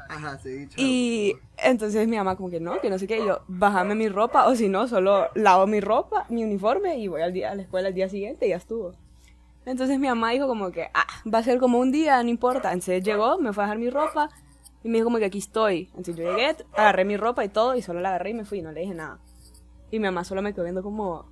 Ajá, 0.09 0.39
sí, 0.39 0.67
Chávez. 0.67 0.73
Y 0.77 1.35
entonces 1.57 2.07
mi 2.07 2.17
mamá 2.17 2.35
como 2.35 2.49
que 2.49 2.59
no, 2.59 2.81
que 2.81 2.89
no 2.89 2.97
sé 2.97 3.05
qué, 3.05 3.19
y 3.19 3.25
yo, 3.27 3.41
bájame 3.47 3.93
mi 3.93 4.09
ropa, 4.09 4.47
o 4.47 4.55
si 4.55 4.67
no, 4.67 4.87
solo 4.87 5.27
lavo 5.35 5.67
mi 5.67 5.79
ropa, 5.79 6.25
mi 6.29 6.43
uniforme, 6.43 6.97
y 6.97 7.07
voy 7.07 7.21
al 7.21 7.33
día, 7.33 7.51
a 7.51 7.55
la 7.55 7.61
escuela 7.61 7.89
el 7.89 7.93
día 7.93 8.09
siguiente 8.09 8.47
y 8.47 8.49
ya 8.49 8.55
estuvo. 8.57 8.95
Entonces 9.67 9.99
mi 9.99 10.07
mamá 10.07 10.31
dijo 10.31 10.47
como 10.47 10.71
que, 10.71 10.89
ah, 10.95 11.05
va 11.31 11.37
a 11.39 11.43
ser 11.43 11.59
como 11.59 11.77
un 11.77 11.91
día, 11.91 12.23
no 12.23 12.29
importa. 12.29 12.73
Entonces 12.73 13.03
llegó, 13.03 13.37
me 13.37 13.53
fue 13.53 13.63
a 13.63 13.67
dejar 13.67 13.77
mi 13.77 13.91
ropa, 13.91 14.29
y 14.83 14.89
me 14.89 14.97
dijo 14.97 15.05
como 15.05 15.17
que 15.17 15.25
aquí 15.25 15.39
estoy. 15.39 15.89
Entonces 15.89 16.15
yo 16.15 16.23
llegué, 16.23 16.55
agarré 16.73 17.05
mi 17.05 17.17
ropa 17.17 17.43
y 17.43 17.49
todo, 17.49 17.75
y 17.75 17.81
solo 17.81 17.99
la 17.99 18.09
agarré 18.09 18.31
y 18.31 18.33
me 18.33 18.45
fui, 18.45 18.61
no 18.61 18.71
le 18.71 18.81
dije 18.81 18.93
nada. 18.93 19.19
Y 19.91 19.99
mi 19.99 20.05
mamá 20.05 20.23
solo 20.23 20.41
me 20.41 20.53
quedó 20.53 20.63
viendo 20.63 20.83
como, 20.83 21.25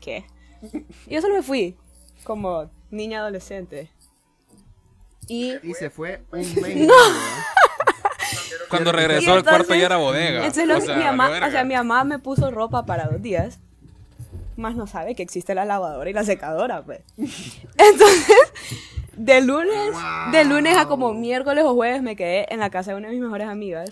¿qué? 0.00 0.26
Y 1.06 1.14
yo 1.14 1.20
solo 1.20 1.34
me 1.34 1.42
fui, 1.42 1.76
como 2.24 2.70
niña 2.90 3.20
adolescente. 3.20 3.90
Y 5.26 5.54
Y 5.62 5.74
se 5.74 5.90
fue 5.90 6.24
un 6.32 6.40
mes. 6.62 6.88
Cuando 8.68 8.90
Y 8.90 8.92
regresó 8.94 9.34
al 9.34 9.42
cuarto 9.42 9.74
ya 9.74 9.86
era 9.86 9.96
bodega. 9.96 10.46
Entonces 10.46 10.68
O 10.70 10.80
sea, 10.80 10.96
mi, 10.96 11.04
mamá, 11.04 11.46
o 11.46 11.50
sea, 11.50 11.64
mi 11.64 11.74
mamá 11.74 12.04
me 12.04 12.18
puso 12.18 12.50
ropa 12.50 12.86
para 12.86 13.06
dos 13.08 13.20
días. 13.20 13.60
Más 14.56 14.76
no 14.76 14.86
sabe 14.86 15.14
que 15.14 15.22
existe 15.22 15.54
la 15.54 15.64
lavadora 15.64 16.08
y 16.10 16.12
la 16.12 16.24
secadora, 16.24 16.82
pues. 16.82 17.00
Entonces, 17.16 18.36
de 19.16 19.40
lunes, 19.40 19.92
de 20.32 20.44
lunes 20.44 20.76
a 20.76 20.86
como 20.86 21.12
miércoles 21.14 21.64
o 21.64 21.74
jueves 21.74 22.02
me 22.02 22.16
quedé 22.16 22.52
en 22.52 22.60
la 22.60 22.70
casa 22.70 22.92
de 22.92 22.96
una 22.98 23.08
de 23.08 23.14
mis 23.14 23.22
mejores 23.22 23.48
amigas. 23.48 23.90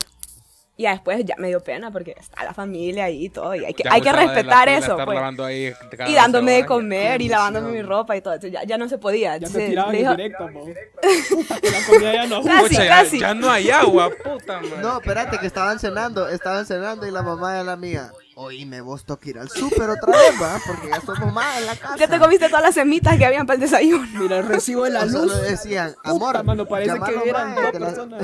Y 0.77 0.85
ya 0.85 0.92
después 0.92 1.23
ya 1.27 1.35
me 1.37 1.49
dio 1.49 1.61
pena 1.61 1.90
porque 1.90 2.16
está 2.18 2.42
la 2.42 2.55
familia 2.55 3.05
ahí 3.05 3.27
y 3.27 3.29
todo. 3.29 3.55
Y 3.55 3.66
hay 3.66 3.75
que, 3.75 3.83
Ya 3.83 3.92
hay 3.92 4.01
que 4.01 4.11
la 4.12 4.25
respetar 4.25 4.66
eso, 4.70 4.96
pues. 5.05 5.18
ahí 5.44 5.66
Y 5.66 5.70
12 5.99 6.12
dándome 6.14 6.53
de 6.53 6.64
comer 6.64 7.20
y 7.20 7.29
lavándome 7.29 7.70
mi 7.73 7.83
ropa 7.83 8.16
y 8.16 8.23
todo. 8.23 8.33
Entonces 8.33 8.59
ya, 8.59 8.66
ya 8.66 8.79
no 8.79 8.88
se 8.88 8.96
podía. 8.96 9.37
Ya 9.37 9.46
Entonces, 9.46 9.68
tiraban 9.68 9.94
dijo- 9.94 10.11
directo. 10.16 10.49
La 11.62 11.87
comida 11.87 12.12
ya 12.14 12.27
no. 12.27 12.42
Casi, 12.42 12.68
Pucha, 12.68 12.85
ya- 12.85 12.88
casi. 12.88 13.18
Ya, 13.20 13.35
no 13.35 13.51
hay 13.51 13.70
agua, 13.70 14.09
puta 14.25 14.61
madre. 14.62 14.79
No, 14.81 14.99
espérate, 15.01 15.38
que 15.38 15.46
estaban 15.46 15.79
cenando, 15.79 16.29
estaban 16.31 16.64
cenando 16.64 17.07
y 17.07 17.11
la 17.11 17.23
mamá 17.23 17.53
de 17.59 17.64
la 17.64 17.77
mía. 17.77 18.11
Oíme, 18.42 18.81
vos 18.81 19.05
toca 19.05 19.29
ir 19.29 19.38
al 19.38 19.50
súper 19.50 19.90
otra 19.90 20.12
vez, 20.16 20.40
va, 20.40 20.59
porque 20.66 20.88
ya 20.88 20.98
somos 21.03 21.31
más 21.35 21.59
en 21.59 21.66
la 21.66 21.76
casa. 21.76 21.96
Ya 21.98 22.09
te 22.09 22.18
comiste 22.18 22.48
todas 22.48 22.62
las 22.62 22.74
semitas 22.74 23.18
que 23.18 23.26
habían 23.26 23.46
para 23.46 23.57
el 23.57 23.61
desayuno. 23.61 24.09
Mira 24.18 24.38
el 24.38 24.46
recibo 24.46 24.85
de 24.85 24.90
la 24.90 25.05
O 25.05 25.09
solo 25.11 25.24
luz. 25.35 25.42
decían, 25.42 25.92
Puta, 26.03 26.11
amor, 26.11 26.42
mano, 26.44 26.64
parece 26.66 26.94
que 26.98 27.12
los 27.12 27.26
eran 27.26 27.55
dos 27.55 27.72
de 27.72 27.81
la- 27.81 27.87
personas. 27.87 28.22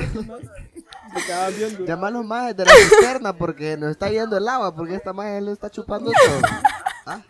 los 2.13 2.25
majes 2.25 2.57
de 2.57 2.65
la 2.65 2.73
cisterna 2.73 3.33
porque 3.35 3.77
nos 3.77 3.91
está 3.91 4.09
yendo 4.09 4.39
el 4.39 4.49
agua, 4.49 4.75
porque 4.75 4.95
esta 4.95 5.13
maje 5.13 5.39
le 5.43 5.53
está 5.53 5.69
chupando 5.71 6.11
todo. 6.11 6.41
Ah, 7.09 7.21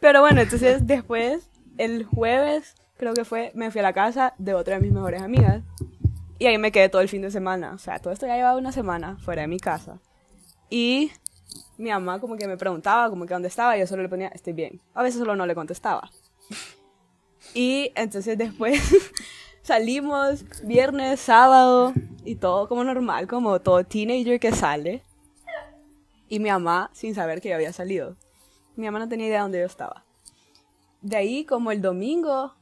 Pero 0.00 0.20
bueno, 0.22 0.40
entonces 0.40 0.86
después, 0.86 1.42
el 1.78 2.04
jueves, 2.06 2.74
creo 2.96 3.12
que 3.12 3.24
fue, 3.26 3.50
me 3.54 3.70
fui 3.70 3.80
a 3.80 3.82
la 3.82 3.92
casa 3.92 4.32
de 4.38 4.54
otra 4.54 4.76
de 4.76 4.80
mis 4.82 4.92
mejores 4.92 5.20
amigas. 5.20 5.62
Y 6.38 6.46
ahí 6.46 6.56
me 6.58 6.72
quedé 6.72 6.88
todo 6.88 7.02
el 7.02 7.08
fin 7.10 7.20
de 7.22 7.30
semana. 7.30 7.72
O 7.74 7.78
sea, 7.78 7.98
todo 7.98 8.12
esto 8.14 8.26
ya 8.26 8.36
llevaba 8.36 8.56
una 8.56 8.72
semana 8.72 9.18
fuera 9.18 9.42
de 9.42 9.48
mi 9.48 9.58
casa. 9.60 9.98
Y 10.70 11.12
mi 11.78 11.90
mamá 11.90 12.20
como 12.20 12.36
que 12.36 12.46
me 12.46 12.56
preguntaba 12.56 13.10
como 13.10 13.26
que 13.26 13.34
dónde 13.34 13.48
estaba 13.48 13.76
y 13.76 13.80
yo 13.80 13.86
solo 13.86 14.02
le 14.02 14.08
ponía, 14.08 14.28
estoy 14.28 14.52
bien. 14.52 14.80
A 14.94 15.02
veces 15.02 15.18
solo 15.18 15.36
no 15.36 15.46
le 15.46 15.54
contestaba. 15.54 16.10
Y 17.54 17.92
entonces 17.96 18.38
después 18.38 18.80
salimos 19.62 20.44
viernes, 20.62 21.20
sábado 21.20 21.92
y 22.24 22.36
todo 22.36 22.68
como 22.68 22.84
normal, 22.84 23.26
como 23.26 23.60
todo 23.60 23.84
teenager 23.84 24.40
que 24.40 24.52
sale. 24.52 25.02
Y 26.28 26.38
mi 26.38 26.50
mamá 26.50 26.88
sin 26.92 27.14
saber 27.14 27.40
que 27.40 27.50
yo 27.50 27.56
había 27.56 27.72
salido. 27.72 28.16
Mi 28.76 28.86
mamá 28.86 29.00
no 29.00 29.08
tenía 29.08 29.26
idea 29.26 29.38
de 29.38 29.42
dónde 29.42 29.58
yo 29.58 29.66
estaba. 29.66 30.04
De 31.02 31.16
ahí, 31.16 31.44
como 31.44 31.72
el 31.72 31.82
domingo, 31.82 32.54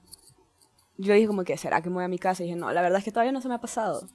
yo 0.97 1.15
dije 1.15 1.27
como 1.27 1.45
que, 1.45 1.57
¿será 1.57 1.83
que 1.83 1.89
me 1.89 1.97
voy 1.97 2.05
a 2.05 2.09
mi 2.09 2.19
casa? 2.19 2.43
Y 2.43 2.47
dije, 2.47 2.59
no, 2.59 2.73
la 2.73 2.83
verdad 2.83 2.99
es 2.99 3.05
que 3.05 3.13
todavía 3.13 3.33
no 3.33 3.41
se 3.41 3.49
me 3.49 3.55
ha 3.55 3.61
pasado. 3.61 4.09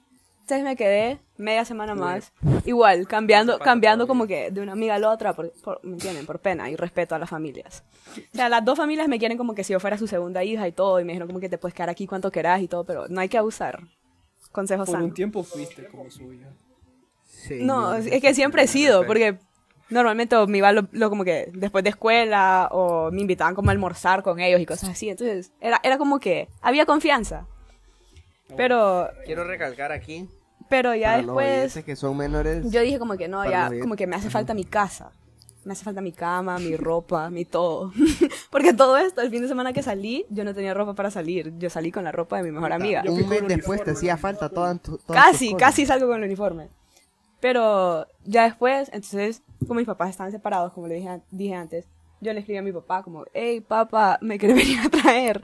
Entonces 0.46 0.62
me 0.64 0.76
quedé 0.76 1.18
media 1.38 1.64
semana 1.64 1.96
más, 1.96 2.32
igual, 2.64 3.08
cambiando, 3.08 3.58
cambiando 3.58 4.06
como 4.06 4.28
que 4.28 4.52
de 4.52 4.60
una 4.60 4.74
amiga 4.74 4.94
a 4.94 4.98
la 5.00 5.10
otra, 5.10 5.32
por, 5.32 5.50
por- 5.60 5.84
¿me 5.84 5.94
entienden? 5.94 6.24
Por 6.24 6.38
pena 6.38 6.70
y 6.70 6.76
respeto 6.76 7.16
a 7.16 7.18
las 7.18 7.28
familias. 7.28 7.82
O 8.32 8.36
sea, 8.36 8.48
las 8.48 8.64
dos 8.64 8.76
familias 8.78 9.08
me 9.08 9.18
quieren 9.18 9.36
como 9.38 9.56
que 9.56 9.64
si 9.64 9.72
yo 9.72 9.80
fuera 9.80 9.98
su 9.98 10.06
segunda 10.06 10.44
hija 10.44 10.68
y 10.68 10.70
todo, 10.70 11.00
y 11.00 11.04
me 11.04 11.14
dijeron 11.14 11.26
como 11.26 11.40
que 11.40 11.48
te 11.48 11.58
puedes 11.58 11.74
quedar 11.74 11.90
aquí 11.90 12.06
cuanto 12.06 12.30
quieras 12.30 12.60
y 12.62 12.68
todo, 12.68 12.84
pero 12.84 13.08
no 13.08 13.20
hay 13.20 13.28
que 13.28 13.38
abusar. 13.38 13.80
Consejo 14.52 14.84
Por 14.84 14.94
un 14.94 15.00
sano. 15.02 15.14
tiempo 15.14 15.42
fuiste 15.42 15.84
como 15.88 16.08
suya. 16.12 16.46
sí, 17.24 17.58
No, 17.62 17.94
es 17.96 18.22
que 18.22 18.32
siempre 18.32 18.62
he 18.62 18.66
sido, 18.68 19.04
porque 19.04 19.38
normalmente 19.90 20.36
me 20.46 20.58
iba 20.58 20.70
lo, 20.70 20.86
lo 20.92 21.10
como 21.10 21.24
que 21.24 21.50
después 21.54 21.82
de 21.82 21.90
escuela 21.90 22.68
o 22.70 23.10
me 23.10 23.20
invitaban 23.22 23.56
como 23.56 23.70
a 23.70 23.72
almorzar 23.72 24.22
con 24.22 24.38
ellos 24.38 24.60
y 24.60 24.66
cosas 24.66 24.90
así. 24.90 25.10
Entonces, 25.10 25.50
era, 25.60 25.80
era 25.82 25.98
como 25.98 26.20
que 26.20 26.46
había 26.62 26.86
confianza. 26.86 27.48
Pero, 28.56 29.08
Quiero 29.24 29.42
recalcar 29.42 29.90
aquí, 29.90 30.28
pero 30.68 30.94
ya 30.94 31.08
para 31.08 31.16
los 31.18 31.26
después, 31.26 31.56
oyentes 31.58 31.84
que 31.84 31.96
son 31.96 32.16
menores, 32.16 32.70
yo 32.70 32.80
dije 32.80 32.98
como 32.98 33.16
que 33.16 33.28
no, 33.28 33.48
ya, 33.48 33.70
los 33.70 33.80
como 33.82 33.96
que 33.96 34.06
me 34.06 34.16
hace 34.16 34.30
falta 34.30 34.54
mi 34.54 34.64
casa. 34.64 35.12
Me 35.64 35.72
hace 35.72 35.82
falta 35.82 36.00
mi 36.00 36.12
cama, 36.12 36.60
mi 36.60 36.76
ropa, 36.76 37.28
mi 37.28 37.44
todo. 37.44 37.92
porque 38.52 38.72
todo 38.72 38.96
esto, 38.98 39.20
el 39.20 39.30
fin 39.30 39.42
de 39.42 39.48
semana 39.48 39.72
que 39.72 39.82
salí, 39.82 40.24
yo 40.30 40.44
no 40.44 40.54
tenía 40.54 40.72
ropa 40.74 40.94
para 40.94 41.10
salir. 41.10 41.52
Yo 41.58 41.68
salí 41.70 41.90
con 41.90 42.04
la 42.04 42.12
ropa 42.12 42.36
de 42.36 42.44
mi 42.44 42.52
mejor 42.52 42.72
amiga. 42.72 43.02
Un 43.08 43.28
mes 43.28 43.48
después 43.48 43.82
te 43.82 43.90
hacía 43.90 44.16
falta 44.16 44.48
todas 44.48 44.80
tu- 44.80 44.96
todas 44.98 45.24
Casi, 45.24 45.54
casi 45.56 45.84
salgo 45.84 46.06
con 46.06 46.18
el 46.18 46.24
uniforme. 46.24 46.68
Pero 47.40 48.06
ya 48.24 48.44
después, 48.44 48.88
entonces, 48.92 49.42
como 49.66 49.78
mis 49.78 49.86
papás 49.86 50.10
estaban 50.10 50.30
separados, 50.30 50.72
como 50.72 50.86
le 50.86 50.94
dije, 50.96 51.20
dije 51.32 51.54
antes, 51.54 51.84
yo 52.20 52.32
le 52.32 52.38
escribí 52.40 52.58
a 52.58 52.62
mi 52.62 52.72
papá 52.72 53.02
como, 53.02 53.24
hey, 53.34 53.60
papá, 53.60 54.18
me 54.22 54.38
quiere 54.38 54.54
venir 54.62 54.78
a 54.84 54.88
traer. 54.88 55.42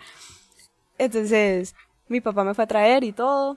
Entonces, 0.99 1.75
mi 2.09 2.21
papá 2.21 2.45
me 2.45 2.55
fue 2.55 2.65
a 2.65 2.69
traer 2.69 3.05
y 3.05 3.13
todo. 3.13 3.57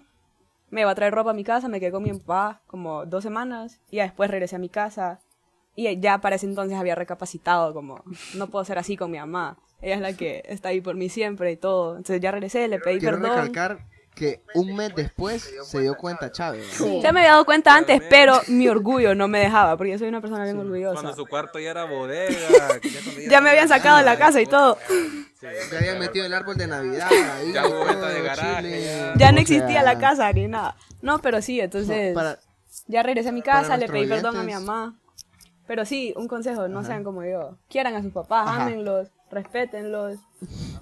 Me 0.75 0.81
iba 0.81 0.91
a 0.91 0.95
traer 0.95 1.13
ropa 1.13 1.29
a 1.29 1.33
mi 1.33 1.45
casa, 1.45 1.69
me 1.69 1.79
quedé 1.79 1.89
con 1.89 2.03
mi 2.03 2.11
papá 2.11 2.61
como 2.67 3.05
dos 3.05 3.23
semanas 3.23 3.79
y 3.89 3.99
después 3.99 4.29
regresé 4.29 4.57
a 4.57 4.59
mi 4.59 4.67
casa. 4.67 5.21
Y 5.73 6.01
ya 6.01 6.19
para 6.19 6.35
ese 6.35 6.47
entonces 6.47 6.77
había 6.77 6.95
recapacitado 6.95 7.73
como, 7.73 8.03
no 8.33 8.47
puedo 8.47 8.65
ser 8.65 8.77
así 8.77 8.97
con 8.97 9.09
mi 9.09 9.17
mamá. 9.17 9.57
Ella 9.81 9.95
es 9.95 10.01
la 10.01 10.11
que 10.11 10.43
está 10.45 10.67
ahí 10.69 10.81
por 10.81 10.95
mí 10.95 11.07
siempre 11.07 11.49
y 11.53 11.55
todo. 11.55 11.91
Entonces 11.91 12.19
ya 12.19 12.29
regresé, 12.31 12.67
le 12.67 12.79
pedí 12.79 12.99
Quiero 12.99 13.21
perdón. 13.21 13.37
recalcar 13.37 13.85
que 14.15 14.41
un 14.53 14.75
mes 14.75 14.95
después 14.95 15.53
se 15.63 15.81
dio 15.81 15.95
cuenta 15.95 16.31
Chávez. 16.31 16.65
Ya 17.03 17.11
me 17.11 17.19
había 17.19 17.31
dado 17.33 17.45
cuenta 17.45 17.75
antes, 17.75 18.01
pero 18.09 18.41
mi 18.47 18.67
orgullo 18.67 19.13
no 19.13 19.27
me 19.27 19.39
dejaba, 19.39 19.75
porque 19.77 19.91
yo 19.91 19.99
soy 19.99 20.07
una 20.07 20.21
persona 20.21 20.45
bien 20.45 20.57
orgullosa. 20.57 20.93
Cuando 21.01 21.15
su 21.15 21.25
cuarto 21.27 21.59
ya 21.59 21.71
era 21.71 21.83
bodega. 21.85 22.79
ya 23.29 23.41
me 23.41 23.49
habían 23.51 23.67
sacado 23.67 23.97
de 23.97 24.03
la 24.03 24.17
casa 24.17 24.41
y 24.41 24.45
todo. 24.45 24.77
Se 25.69 25.77
habían 25.77 25.99
metido 25.99 26.25
el 26.25 26.33
árbol 26.33 26.55
de 26.55 26.67
Navidad. 26.67 27.09
Ahí, 27.11 27.51
Ya 27.53 27.63
todo, 27.63 27.85
de 27.85 28.21
garaje, 28.21 29.13
no 29.33 29.39
existía 29.39 29.83
la 29.83 29.99
casa 29.99 30.31
ni 30.31 30.47
nada. 30.47 30.75
No, 31.01 31.19
pero 31.19 31.41
sí, 31.41 31.59
entonces 31.59 32.13
para- 32.15 32.39
ya 32.87 33.03
regresé 33.03 33.29
a 33.29 33.33
mi 33.33 33.41
casa, 33.41 33.77
le 33.77 33.87
pedí 33.87 34.07
perdón 34.07 34.37
a 34.37 34.43
mi 34.43 34.53
mamá. 34.53 34.97
Pero 35.67 35.83
sí, 35.85 36.13
un 36.15 36.27
consejo, 36.27 36.67
no 36.67 36.83
sean 36.83 37.03
como 37.03 37.23
yo. 37.23 37.57
Quieran 37.69 37.95
a 37.95 38.01
sus 38.01 38.13
papás, 38.13 38.47
ámenlos, 38.47 39.09
respétenlos. 39.35 40.17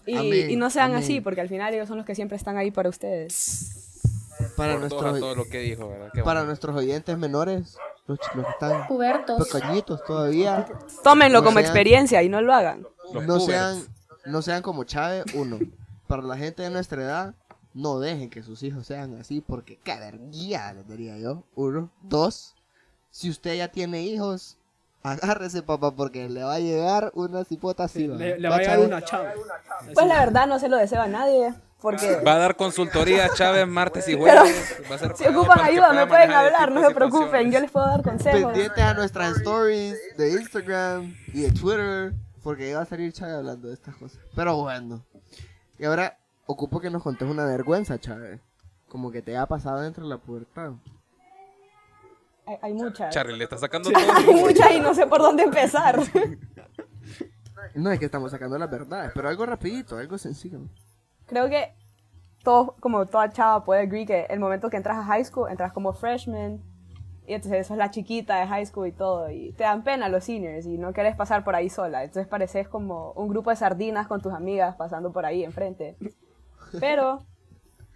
Y, 0.06 0.18
y 0.18 0.56
no 0.56 0.70
sean 0.70 0.92
amén. 0.92 1.04
así, 1.04 1.20
porque 1.22 1.42
al 1.42 1.50
final 1.50 1.74
ellos 1.74 1.88
son 1.88 1.98
los 1.98 2.06
que 2.06 2.16
siempre 2.16 2.38
están 2.38 2.56
ahí 2.58 2.72
para 2.72 2.90
ustedes. 2.90 3.80
Para, 4.56 4.78
nuestros, 4.78 5.20
todo 5.20 5.36
lo 5.36 5.46
que 5.46 5.78
para 6.14 6.24
bueno. 6.24 6.44
nuestros 6.46 6.76
oyentes 6.76 7.18
menores, 7.18 7.78
los, 8.08 8.20
los 8.36 8.46
que 8.46 8.52
están 8.52 8.88
Pubertos. 8.88 9.48
pequeñitos 9.50 10.04
todavía, 10.06 10.66
Tómenlo 11.04 11.40
No 11.40 11.46
como 11.46 11.60
sean- 11.60 11.66
experiencia 11.66 12.22
y 12.24 12.30
no 12.30 12.42
lo 12.42 12.54
hagan. 12.54 12.86
No 13.14 13.40
sean, 13.40 13.84
no 14.26 14.42
sean 14.42 14.62
como 14.62 14.84
Chávez, 14.84 15.26
uno. 15.34 15.60
Para 16.08 16.22
la 16.24 16.38
gente 16.38 16.62
de 16.64 16.70
nuestra 16.70 17.02
edad, 17.02 17.36
no 17.74 18.00
dejen 18.00 18.30
que 18.30 18.44
sus 18.44 18.62
hijos 18.64 18.86
sean 18.86 19.18
así, 19.20 19.42
porque 19.42 19.78
qué 19.84 19.96
vergüenza 19.98 20.74
les 20.74 20.88
diría 20.88 21.18
yo. 21.18 21.44
Uno. 21.56 21.90
Dos. 22.02 22.54
Si 23.12 23.30
usted 23.30 23.56
ya 23.56 23.70
tiene 23.70 24.02
hijos, 24.04 24.58
agárrese, 25.04 25.62
papá, 25.62 25.92
porque 25.92 26.30
le 26.30 26.44
va 26.44 26.56
a 26.56 26.60
llegar 26.60 27.12
una 27.14 27.44
cipota 27.44 27.84
así. 27.84 28.08
Le, 28.08 28.40
le 28.40 28.50
va 28.50 28.56
a 28.56 28.60
llegar 28.60 28.76
Chávez? 28.76 28.88
una 28.88 29.04
chava. 29.04 29.34
Pues 29.94 30.08
la 30.08 30.20
verdad 30.20 30.48
no 30.48 30.60
se 30.60 30.70
lo 30.70 30.78
deseo 30.78 31.02
a 31.02 31.08
nadie, 31.08 31.54
porque 31.82 32.22
Va 32.26 32.36
a 32.36 32.38
dar 32.38 32.56
consultoría 32.56 33.30
Chávez 33.34 33.68
martes 33.68 34.08
y 34.08 34.16
jueves. 34.16 34.82
Va 34.90 34.96
a 34.96 34.98
ser 34.98 35.16
si 35.18 35.28
ocupan 35.28 35.60
ayuda 35.60 35.92
me 35.92 36.08
pueden 36.08 36.32
hablar, 36.32 36.72
no 36.72 36.88
se 36.88 36.96
preocupen, 36.96 37.52
yo 37.52 37.60
les 37.60 37.70
puedo 37.70 37.86
dar 37.86 38.02
consejos. 38.02 38.54
Pendientes 38.54 38.84
a 38.84 38.94
nuestras 38.94 39.38
stories 39.38 39.98
de 40.18 40.32
Instagram 40.32 41.14
y 41.34 41.42
de 41.42 41.52
Twitter, 41.52 42.14
porque 42.42 42.70
iba 42.70 42.82
a 42.82 42.86
salir 42.86 43.12
Chávez 43.12 43.36
hablando 43.36 43.68
de 43.68 43.74
estas 43.74 43.96
cosas. 43.96 44.20
Pero 44.34 44.56
bueno. 44.56 45.04
Y 45.78 45.86
ahora, 45.86 46.18
ocupo 46.46 46.80
que 46.80 46.90
nos 46.90 47.04
contes 47.04 47.28
una 47.28 47.44
vergüenza, 47.46 48.00
Chávez. 48.00 48.40
Como 48.88 49.12
que 49.12 49.22
te 49.22 49.36
ha 49.36 49.46
pasado 49.48 49.82
dentro 49.82 50.04
de 50.04 50.10
la 50.10 50.18
pubertad. 50.18 50.72
Hay, 52.46 52.58
hay 52.62 52.74
muchas. 52.74 53.14
Charlie, 53.14 53.38
le 53.38 53.46
está 53.46 53.58
sacando 53.58 53.92
todo. 53.92 54.04
Hay 54.16 54.26
muchas 54.34 54.72
y 54.72 54.80
no 54.80 54.94
sé 54.94 55.08
por 55.08 55.22
dónde 55.22 55.44
empezar. 55.44 56.00
No 57.76 57.92
es 57.92 58.00
que 58.00 58.06
estamos 58.06 58.32
sacando 58.32 58.58
las 58.58 58.70
verdades, 58.70 59.12
pero 59.16 59.30
algo 59.30 59.46
rapidito, 59.46 59.98
algo 59.98 60.18
sencillo. 60.18 60.60
Creo 61.26 61.50
que 61.50 61.74
todo, 62.44 62.76
como 62.80 63.06
toda 63.08 63.32
chava 63.32 63.64
puede 63.64 63.82
agree 63.82 64.06
que 64.06 64.26
el 64.30 64.40
momento 64.40 64.70
que 64.70 64.78
entras 64.78 64.98
a 64.98 65.04
high 65.04 65.24
school, 65.26 65.50
entras 65.50 65.74
como 65.74 65.94
freshman, 65.94 66.62
y 67.26 67.34
entonces 67.34 67.66
sos 67.68 67.78
la 67.78 67.90
chiquita 67.90 68.40
de 68.40 68.48
high 68.48 68.66
school 68.66 68.88
y 68.88 68.92
todo, 68.92 69.30
y 69.30 69.54
te 69.54 69.64
dan 69.64 69.84
pena 69.84 70.10
los 70.10 70.26
seniors 70.26 70.66
y 70.66 70.78
no 70.78 70.94
quieres 70.94 71.16
pasar 71.16 71.44
por 71.44 71.56
ahí 71.56 71.70
sola, 71.70 72.04
entonces 72.04 72.28
pareces 72.28 72.68
como 72.68 73.14
un 73.14 73.30
grupo 73.30 73.50
de 73.50 73.56
sardinas 73.56 74.08
con 74.08 74.22
tus 74.22 74.34
amigas 74.34 74.76
pasando 74.76 75.12
por 75.12 75.26
ahí 75.26 75.44
enfrente. 75.44 75.96
Pero, 76.80 77.20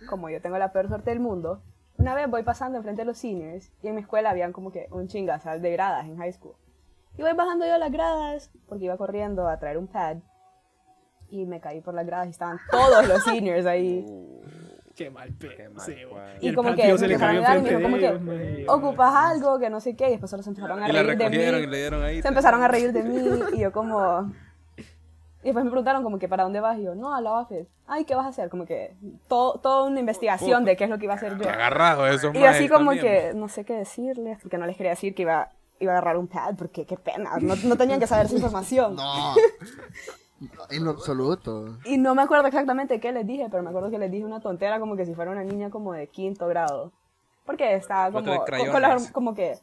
como 0.10 0.30
yo 0.30 0.41
tengo 0.41 0.58
la 0.58 0.72
peor 0.72 0.88
suerte 0.88 1.10
del 1.10 1.20
mundo, 1.20 1.62
una 1.98 2.14
vez 2.16 2.30
voy 2.30 2.43
pasando 2.43 2.78
enfrente 2.78 3.02
de 3.02 3.06
los 3.06 3.18
seniors 3.18 3.72
y 3.82 3.88
en 3.88 3.95
mi 3.95 4.02
escuela 4.02 4.30
habían 4.30 4.54
como 4.54 4.72
que 4.72 4.88
un 4.91 5.08
chingazal 5.08 5.62
de 5.62 5.72
gradas 5.72 6.06
en 6.06 6.18
high 6.18 6.34
school. 6.34 6.56
Y 7.18 7.22
voy 7.22 7.34
bajando 7.34 7.66
yo 7.66 7.78
las 7.78 7.91
gradas 7.91 8.52
porque 8.68 8.86
iba 8.86 8.98
corriendo 8.98 9.48
a 9.48 9.58
traer 9.58 9.78
un 9.78 9.88
pad 9.88 10.18
y 11.30 11.45
me 11.45 11.60
caí 11.60 11.82
por 11.82 11.93
las 11.93 12.06
gradas 12.06 12.28
y 12.28 12.30
estaban 12.32 12.60
todos 12.72 13.08
los 13.08 13.24
seniors 13.24 13.66
ahí. 13.66 14.06
Qué 14.95 15.12
mal 15.12 15.32
pedo. 15.34 15.52
Qué 15.56 15.70
mal 15.70 15.86
sí. 15.86 15.95
Y, 16.41 16.48
el 16.48 16.56
como 16.56 16.74
que 16.74 16.98
se 16.98 17.08
le 17.08 17.14
empezaron 17.14 17.43
cayó 17.43 17.60
y 17.60 17.64
dijo 17.64 17.78
de 17.78 17.84
como 17.84 17.95
ellos, 17.98 18.20
que 18.20 18.66
ocupas 18.68 19.14
algo, 19.16 19.60
que 19.60 19.70
no 19.70 19.80
sé 19.80 19.95
qué, 19.95 20.08
y 20.08 20.12
después 20.12 20.32
solo 20.32 20.41
se 20.41 20.50
empezaron 20.50 20.82
a 20.82 20.89
Y 20.89 20.91
la 20.91 21.04
reír 21.04 21.18
de 21.20 21.26
y 21.26 21.30
mí. 21.30 21.68
le 21.68 21.78
dieron 21.78 22.02
ahí. 22.04 22.22
Se 22.24 22.28
empezaron 22.28 22.64
a 22.64 22.68
reír 22.68 22.91
de 22.91 23.04
mí 23.04 23.39
y 23.54 23.60
yo 23.60 23.72
como... 23.72 24.32
Y 25.44 25.46
después 25.46 25.64
me 25.64 25.72
preguntaron 25.72 26.04
como 26.04 26.18
que 26.20 26.28
para 26.28 26.44
dónde 26.44 26.60
vas 26.60 26.78
y 26.80 26.84
yo, 26.84 26.96
no, 26.96 27.14
a 27.16 27.22
la 27.22 27.34
office. 27.34 27.68
Ay, 27.86 28.06
¿qué 28.06 28.16
vas 28.16 28.26
a 28.26 28.30
hacer? 28.30 28.50
Como 28.50 28.66
que 28.66 28.94
todo, 29.28 29.60
toda 29.60 29.84
una 29.84 30.00
investigación 30.00 30.66
de 30.66 30.76
qué 30.76 30.86
es 30.86 30.90
lo 30.90 30.98
que 30.98 31.06
iba 31.06 31.14
a 31.14 31.18
hacer 31.18 31.38
yo. 31.38 31.48
Agarrado 31.50 32.08
esos 32.08 32.34
Y 32.36 32.44
así 32.44 32.68
como 32.68 32.92
también. 32.92 33.06
que 33.06 33.34
no 33.34 33.48
sé 33.48 33.64
qué 33.64 33.74
decirles, 33.74 34.40
porque 34.42 34.58
no 34.58 34.66
les 34.66 34.76
quería 34.76 34.90
decir 34.92 35.14
que 35.16 35.22
iba, 35.22 35.50
iba 35.80 35.92
a 35.94 35.98
agarrar 35.98 36.18
un 36.18 36.28
pad, 36.28 36.56
porque 36.58 36.86
qué 36.86 36.98
pena, 36.98 37.32
no, 37.40 37.56
no 37.56 37.76
tenían 37.78 38.00
que 38.00 38.08
saber 38.08 38.26
esa 38.26 38.36
información. 38.36 38.96
No. 38.96 39.36
en 40.70 40.84
lo 40.86 40.92
absoluto. 40.92 41.78
Y 41.86 41.98
no 41.98 42.14
me 42.16 42.22
acuerdo 42.24 42.48
exactamente 42.48 43.00
qué 43.00 43.12
les 43.12 43.26
dije, 43.26 43.48
pero 43.50 43.64
me 43.64 43.70
acuerdo 43.70 43.90
que 43.90 43.98
les 44.00 44.12
dije 44.12 44.26
una 44.26 44.40
tontera 44.40 44.80
como 44.80 44.96
que 44.96 45.06
si 45.06 45.14
fuera 45.16 45.32
una 45.32 45.44
niña 45.44 45.70
como 45.70 45.94
de 45.94 46.08
quinto 46.08 46.48
grado. 46.48 46.92
Porque 47.46 47.76
estaba 47.76 48.12
como, 48.12 48.36
con- 48.46 48.68
con 48.72 48.82
la- 48.82 48.98
como 49.14 49.34
que 49.34 49.58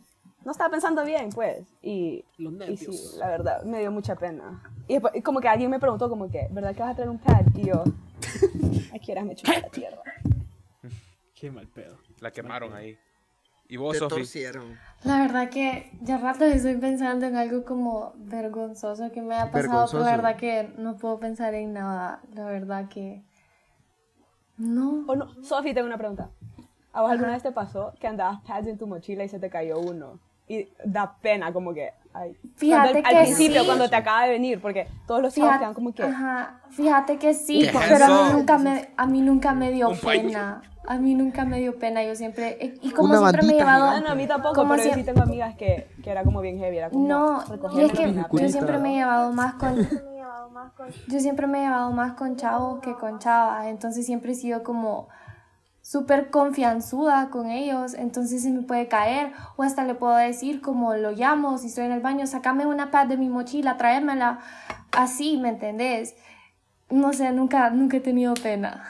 no 0.45 0.53
estaba 0.53 0.71
pensando 0.71 1.05
bien, 1.05 1.31
pues. 1.31 1.67
Y, 1.83 2.25
Los 2.39 2.53
y 2.53 2.57
nervios. 2.57 2.81
sí, 2.81 3.19
la 3.19 3.29
verdad, 3.29 3.65
me 3.65 3.81
dio 3.81 3.91
mucha 3.91 4.15
pena. 4.17 4.63
Y 4.87 4.95
después, 4.95 5.15
y 5.17 5.23
como 5.23 5.41
que 5.41 5.49
alguien 5.49 5.71
me 5.71 5.81
preguntó 5.81 6.09
como 6.09 6.31
que, 6.31 6.49
¿verdad 6.51 6.75
que 6.75 6.83
vas 6.83 6.93
a 6.93 6.95
traer 6.95 7.11
un 7.11 7.19
pad? 7.19 7.45
Y 7.55 7.67
yo, 7.67 7.85
aquí 8.95 9.13
eras 9.13 9.25
me 9.25 9.35
chupa 9.35 9.59
la 9.61 9.69
tierra. 9.69 10.03
Qué 11.35 11.51
mal 11.51 11.67
pedo. 11.69 11.99
La 12.21 12.31
quemaron 12.31 12.75
ahí. 12.75 12.99
¿Y 13.67 13.77
vos, 13.77 13.97
Sofi? 13.97 14.25
La 15.05 15.21
verdad 15.21 15.49
que 15.49 15.91
ya 16.03 16.19
rato 16.19 16.45
estoy 16.45 16.77
pensando 16.77 17.27
en 17.27 17.37
algo 17.37 17.65
como 17.65 18.13
vergonzoso 18.17 19.11
que 19.11 19.23
me 19.23 19.35
ha 19.35 19.51
pasado, 19.51 19.87
pero 19.91 20.05
la 20.05 20.11
verdad 20.11 20.37
que 20.37 20.75
no 20.77 20.97
puedo 20.97 21.19
pensar 21.19 21.55
en 21.55 21.73
nada. 21.73 22.21
La 22.35 22.45
verdad 22.45 22.89
que 22.89 23.25
no. 24.59 25.05
O 25.07 25.17
no, 25.17 25.43
Sofi, 25.43 25.73
tengo 25.73 25.87
una 25.87 25.97
pregunta. 25.99 26.31
¿A 26.93 27.03
vos 27.03 27.11
alguna 27.11 27.33
vez 27.33 27.43
te 27.43 27.53
pasó 27.53 27.93
que 27.99 28.07
andabas 28.07 28.41
pads 28.43 28.69
en 28.69 28.79
tu 28.79 28.87
mochila 28.87 29.25
y 29.25 29.29
se 29.29 29.41
te 29.41 29.51
cayó 29.51 29.79
uno? 29.81 30.21
Y 30.49 30.69
da 30.85 31.15
pena 31.23 31.53
como 31.53 31.73
que... 31.73 31.91
Ay. 32.13 32.37
Fíjate 32.57 32.91
Cuando- 32.93 33.09
que 33.11 33.17
Al 33.17 33.25
principio, 33.25 33.61
sí. 33.63 33.67
cuando 33.67 33.89
te 33.91 33.97
acaba 33.97 34.25
de 34.25 34.31
venir, 34.31 34.61
porque 34.61 34.87
todos 35.07 35.21
los 35.23 35.35
chavos 35.35 35.49
Fíjate, 35.49 35.59
quedan 35.65 35.75
como 35.75 35.93
que... 35.95 36.03
ajá, 36.05 36.61
fíjate 36.71 37.17
que 37.19 37.35
sí, 37.35 37.61
¿Qué 37.61 37.67
es 37.77 37.85
pero 37.89 38.05
a 38.05 38.09
mí 38.29 38.33
nunca 38.35 38.59
me, 38.59 38.89
a 38.97 39.07
mí 39.07 39.21
nunca 39.21 39.53
me 39.53 39.73
dio 39.73 39.91
pena. 40.01 40.63
A 40.87 40.97
mí 40.99 41.15
nunca 41.15 41.47
me 41.47 41.59
dio 41.61 41.79
pena, 41.79 42.05
yo 42.05 42.15
siempre, 42.15 42.59
eh, 42.61 42.75
y 42.83 42.91
como 42.91 43.09
Una 43.09 43.19
siempre 43.31 43.43
me 43.47 43.53
he 43.55 43.57
llevado... 43.57 43.85
Ah, 43.87 44.01
no, 44.01 44.09
a 44.11 44.15
mí 44.15 44.27
tampoco, 44.27 44.55
como 44.55 44.75
pero 44.75 44.85
yo 44.85 44.91
si- 44.91 45.01
sí 45.01 45.05
tengo 45.07 45.23
amigas 45.23 45.57
que, 45.57 45.89
que 46.05 46.11
era 46.11 46.23
como 46.25 46.41
bien 46.43 46.59
heavy, 46.59 46.77
era 46.77 46.91
como 46.91 47.09
No, 47.09 47.43
y 47.75 47.81
es 47.81 47.93
que 47.93 48.13
yo 48.33 48.49
siempre 48.51 48.79
me 48.79 48.91
he 48.93 48.95
llevado 48.97 49.33
más 49.33 49.55
con... 49.55 49.77
Yo 51.09 51.21
siempre 51.21 51.47
me 51.47 51.59
he 51.59 51.63
llevado 51.63 51.91
más 51.91 52.13
con 52.13 52.37
chavos 52.37 52.81
que 52.81 52.95
con 52.95 53.19
chavas, 53.19 53.67
entonces 53.67 54.05
siempre 54.07 54.33
he 54.33 54.35
sido 54.35 54.63
como 54.63 55.09
súper 55.85 56.31
confianzuda 56.31 57.29
con 57.29 57.51
ellos, 57.51 57.93
entonces 57.93 58.43
se 58.43 58.51
me 58.51 58.63
puede 58.63 58.89
caer 58.89 59.33
o 59.57 59.63
hasta 59.63 59.85
le 59.85 59.95
puedo 59.95 60.17
decir 60.17 60.63
como 60.63 60.95
lo 60.95 61.13
llamo, 61.13 61.59
si 61.59 61.67
estoy 61.67 61.85
en 61.85 61.93
el 61.93 62.01
baño, 62.01 62.27
sacame 62.27 62.65
una 62.65 62.91
pad 62.91 63.07
de 63.07 63.19
mi 63.19 63.29
mochila, 63.29 63.77
tráemela, 63.77 64.41
así, 64.93 65.37
¿me 65.37 65.51
entendés? 65.51 66.15
No 66.89 67.13
sé, 67.13 67.31
nunca, 67.33 67.69
nunca 67.69 67.99
he 67.99 68.01
tenido 68.01 68.33
pena. 68.33 68.83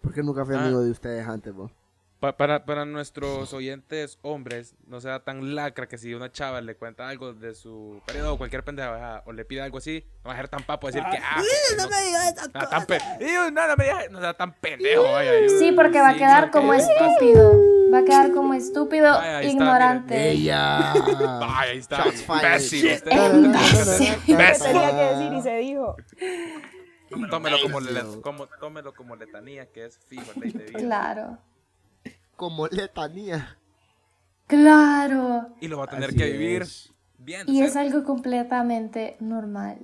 ¿Por 0.00 0.14
qué 0.14 0.22
nunca 0.22 0.44
fui 0.44 0.54
Ah. 0.54 0.62
amigo 0.62 0.80
de 0.80 0.92
ustedes 0.92 1.26
antes, 1.26 1.52
vos? 1.52 1.72
Pa- 2.20 2.36
para, 2.36 2.64
para 2.64 2.84
nuestros 2.84 3.52
oyentes 3.52 4.18
hombres, 4.22 4.74
no 4.88 5.00
sea 5.00 5.20
tan 5.20 5.54
lacra 5.54 5.86
que 5.86 5.98
si 5.98 6.14
una 6.14 6.32
chava 6.32 6.60
le 6.60 6.74
cuenta 6.74 7.08
algo 7.08 7.32
de 7.32 7.54
su 7.54 8.02
periodo 8.06 8.34
o 8.34 8.38
cualquier 8.38 8.64
pendeja 8.64 9.22
o 9.24 9.32
le 9.32 9.44
pide 9.44 9.62
algo 9.62 9.78
así, 9.78 10.04
no 10.24 10.28
va 10.30 10.34
a 10.34 10.36
ser 10.36 10.48
tan 10.48 10.64
papo 10.64 10.88
decir 10.88 11.02
que 11.12 11.16
ah, 11.22 11.40
no, 11.76 11.88
me 11.88 12.04
digas 12.06 12.32
esa 12.32 12.48
tan 12.48 13.20
Iu, 13.20 13.50
no, 13.52 13.68
no 13.68 13.76
me 13.76 13.84
digas, 13.84 14.10
no 14.10 14.20
sea 14.20 14.34
tan 14.34 14.52
pendejo, 14.54 15.04
vaya. 15.04 15.30
Sí, 15.60 15.70
porque 15.70 16.00
va 16.00 16.08
a 16.10 16.14
quedar 16.16 16.50
como 16.50 16.72
¿qué 16.72 16.78
estúpido, 16.78 17.52
va 17.94 17.98
a 17.98 18.04
quedar 18.04 18.32
como 18.32 18.54
estúpido, 18.54 19.12
Vaya, 19.12 19.38
ahí 19.38 19.46
está, 19.46 19.52
ignorante. 19.56 20.30
Ella. 20.30 20.92
Vaya, 21.38 21.70
ahí 21.70 21.78
está, 21.78 22.04
imbécil. 22.06 23.00
Tenía 23.02 23.62
que 24.90 25.04
decir 25.14 25.32
y 25.34 25.42
se 25.42 25.56
dijo. 25.58 25.96
Tómelo 27.30 27.56
como, 27.62 27.80
le- 27.80 28.20
como- 28.22 28.46
tómelo 28.46 28.92
como 28.92 29.16
letanía, 29.16 29.66
que 29.70 29.86
es 29.86 29.98
fijo, 30.08 30.30
ley 30.40 30.50
de 30.52 30.64
vida. 30.64 30.78
Claro, 30.78 31.38
Como 32.38 32.68
letanía. 32.68 33.58
claro. 34.46 35.48
Y 35.60 35.66
lo 35.68 35.78
va 35.78 35.84
a 35.84 35.88
tener 35.88 36.10
Así 36.10 36.16
que 36.18 36.30
vivir 36.32 36.62
es. 36.62 36.94
bien. 37.18 37.42
Y 37.48 37.62
es 37.62 37.74
algo 37.74 38.04
completamente 38.04 39.16
normal. 39.18 39.78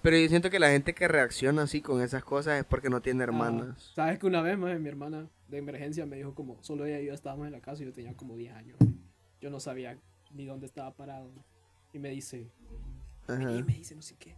Pero 0.00 0.16
yo 0.16 0.26
siento 0.28 0.48
que 0.48 0.58
la 0.58 0.70
gente 0.70 0.94
que 0.94 1.06
reacciona 1.06 1.62
así 1.64 1.82
con 1.82 2.00
esas 2.00 2.24
cosas 2.24 2.58
es 2.58 2.64
porque 2.64 2.88
no 2.88 3.02
tiene 3.02 3.22
hermanas. 3.22 3.76
Ah, 3.76 3.92
¿Sabes 3.94 4.18
que 4.18 4.26
una 4.26 4.40
vez, 4.40 4.56
maje, 4.56 4.78
mi 4.78 4.88
hermana 4.88 5.28
de 5.48 5.58
emergencia 5.58 6.06
me 6.06 6.16
dijo 6.16 6.34
como, 6.34 6.56
solo 6.62 6.86
ella 6.86 6.98
y 7.00 7.06
yo 7.06 7.12
estábamos 7.14 7.46
en 7.46 7.52
la 7.52 7.60
casa 7.60 7.82
y 7.82 7.86
yo 7.86 7.92
tenía 7.92 8.14
como 8.14 8.34
10 8.34 8.54
años. 8.56 8.78
Yo 9.40 9.50
no 9.50 9.60
sabía 9.60 9.98
ni 10.32 10.46
dónde 10.46 10.64
estaba 10.66 10.92
parado. 10.94 11.30
Y 11.92 11.98
me 11.98 12.08
dice, 12.08 12.50
Ajá. 13.28 13.52
y 13.52 13.62
me 13.62 13.74
dice 13.74 13.94
no 13.94 14.00
sé 14.02 14.16
qué. 14.18 14.34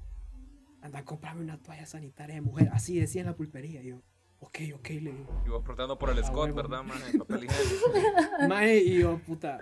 Anda 0.83 0.99
a 0.99 1.05
comprarme 1.05 1.43
una 1.45 1.57
toalla 1.57 1.87
sanitaria 1.87 2.35
de 2.35 2.41
mujer. 2.43 2.68
Así 2.72 2.99
decía 2.99 3.20
en 3.20 3.29
la 3.29 3.37
pulpería. 3.37 3.81
Y 3.81 3.87
yo, 3.87 4.03
ok, 4.47 4.59
ok, 4.76 4.88
le 4.90 5.12
digo. 5.12 5.42
Y 5.47 5.49
vos 5.49 5.62
protestando 5.62 5.99
por 5.99 6.11
el 6.11 6.18
Ah, 6.18 6.22
Scott, 6.26 6.45
huevo. 6.47 6.57
¿verdad, 6.57 6.82
man? 6.82 6.99
El 7.12 7.18
papel 7.18 7.45
higiénico. 7.45 8.64
Y 8.84 8.99
yo, 9.01 9.18
puta, 9.18 9.59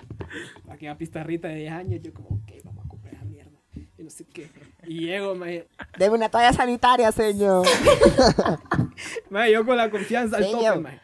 aquella 0.69 0.97
pizarrita 0.97 1.49
de 1.49 1.57
10 1.57 1.73
años, 1.73 2.01
yo 2.03 2.13
como, 2.13 2.29
ok, 2.31 2.53
vamos 2.65 2.85
a 2.85 2.89
comprar 2.89 3.15
esa 3.15 3.25
mierda. 3.25 3.51
Y 3.99 4.03
no 4.03 4.11
sé 4.11 4.25
qué. 4.25 4.49
Y 4.85 5.07
llego, 5.07 5.35
maje, 5.35 5.69
Deme 5.99 6.17
una 6.17 6.29
toalla 6.29 6.53
sanitaria, 6.53 7.13
señor. 7.13 7.67
Maje, 9.31 9.53
yo 9.53 9.65
con 9.65 9.77
la 9.77 9.91
confianza 9.91 10.37
al 10.39 10.51
tope, 10.51 10.81
maje. 10.81 11.01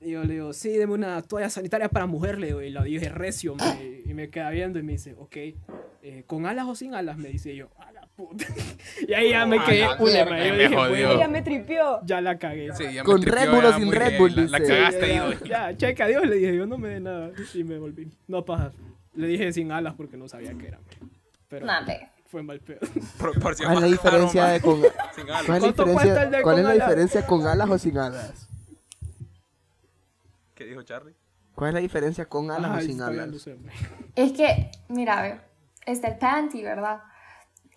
Y 0.00 0.10
yo 0.12 0.22
le 0.24 0.34
digo, 0.34 0.52
sí, 0.52 0.70
deme 0.70 0.92
una 0.94 1.22
toalla 1.22 1.50
sanitaria 1.50 1.88
para 1.88 2.06
mujer, 2.06 2.38
le 2.38 2.48
digo, 2.48 2.62
y 2.62 2.70
lo 2.70 2.82
dije 2.84 3.08
recio, 3.08 3.54
maje, 3.56 4.02
y 4.04 4.14
me 4.14 4.28
queda 4.30 4.50
viendo 4.50 4.78
y 4.78 4.82
me 4.82 4.92
dice, 4.92 5.14
ok, 5.18 5.36
eh, 5.36 6.24
¿con 6.26 6.46
alas 6.46 6.66
o 6.66 6.74
sin 6.74 6.94
alas? 6.94 7.16
Me 7.18 7.28
dice 7.28 7.52
y 7.52 7.56
yo, 7.56 7.68
a 7.78 7.90
la 7.92 7.95
puta. 8.16 8.44
y 9.08 9.12
ahí 9.12 9.30
ya 9.30 9.46
me 9.46 9.58
A 9.58 9.64
quedé, 9.64 9.86
maje, 9.86 9.98
yo 9.98 10.26
me 10.26 10.52
dije, 10.58 10.74
jodió. 10.74 10.90
"Huevo, 10.92 11.12
Ella 11.12 11.28
me 11.28 11.42
tripió. 11.42 12.00
ya 12.04 12.20
la 12.20 12.38
cagué. 12.38 12.72
Sí, 12.74 12.84
ya 12.92 13.02
me 13.02 13.04
Con 13.04 13.20
tripió 13.20 13.38
Red 13.40 13.50
Bull 13.50 13.64
o 13.64 13.70
ya 13.70 13.76
sin 13.76 13.92
Red 13.92 14.08
bien. 14.08 14.18
Bull, 14.18 14.50
La, 14.50 14.58
cagaste, 14.58 15.08
ya, 15.08 15.14
ido. 15.14 15.32
ya, 15.44 15.76
checa, 15.76 16.04
adiós, 16.04 16.26
le 16.26 16.36
dije, 16.36 16.56
yo 16.56 16.66
no 16.66 16.78
me 16.78 16.88
dé 16.88 17.00
nada, 17.00 17.30
y 17.54 17.64
me 17.64 17.78
volví. 17.78 18.10
No 18.26 18.44
paja. 18.44 18.72
Le 19.14 19.26
dije 19.28 19.52
sin 19.52 19.70
alas 19.72 19.94
porque 19.94 20.16
no 20.16 20.28
sabía 20.28 20.52
qué 20.58 20.68
era. 20.68 20.78
Pero. 21.48 21.66
Fue 22.28 22.42
mal 22.42 22.58
pedo. 22.60 22.80
Proporción 23.18 23.72
¿Cuál 23.72 23.84
es 23.84 23.90
la 23.90 23.96
diferencia 23.96 24.44
de 24.46 24.60
con, 24.60 24.82
Sin 25.14 25.30
alas. 25.30 25.44
¿cuál 25.46 25.56
es 25.58 25.62
la 25.62 25.72
¿Cuánto 25.72 25.84
cuesta 25.84 26.02
diferencia, 26.02 26.22
el 26.24 26.30
de 26.32 26.42
cuál 26.42 26.56
es 26.56 26.62
con 26.62 26.64
la 26.64 26.70
alas? 26.70 26.88
diferencia 26.88 27.26
con 27.26 27.46
alas 27.46 27.70
o 27.70 27.78
sin 27.78 27.98
alas? 27.98 28.48
¿Qué 30.54 30.64
dijo 30.64 30.82
Charlie? 30.82 31.14
¿Cuál 31.54 31.68
es 31.68 31.74
la 31.74 31.80
diferencia 31.80 32.26
con 32.26 32.50
alas 32.50 32.78
o 32.78 32.86
sin 32.86 33.00
alas? 33.00 33.28
Es 34.16 34.32
que, 34.32 34.70
mira, 34.88 35.22
ve, 35.22 35.40
está 35.86 36.08
el 36.08 36.18
panty, 36.18 36.62
¿verdad? 36.62 37.00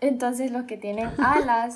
Entonces 0.02 0.52
los 0.52 0.64
que 0.64 0.78
tienen 0.78 1.10
alas, 1.20 1.76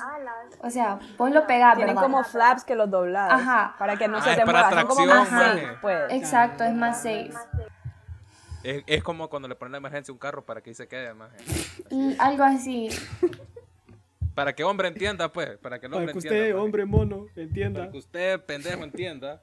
o 0.60 0.70
sea, 0.70 0.98
vos 1.18 1.30
lo 1.30 1.46
pegás, 1.46 1.76
Tienen 1.76 1.94
¿verdad? 1.94 2.08
como 2.10 2.24
flaps 2.24 2.64
que 2.64 2.74
los 2.74 2.90
doblas. 2.90 3.30
Ajá. 3.30 3.74
Para 3.78 3.96
que 3.96 4.08
no 4.08 4.18
Ah, 4.18 4.22
se 4.22 4.34
te 4.36 4.44
para 4.46 4.70
mueva. 4.70 4.80
Son 4.80 4.88
como 4.88 5.04
tracción, 5.04 5.08
más 5.08 5.28
safe, 5.28 5.68
pues. 5.82 6.02
Exacto, 6.10 6.64
es 6.64 6.74
más 6.74 6.96
safe. 7.02 7.30
Es, 8.62 8.82
es 8.86 9.02
como 9.02 9.28
cuando 9.28 9.46
le 9.46 9.54
ponen 9.56 9.72
la 9.72 9.78
emergencia 9.78 10.10
a 10.10 10.14
un 10.14 10.18
carro 10.18 10.42
para 10.46 10.62
que 10.62 10.70
ahí 10.70 10.74
se 10.74 10.88
quede, 10.88 11.12
maje. 11.12 11.36
Y 11.90 12.16
algo 12.18 12.44
así. 12.44 12.88
Para 14.34 14.54
que 14.54 14.64
hombre 14.64 14.88
entienda, 14.88 15.30
pues. 15.30 15.58
Para 15.58 15.78
que 15.78 15.84
el 15.86 15.92
Para 15.92 15.98
hombre 16.00 16.12
que 16.14 16.18
entienda. 16.20 16.38
usted, 16.40 16.52
maje. 16.54 16.64
hombre 16.64 16.84
mono, 16.86 17.26
entienda. 17.36 17.80
Para 17.80 17.92
que 17.92 17.98
usted, 17.98 18.40
pendejo, 18.40 18.82
entienda. 18.84 19.42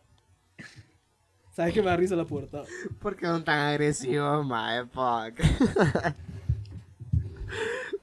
¿Sabes 1.51 1.73
que 1.73 1.81
me 1.83 1.89
da 1.91 1.97
risa 1.97 2.15
la 2.15 2.25
puerta? 2.25 2.63
¿Por 2.99 3.15
qué 3.15 3.27
son 3.27 3.43
tan 3.43 3.59
agresivos, 3.59 4.43
mae? 4.45 4.85
Fuck. 4.87 5.39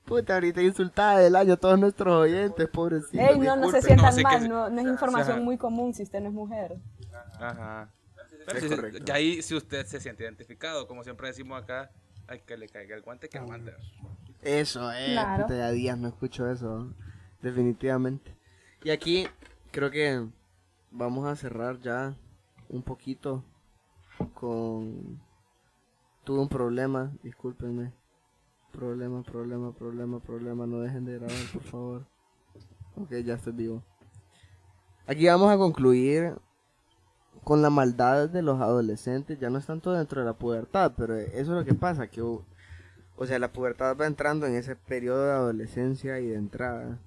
Puta, 0.08 0.34
ahorita 0.34 0.62
insultada 0.62 1.18
del 1.18 1.36
año 1.36 1.52
a 1.54 1.56
todos 1.56 1.78
nuestros 1.78 2.14
oyentes, 2.14 2.68
pobrecitos. 2.68 3.14
Ey, 3.28 3.38
no, 3.38 3.56
no 3.56 3.70
se 3.70 3.82
sientan 3.82 4.16
No, 4.16 4.22
mal. 4.22 4.48
No, 4.48 4.70
no 4.70 4.80
es 4.80 4.86
información 4.86 5.32
Ajá. 5.36 5.40
muy 5.44 5.56
común 5.58 5.92
si 5.94 6.02
usted 6.02 6.20
no 6.20 6.28
es 6.28 6.34
mujer. 6.34 6.76
Ajá. 7.38 7.88
Pero 8.46 8.58
Es 8.58 8.64
si- 8.64 8.70
correcto. 8.76 9.04
y 9.06 9.10
ahí, 9.10 9.42
si 9.42 9.54
usted 9.54 9.84
se 9.86 10.00
siente 10.00 10.24
identificado, 10.24 10.86
como 10.88 11.04
siempre 11.04 11.28
decimos 11.28 11.62
acá, 11.62 11.90
hay 12.26 12.40
que 12.40 12.56
le 12.56 12.68
caiga 12.68 12.96
el 12.96 13.02
guante 13.02 13.28
que 13.28 13.38
aguante. 13.38 13.72
Eso, 14.42 14.90
eh. 14.92 15.10
Claro. 15.12 15.44
Puta, 15.44 15.56
ya 15.58 15.70
días 15.70 15.98
no 15.98 16.08
escucho 16.08 16.50
eso. 16.50 16.92
Definitivamente. 17.42 18.34
Y 18.84 18.90
aquí 18.90 19.26
creo 19.70 19.90
que 19.90 20.26
vamos 20.90 21.26
a 21.26 21.36
cerrar 21.36 21.78
ya 21.80 22.14
un 22.70 22.82
poquito 22.82 23.44
con... 24.34 25.20
Tuve 26.24 26.40
un 26.40 26.48
problema, 26.48 27.12
discúlpenme. 27.22 27.92
Problema, 28.78 29.24
problema, 29.24 29.72
problema, 29.72 30.20
problema. 30.20 30.64
No 30.64 30.78
dejen 30.78 31.04
de 31.04 31.18
grabar, 31.18 31.36
por 31.52 31.62
favor. 31.62 32.06
Ok, 32.94 33.10
ya 33.24 33.34
estoy 33.34 33.52
vivo. 33.52 33.82
Aquí 35.04 35.26
vamos 35.26 35.50
a 35.50 35.58
concluir 35.58 36.34
con 37.42 37.60
la 37.60 37.70
maldad 37.70 38.28
de 38.28 38.40
los 38.40 38.60
adolescentes. 38.60 39.40
Ya 39.40 39.50
no 39.50 39.58
es 39.58 39.66
tanto 39.66 39.90
dentro 39.90 40.20
de 40.20 40.26
la 40.26 40.34
pubertad, 40.34 40.92
pero 40.96 41.16
eso 41.16 41.36
es 41.40 41.48
lo 41.48 41.64
que 41.64 41.74
pasa, 41.74 42.06
que 42.06 42.22
o 42.22 42.44
sea, 43.26 43.40
la 43.40 43.52
pubertad 43.52 43.96
va 44.00 44.06
entrando 44.06 44.46
en 44.46 44.54
ese 44.54 44.76
periodo 44.76 45.24
de 45.24 45.32
adolescencia 45.32 46.20
y 46.20 46.28
de 46.28 46.36
entrada. 46.36 47.00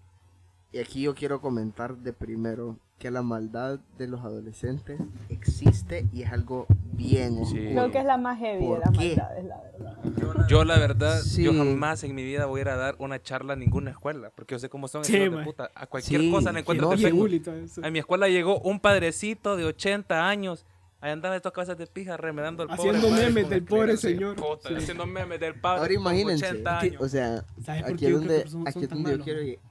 Y 0.74 0.80
aquí 0.80 1.04
yo 1.04 1.16
quiero 1.16 1.40
comentar 1.40 1.96
de 1.96 2.12
primero 2.12 2.80
que 3.00 3.12
la 3.12 3.22
maldad 3.22 3.80
de 3.98 4.10
los 4.10 4.20
adolescentes 4.26 5.00
existe 5.30 6.06
y 6.12 6.24
es 6.24 6.34
algo 6.34 6.68
bien 6.94 7.46
Sí. 7.46 7.56
Creo 7.72 7.92
que 7.92 8.00
es 8.00 8.06
la 8.06 8.18
más 8.18 8.38
heavy 8.40 8.62
de 8.62 8.68
¿Por 8.68 8.80
las 8.80 8.90
qué? 8.98 9.08
maldades, 9.16 9.46
la 9.46 9.62
verdad. 9.62 10.48
Yo, 10.48 10.64
la 10.66 10.78
verdad, 10.80 11.20
Sí. 11.22 11.44
yo 11.44 11.54
jamás 11.54 12.04
en 12.04 12.14
mi 12.16 12.24
vida 12.24 12.46
voy 12.46 12.60
a 12.60 12.62
ir 12.62 12.70
a 12.70 12.76
dar 12.76 12.96
una 13.00 13.22
charla 13.22 13.54
a 13.54 13.56
ninguna 13.56 13.92
escuela. 13.92 14.32
Porque 14.36 14.56
yo 14.56 14.60
sé 14.60 14.70
cómo 14.70 14.88
son 14.88 15.04
Sí, 15.06 15.18
de 15.18 15.30
puta. 15.32 15.70
A 15.76 15.88
cualquier 15.88 16.22
Sí, 16.22 16.32
cosa 16.32 16.52
le 16.52 16.60
encuentro 16.62 16.88
no. 16.94 17.84
A 17.84 17.90
mi 17.92 18.00
escuela 18.00 18.28
llegó 18.28 18.60
un 18.62 18.80
padrecito 18.80 19.56
de 19.58 19.66
80 19.66 20.28
años. 20.28 20.66
Ahí 21.00 21.12
andaba 21.12 21.36
estos 21.36 21.52
cabezas 21.52 21.78
de 21.78 21.88
pija 21.88 22.16
remedando 22.16 22.62
al 22.64 22.70
pobre 22.70 22.90
Haciendo 22.92 23.10
padre 23.10 23.26
memes 23.26 23.50
del 23.50 23.64
pobre 23.64 23.98
señor. 23.98 24.36
puta, 24.36 24.70
Sí. 24.70 24.76
Haciendo 24.76 25.08
memes 25.08 25.40
del 25.40 25.56
padre 25.60 25.80
Ahora 25.82 25.94
imagínense, 25.94 26.46
80 26.46 26.80
que- 26.80 26.88
años. 26.88 27.02
o 27.02 27.10
sea, 27.10 27.46
¿Sabes 27.64 27.82
por 27.84 27.94
aquí 27.94 28.06
es 28.06 28.12
donde, 28.14 28.48
son- 28.48 28.68
aquí 28.68 28.80
son 28.82 28.90
donde 28.90 29.18
yo 29.18 29.24
quiero 29.24 29.42
llegar. 29.42 29.66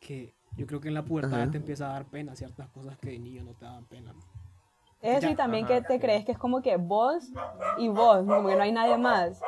Que 0.00 0.32
yo 0.56 0.66
creo 0.66 0.80
que 0.80 0.88
en 0.88 0.94
la 0.94 1.04
pubertad 1.04 1.42
Ajá. 1.42 1.50
te 1.50 1.58
empieza 1.58 1.90
a 1.90 1.92
dar 1.92 2.06
pena 2.06 2.34
ciertas 2.34 2.68
cosas 2.70 2.96
que 2.98 3.10
de 3.10 3.18
niño 3.18 3.44
no 3.44 3.52
te 3.52 3.64
daban 3.66 3.84
pena. 3.86 4.14
man. 4.14 4.22
Eso 5.02 5.20
Ya. 5.22 5.30
y 5.30 5.34
también 5.34 5.64
Ajá. 5.64 5.74
que 5.74 5.82
te 5.82 6.00
crees 6.00 6.24
que 6.24 6.32
es 6.32 6.38
como 6.38 6.60
que 6.62 6.76
vos 6.76 7.24
y 7.78 7.88
vos, 7.88 8.18
como 8.26 8.48
que 8.48 8.56
no 8.56 8.62
hay 8.62 8.72
nadie 8.72 8.98
más. 8.98 9.40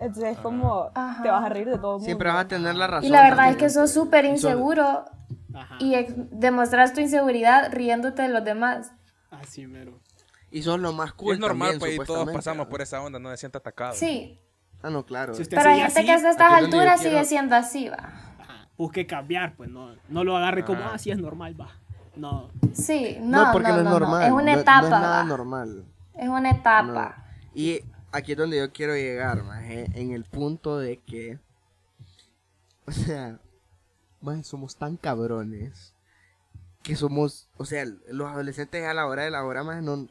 Entonces 0.00 0.32
es 0.32 0.38
como, 0.38 0.90
Ajá. 0.94 1.22
te 1.22 1.30
vas 1.30 1.44
a 1.44 1.48
reír 1.48 1.66
de 1.66 1.76
todo 1.78 1.92
el 1.92 1.92
mundo. 1.94 2.04
Siempre 2.04 2.28
vas 2.30 2.44
a 2.44 2.48
tener 2.48 2.74
la 2.74 2.86
razón. 2.86 3.04
Y 3.06 3.10
la 3.10 3.22
verdad 3.22 3.50
es 3.50 3.56
que 3.56 3.68
sos 3.70 3.90
súper 3.92 4.24
inseguro 4.24 5.04
Ajá. 5.54 5.76
y 5.80 5.94
demostras 6.30 6.92
tu 6.92 7.00
inseguridad 7.00 7.72
riéndote 7.72 8.22
de 8.22 8.28
los 8.28 8.44
demás. 8.44 8.92
Así 9.30 9.66
mero. 9.66 9.98
Y 10.50 10.62
son 10.62 10.80
lo 10.82 10.92
más 10.92 11.12
cool 11.12 11.34
es 11.34 11.40
normal, 11.40 11.72
también, 11.78 11.96
pues, 11.98 12.08
y 12.08 12.12
todos 12.12 12.30
pasamos 12.32 12.66
por 12.68 12.80
esa 12.80 13.02
onda, 13.02 13.18
no 13.18 13.30
se 13.30 13.36
sienta 13.38 13.58
atacado. 13.58 13.92
Sí, 13.94 14.40
Ah, 14.82 14.90
no, 14.90 15.04
claro. 15.04 15.34
Si 15.34 15.44
pero 15.46 15.62
hay 15.62 15.80
gente 15.80 15.98
así, 16.00 16.04
que 16.06 16.12
hasta 16.12 16.30
estas 16.30 16.52
alturas 16.52 17.00
quiero- 17.00 17.16
sigue 17.16 17.24
siendo 17.24 17.56
así, 17.56 17.88
va. 17.88 17.96
ajá, 18.38 18.68
busque 18.76 19.06
cambiar, 19.06 19.56
pues 19.56 19.70
no, 19.70 19.96
no 20.08 20.22
lo 20.22 20.36
agarre 20.36 20.64
como, 20.64 20.80
Ah. 20.82 20.90
ah, 20.94 20.98
sí 20.98 21.10
es 21.10 21.18
normal, 21.18 21.58
va. 21.58 21.68
No, 22.16 22.50
Sí, 22.72 23.18
No, 23.20 23.46
no, 23.46 23.52
porque 23.52 23.68
no, 23.68 23.74
no, 23.74 23.78
es 23.80 23.84
no, 23.84 23.90
no. 23.92 23.98
normal. 24.00 24.22
Es 24.24 24.32
una 24.32 24.42
no- 24.44 24.52
no 24.52 24.58
etapa, 24.60 24.84
es 24.84 24.90
nada 24.90 25.24
normal. 25.24 25.84
Es 26.14 26.28
una 26.28 26.40
No. 26.40 26.58
etapa. 26.58 27.24
Y 27.54 27.80
aquí 28.12 28.32
es 28.32 28.38
donde 28.38 28.58
yo 28.58 28.72
quiero 28.72 28.94
llegar, 28.94 29.42
maje, 29.44 29.90
en 29.94 30.12
el 30.12 30.24
punto 30.24 30.78
de 30.78 30.98
que, 30.98 31.38
o 32.86 32.92
sea, 32.92 33.38
maje, 34.20 34.44
somos 34.44 34.76
tan 34.76 34.96
cabrones 34.96 35.94
que 36.82 36.94
somos, 36.96 37.48
o 37.56 37.64
sea, 37.64 37.84
los 38.08 38.30
adolescentes 38.30 38.84
a 38.86 38.94
la 38.94 39.06
hora 39.06 39.24
de 39.24 39.30
la 39.30 39.44
hora, 39.44 39.64
maje, 39.64 39.82
no, 39.82 40.06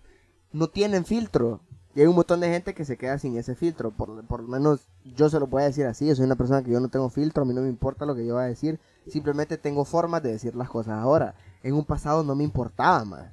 no 0.51 0.67
tienen 0.67 1.05
filtro. 1.05 1.61
Y 1.95 2.01
hay 2.01 2.07
un 2.07 2.15
montón 2.15 2.41
de 2.41 2.49
gente 2.49 2.73
que 2.73 2.83
se 2.83 2.97
queda 2.97 3.17
sin 3.17 3.37
ese 3.37 3.55
filtro. 3.55 3.91
Por, 3.91 4.25
por 4.27 4.41
lo 4.41 4.49
menos 4.49 4.81
yo 5.05 5.29
se 5.29 5.39
lo 5.39 5.47
voy 5.47 5.61
a 5.61 5.67
decir 5.67 5.85
así. 5.85 6.05
Yo 6.05 6.13
soy 6.15 6.25
una 6.25 6.35
persona 6.35 6.61
que 6.61 6.69
yo 6.71 6.81
no 6.81 6.89
tengo 6.89 7.09
filtro. 7.09 7.43
A 7.43 7.45
mí 7.45 7.53
no 7.53 7.61
me 7.61 7.69
importa 7.69 8.05
lo 8.05 8.13
que 8.15 8.25
yo 8.25 8.33
voy 8.33 8.43
a 8.43 8.47
decir. 8.47 8.81
Simplemente 9.07 9.57
tengo 9.57 9.85
formas 9.85 10.21
de 10.21 10.33
decir 10.33 10.57
las 10.57 10.67
cosas 10.67 10.95
ahora. 11.01 11.35
En 11.65 11.73
un 11.73 11.83
pasado 11.83 12.23
no 12.23 12.35
me 12.35 12.43
importaba, 12.43 13.03
más. 13.05 13.25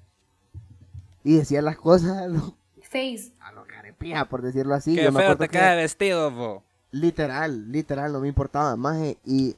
Y 1.23 1.37
decía 1.37 1.61
las 1.61 1.77
cosas 1.77 2.17
a 2.17 2.27
lo, 2.27 2.57
Face. 2.83 3.33
a 3.41 3.53
lo 3.53 3.67
carepija, 3.67 4.25
por 4.29 4.41
decirlo 4.41 4.75
así. 4.75 4.95
Qué 4.95 5.05
Yo 5.05 5.13
me 5.13 5.21
feo 5.21 5.37
te 5.37 5.49
que- 5.49 5.59
queda 5.59 5.75
vestido, 5.75 6.31
bo. 6.31 6.63
Literal, 6.91 7.71
literal, 7.71 8.11
no 8.13 8.21
me 8.21 8.29
importaba 8.29 8.75
más. 8.77 8.99
Y 9.25 9.57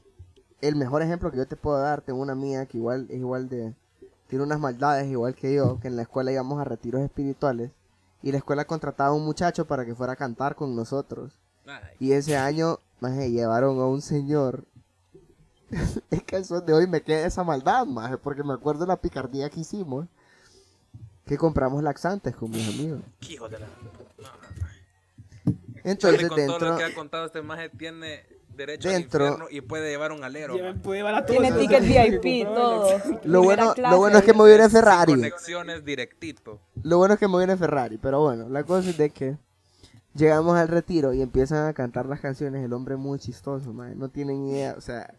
el 0.61 0.77
mejor 0.77 1.03
ejemplo 1.03 1.31
que 1.31 1.37
yo 1.37 1.47
te 1.47 1.57
puedo 1.57 1.79
dar, 1.79 2.01
tengo 2.03 2.20
una 2.20 2.33
amiga 2.33 2.66
que 2.66 2.79
igual 2.79 3.07
es 3.11 3.18
igual 3.18 3.49
de... 3.49 3.75
Tiene 4.29 4.45
unas 4.45 4.59
maldades 4.59 5.07
igual 5.09 5.35
que 5.37 5.55
yo, 5.55 5.79
que 5.81 5.87
en 5.89 5.97
la 5.97 6.03
escuela 6.03 6.33
íbamos 6.33 6.61
a 6.61 6.64
retiros 6.64 7.01
espirituales. 7.03 7.70
Y 8.22 8.33
la 8.33 8.39
escuela 8.39 8.64
contrataba 8.64 9.11
a 9.11 9.14
un 9.14 9.25
muchacho 9.25 9.66
para 9.66 9.85
que 9.85 9.95
fuera 9.95 10.14
a 10.14 10.16
cantar 10.16 10.55
con 10.57 10.75
nosotros. 10.75 11.33
Ay, 11.66 11.81
Y 12.01 12.12
ese 12.12 12.37
año, 12.37 12.79
maje, 13.01 13.31
llevaron 13.31 13.79
a 13.81 13.87
un 13.87 14.01
señor. 14.03 14.64
es 16.11 16.23
que 16.23 16.37
al 16.37 16.45
son 16.45 16.65
de 16.67 16.73
hoy 16.73 16.87
me 16.87 17.03
queda 17.03 17.27
esa 17.27 17.45
maldad, 17.45 17.87
maje, 17.87 18.17
porque 18.19 18.43
me 18.43 18.53
acuerdo 18.53 18.83
de 18.83 18.89
la 18.89 19.01
picardía 19.01 19.49
que 19.51 19.61
hicimos. 19.61 20.07
Que 21.27 21.39
compramos 21.39 21.83
laxantes 21.83 22.37
con 22.37 22.51
mis 22.51 22.69
amigos. 22.69 23.01
qué 23.21 23.33
hijo 23.33 23.49
de 23.49 23.59
la... 23.59 23.67
Entonces, 25.85 26.21
Charlie, 26.21 26.29
con 26.29 26.37
todo 26.37 26.47
dentro, 26.47 26.69
lo 26.71 26.77
que 26.79 26.85
ha 26.85 26.95
contado 26.95 27.27
este 27.27 27.43
maje 27.43 27.69
tiene 27.71 28.25
derecho 28.57 28.89
Dentro- 28.89 29.25
al 29.27 29.33
infierno 29.33 29.57
y 29.57 29.61
puede 29.61 29.91
llevar 29.91 30.12
un 30.12 30.25
alero. 30.25 30.55
lleva- 30.55 30.75
puede 30.75 31.01
llevar 31.01 31.15
a 31.15 31.27
todos. 31.27 31.41
Tiene 31.41 31.51
¿no? 31.51 31.61
ticket 31.61 31.83
VIP, 31.83 32.47
todo. 32.47 32.89
lo 33.25 33.43
bueno, 33.43 33.75
lo 33.77 33.97
bueno 33.99 34.19
es 34.19 34.25
que 34.25 34.33
me 34.33 34.55
en 34.55 34.61
Sin 34.62 34.71
Ferrari. 34.71 35.12
Conexiones 35.12 35.85
directito. 35.85 36.61
Lo 36.83 36.99
bueno 36.99 37.15
es 37.15 37.21
que 37.21 37.29
me 37.29 37.43
en 37.43 37.59
Ferrari, 37.59 37.99
pero 37.99 38.21
bueno, 38.21 38.49
la 38.49 38.65
cosa 38.65 38.89
es 38.91 38.97
de 38.97 39.11
que 39.11 39.37
llegamos 40.15 40.57
al 40.57 40.69
retiro 40.69 41.12
y 41.12 41.21
empiezan 41.21 41.67
a 41.67 41.75
cantar 41.75 42.07
las 42.07 42.21
canciones, 42.21 42.65
el 42.65 42.73
hombre 42.73 42.97
muy 42.97 43.19
chistoso, 43.19 43.73
man, 43.73 43.99
no 43.99 44.09
tienen 44.09 44.47
idea, 44.47 44.75
o 44.79 44.81
sea, 44.81 45.12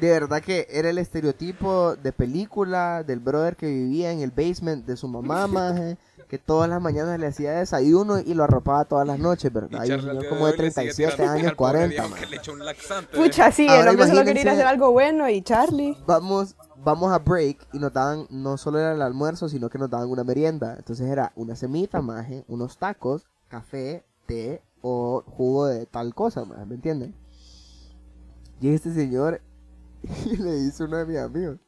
de 0.00 0.10
verdad 0.10 0.42
que 0.42 0.66
era 0.70 0.90
el 0.90 0.98
estereotipo 0.98 1.96
de 1.96 2.12
película 2.12 3.02
del 3.04 3.20
brother 3.20 3.56
que 3.56 3.66
vivía 3.66 4.10
en 4.12 4.20
el 4.20 4.30
basement 4.30 4.84
de 4.86 4.96
su 4.96 5.08
mamá, 5.08 5.46
maje, 5.48 5.96
que 6.28 6.38
todas 6.38 6.68
las 6.68 6.80
mañanas 6.80 7.18
le 7.20 7.26
hacía 7.26 7.52
desayuno 7.52 8.18
y 8.18 8.34
lo 8.34 8.44
arropaba 8.44 8.84
todas 8.86 9.06
las 9.06 9.18
noches, 9.18 9.52
¿verdad? 9.52 9.82
Hay 9.82 9.92
un 9.92 10.00
señor 10.00 10.28
como 10.28 10.46
de 10.46 10.52
hoy 10.52 10.58
le 10.58 10.70
sigue 10.70 10.82
37 10.86 11.12
tirando 11.16 11.32
años, 11.32 11.46
al 11.50 11.56
pobre 11.56 11.72
40, 11.72 11.88
viejo 11.94 12.08
man. 12.08 12.20
que 12.20 12.26
le 12.26 12.36
echa 12.36 12.52
un 12.52 12.64
laxante. 12.64 13.16
Pucha, 13.16 13.52
sí, 13.52 13.68
Ahora 13.68 13.82
el 13.82 13.88
hombre 13.90 14.06
solo 14.08 14.24
quería 14.24 14.42
ir 14.42 14.48
a 14.48 14.52
imagínense- 14.52 14.54
hacer 14.54 14.66
algo 14.66 14.90
bueno 14.92 15.28
y 15.28 15.42
Charlie. 15.42 15.96
vamos, 16.06 16.56
vamos 16.82 17.12
a 17.12 17.18
break 17.18 17.58
y 17.72 17.78
nos 17.78 17.92
daban, 17.92 18.26
no 18.30 18.56
solo 18.56 18.78
era 18.80 18.92
el 18.94 19.02
almuerzo, 19.02 19.48
sino 19.48 19.68
que 19.70 19.78
nos 19.78 19.90
daban 19.90 20.08
una 20.10 20.24
merienda. 20.24 20.74
Entonces 20.76 21.08
era 21.08 21.32
una 21.36 21.54
semita, 21.56 22.02
maje, 22.02 22.44
unos 22.48 22.78
tacos, 22.78 23.26
café, 23.48 24.04
té 24.26 24.60
o 24.82 25.22
jugo 25.26 25.66
de 25.66 25.86
tal 25.86 26.14
cosa, 26.14 26.44
maje, 26.44 26.64
¿me 26.66 26.74
entienden? 26.74 27.14
Y 28.60 28.70
este 28.70 28.92
señor 28.92 29.40
y 30.26 30.36
le 30.36 30.54
dice 30.54 30.82
a 30.82 30.86
uno 30.86 30.98
de 30.98 31.06
mis 31.06 31.18
amigos, 31.18 31.58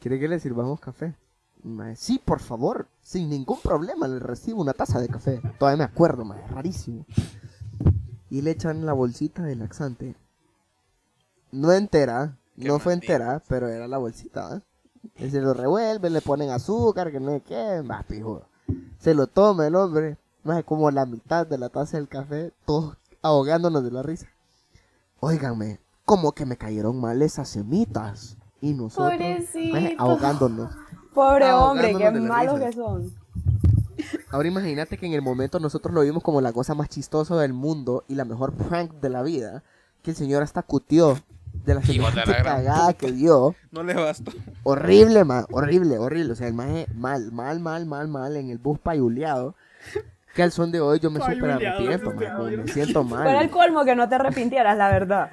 ¿quiere 0.00 0.18
que 0.18 0.28
le 0.28 0.40
sirvamos 0.40 0.80
café? 0.80 1.14
Maje, 1.62 1.96
sí, 1.96 2.20
por 2.24 2.40
favor, 2.40 2.88
sin 3.02 3.30
ningún 3.30 3.60
problema, 3.60 4.08
le 4.08 4.18
recibo 4.18 4.60
una 4.60 4.72
taza 4.72 5.00
de 5.00 5.08
café. 5.08 5.40
Todavía 5.58 5.78
me 5.78 5.84
acuerdo, 5.84 6.24
maje, 6.24 6.46
rarísimo. 6.48 7.06
Y 8.30 8.42
le 8.42 8.50
echan 8.50 8.84
la 8.84 8.92
bolsita 8.92 9.42
de 9.42 9.54
laxante. 9.54 10.16
No 11.52 11.72
entera, 11.72 12.36
Qué 12.58 12.66
no 12.66 12.78
fue 12.78 12.94
entera, 12.94 13.42
pero 13.48 13.68
era 13.68 13.86
la 13.86 13.98
bolsita, 13.98 14.56
¿eh? 14.56 14.60
Y 15.16 15.30
se 15.30 15.40
lo 15.40 15.54
revuelven, 15.54 16.12
le 16.12 16.20
ponen 16.20 16.50
azúcar, 16.50 17.10
que 17.12 17.20
no 17.20 17.32
sé 17.32 17.40
qué, 17.42 17.82
más 17.84 18.04
pijudo. 18.04 18.46
Se 18.98 19.14
lo 19.14 19.26
toma 19.26 19.66
el 19.66 19.74
hombre, 19.74 20.16
más 20.44 20.64
como 20.64 20.90
la 20.90 21.06
mitad 21.06 21.46
de 21.46 21.58
la 21.58 21.68
taza 21.68 21.96
del 21.96 22.08
café, 22.08 22.52
todos 22.64 22.96
ahogándonos 23.20 23.84
de 23.84 23.90
la 23.90 24.02
risa. 24.02 24.28
Óiganme, 25.20 25.80
como 26.04 26.32
que 26.32 26.46
me 26.46 26.56
cayeron 26.56 27.00
mal 27.00 27.22
esas 27.22 27.48
semitas. 27.48 28.36
Y 28.60 28.74
nosotros 28.74 29.10
Pobrecito. 29.18 29.76
ahogándonos. 29.98 30.72
Pobre 31.12 31.52
hombre, 31.52 31.90
Ahogándonos 31.92 31.98
qué 31.98 32.10
de 32.12 32.20
la 32.20 32.28
malos 32.28 32.60
que 32.60 32.72
son. 32.72 33.12
Ahora 34.30 34.48
imagínate 34.48 34.96
que 34.98 35.06
en 35.06 35.12
el 35.14 35.22
momento 35.22 35.58
nosotros 35.60 35.92
lo 35.94 36.02
vimos 36.02 36.22
como 36.22 36.40
la 36.40 36.52
cosa 36.52 36.74
más 36.74 36.88
chistosa 36.88 37.36
del 37.36 37.52
mundo 37.52 38.04
y 38.08 38.14
la 38.14 38.24
mejor 38.24 38.52
prank 38.52 38.92
de 39.00 39.08
la 39.10 39.22
vida. 39.22 39.62
Que 40.02 40.10
el 40.12 40.16
señor 40.16 40.42
hasta 40.42 40.62
cutió 40.62 41.18
de 41.64 41.74
la 41.74 41.80
gran 41.80 42.14
cagada 42.42 42.92
que 42.94 43.12
dio. 43.12 43.54
No 43.70 43.82
le 43.82 43.94
bastó. 43.94 44.32
Horrible, 44.62 45.24
ma, 45.24 45.44
horrible, 45.50 45.98
horrible. 45.98 46.32
O 46.32 46.36
sea, 46.36 46.48
el 46.48 46.54
maje 46.54 46.86
mal, 46.94 47.30
mal, 47.32 47.60
mal, 47.60 47.84
mal, 47.86 48.08
mal 48.08 48.36
en 48.36 48.50
el 48.50 48.58
bus 48.58 48.78
payuleado. 48.78 49.54
Que 50.34 50.42
al 50.42 50.50
son 50.52 50.72
de 50.72 50.80
hoy 50.80 50.98
yo 50.98 51.10
me 51.10 51.20
Payuleado, 51.20 51.56
arrepiento, 51.56 52.10
ma, 52.12 52.16
como 52.16 52.44
audio. 52.44 52.58
me 52.58 52.68
siento 52.68 53.04
Fuera 53.04 53.40
el 53.42 53.48
mal. 53.48 53.50
colmo 53.50 53.84
que 53.84 53.94
no 53.94 54.08
te 54.08 54.14
arrepintieras, 54.14 54.78
la 54.78 54.88
verdad. 54.88 55.30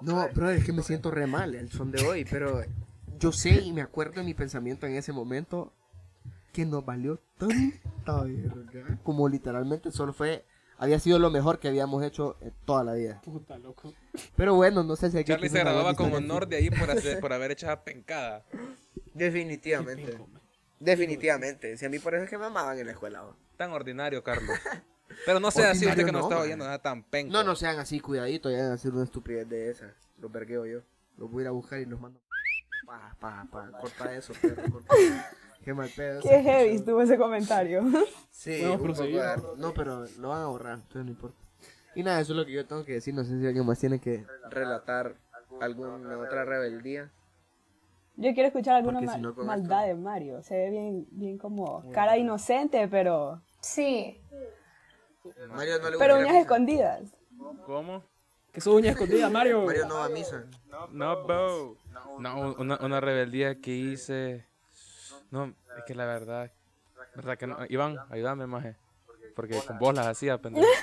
No, 0.00 0.28
bro, 0.34 0.50
es 0.50 0.64
que 0.64 0.72
me 0.72 0.82
siento 0.82 1.10
re 1.10 1.26
mal 1.26 1.54
al 1.56 1.70
son 1.70 1.90
de 1.90 2.04
hoy, 2.06 2.24
pero 2.24 2.62
yo 3.18 3.32
sé 3.32 3.60
y 3.62 3.72
me 3.72 3.82
acuerdo 3.82 4.20
de 4.20 4.24
mi 4.24 4.34
pensamiento 4.34 4.86
en 4.86 4.94
ese 4.94 5.12
momento 5.12 5.72
que 6.52 6.64
nos 6.64 6.84
valió 6.84 7.20
tanta 7.36 8.22
verga. 8.22 8.98
Como 9.02 9.28
literalmente 9.28 9.90
solo 9.92 10.12
fue, 10.12 10.44
había 10.78 10.98
sido 11.00 11.18
lo 11.18 11.30
mejor 11.30 11.58
que 11.58 11.68
habíamos 11.68 12.04
hecho 12.04 12.36
en 12.40 12.52
toda 12.64 12.84
la 12.84 12.94
vida. 12.94 13.20
Puta, 13.22 13.58
loco. 13.58 13.92
Pero 14.36 14.54
bueno, 14.54 14.82
no 14.82 14.96
sé 14.96 15.10
si 15.10 15.18
aquí 15.18 15.32
Charlie 15.32 15.48
se 15.48 15.58
graduaba 15.58 15.94
con 15.94 16.12
honor 16.12 16.46
de 16.48 16.56
ahí 16.56 16.70
por, 16.70 16.90
hacer, 16.90 17.20
por 17.20 17.32
haber 17.32 17.50
hecho 17.50 17.66
esa 17.66 17.82
pencada. 17.82 18.44
Definitivamente. 19.14 20.18
Definitivamente. 20.78 21.76
Si 21.76 21.84
a 21.84 21.88
mí 21.88 21.98
por 21.98 22.14
eso 22.14 22.24
es 22.24 22.30
que 22.30 22.38
me 22.38 22.46
amaban 22.46 22.78
en 22.78 22.86
la 22.86 22.92
escuela. 22.92 23.20
¿no? 23.22 23.36
Tan 23.56 23.72
ordinario, 23.72 24.22
Carlos. 24.22 24.56
Pero 25.26 25.40
no 25.40 25.50
sea 25.50 25.70
así 25.70 25.86
usted 25.86 26.04
que 26.04 26.12
no, 26.12 26.18
no, 26.20 26.24
está 26.28 26.40
oyendo 26.40 26.64
nada 26.64 26.78
tan 26.80 27.02
penca. 27.02 27.32
No, 27.32 27.42
no 27.44 27.54
sean 27.56 27.78
así, 27.78 28.00
cuidadito, 28.00 28.50
ya 28.50 28.58
van 28.62 28.70
a 28.72 28.74
hacer 28.74 28.92
una 28.92 29.04
estupidez 29.04 29.48
de 29.48 29.70
esa. 29.70 29.94
Los 30.18 30.30
vergueo 30.30 30.66
yo. 30.66 30.80
Los 31.16 31.30
voy 31.30 31.40
a 31.40 31.42
ir 31.44 31.48
a 31.48 31.52
buscar 31.52 31.80
y 31.80 31.86
los 31.86 32.00
mando. 32.00 32.20
Pa, 32.86 33.14
pa, 33.20 33.46
pa, 33.50 33.70
corta 33.78 34.14
eso, 34.14 34.32
perro, 34.40 34.62
corta. 34.70 34.94
Qué 35.62 35.74
mal 35.74 35.90
pedo. 35.94 36.20
Qué 36.22 36.42
heavy 36.42 36.76
estuvo 36.76 37.02
ese 37.02 37.18
comentario. 37.18 37.82
Sí, 38.30 38.64
un 38.64 38.78
poco 38.78 39.02
No, 39.56 39.74
pero 39.74 40.06
lo 40.18 40.28
van 40.28 40.42
a 40.42 40.46
borrar, 40.46 40.74
entonces 40.74 41.04
no 41.04 41.10
importa. 41.10 41.36
Y 41.94 42.02
nada, 42.02 42.20
eso 42.20 42.32
es 42.32 42.36
lo 42.36 42.46
que 42.46 42.52
yo 42.52 42.64
tengo 42.66 42.84
que 42.84 42.92
decir. 42.92 43.12
No 43.12 43.24
sé 43.24 43.38
si 43.40 43.46
alguien 43.46 43.66
más 43.66 43.78
tiene 43.78 43.98
que 44.00 44.24
relatar 44.50 45.16
alguna 45.60 46.18
otra 46.18 46.44
rebeldía. 46.44 47.10
Yo 48.16 48.32
quiero 48.34 48.48
escuchar 48.48 48.76
alguna 48.76 49.00
ma- 49.00 49.14
si 49.14 49.20
no 49.20 49.34
con 49.34 49.46
maldad 49.46 49.86
de 49.86 49.94
Mario. 49.94 50.42
Se 50.42 50.56
ve 50.56 50.70
bien, 50.70 51.06
bien 51.10 51.38
como 51.38 51.88
cara 51.92 52.16
inocente, 52.16 52.86
pero, 52.88 53.42
Sí. 53.60 54.20
Mario 55.48 55.78
no 55.80 55.90
le 55.90 55.98
pero 55.98 56.14
gusta 56.14 56.14
a 56.14 56.18
uñas 56.18 56.28
misa. 56.32 56.40
escondidas. 56.40 57.02
¿Cómo? 57.66 58.04
Que 58.52 58.60
su 58.60 58.74
uña 58.74 58.90
escondida, 58.90 59.28
Mario. 59.30 59.62
Mario 59.66 59.86
no 59.86 59.94
va 59.96 60.04
a 60.06 60.08
misa. 60.08 60.44
No, 60.90 61.24
bro. 61.24 61.76
No, 62.18 62.54
una, 62.58 62.78
una 62.80 63.00
rebeldía 63.00 63.60
que 63.60 63.70
hice. 63.72 64.44
No, 65.30 65.54
es 65.76 65.84
que 65.86 65.94
la 65.94 66.06
verdad. 66.06 66.50
¿Verdad 67.14 67.36
que 67.38 67.46
no? 67.46 67.56
Iván, 67.68 67.98
ayúdame, 68.10 68.46
maje. 68.46 68.76
Porque 69.36 69.60
con 69.66 69.78
vos 69.78 69.94
las 69.94 70.06
hacía, 70.06 70.38
pendejo. 70.38 70.66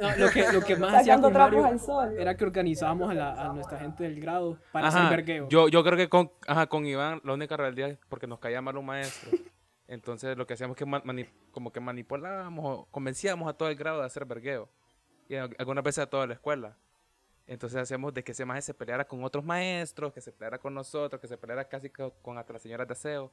No, 0.00 0.10
lo, 0.16 0.28
que, 0.28 0.52
lo 0.52 0.60
que 0.60 0.74
más 0.74 0.92
hacía 0.92 1.20
con 1.20 1.32
Mario 1.32 1.64
al 1.64 1.78
sol. 1.78 2.16
era 2.18 2.36
que 2.36 2.42
organizábamos 2.44 3.08
a, 3.12 3.14
la- 3.14 3.32
a 3.40 3.52
nuestra 3.52 3.78
gente 3.78 4.02
del 4.02 4.20
grado 4.20 4.58
para 4.72 4.88
Ajá, 4.88 5.06
hacer 5.06 5.18
vergueo. 5.18 5.48
yo, 5.48 5.68
yo 5.68 5.84
creo 5.84 5.96
que 5.96 6.08
con, 6.08 6.32
ajá, 6.48 6.66
con 6.66 6.84
Iván 6.84 7.20
la 7.22 7.32
única 7.32 7.56
rebeldía 7.56 7.86
es 7.86 7.98
porque 8.08 8.26
nos 8.26 8.40
caía 8.40 8.60
mal 8.60 8.76
un 8.76 8.86
maestro. 8.86 9.30
Entonces 9.88 10.36
lo 10.38 10.46
que 10.46 10.54
hacíamos 10.54 10.76
es 10.80 10.84
que 10.84 11.30
como 11.50 11.72
que 11.72 11.80
manipulábamos 11.80 12.64
o 12.66 12.84
convencíamos 12.90 13.48
a 13.48 13.52
todo 13.52 13.68
el 13.68 13.76
grado 13.76 14.00
de 14.00 14.06
hacer 14.06 14.24
vergueo. 14.24 14.68
Y 15.28 15.36
al- 15.36 15.54
algunas 15.58 15.84
veces 15.84 16.04
a 16.04 16.06
toda 16.06 16.26
la 16.26 16.34
escuela. 16.34 16.76
Entonces 17.46 17.78
hacíamos 17.78 18.14
de 18.14 18.24
que 18.24 18.32
ese 18.32 18.44
maestro 18.46 18.72
se 18.72 18.78
peleara 18.78 19.06
con 19.06 19.22
otros 19.24 19.44
maestros, 19.44 20.12
que 20.12 20.20
se 20.22 20.32
peleara 20.32 20.58
con 20.58 20.72
nosotros, 20.74 21.20
que 21.20 21.28
se 21.28 21.36
peleara 21.36 21.68
casi 21.68 21.90
co- 21.90 22.14
con 22.22 22.38
hasta 22.38 22.54
las 22.54 22.62
señoras 22.62 22.88
de 22.88 22.92
aseo. 22.92 23.30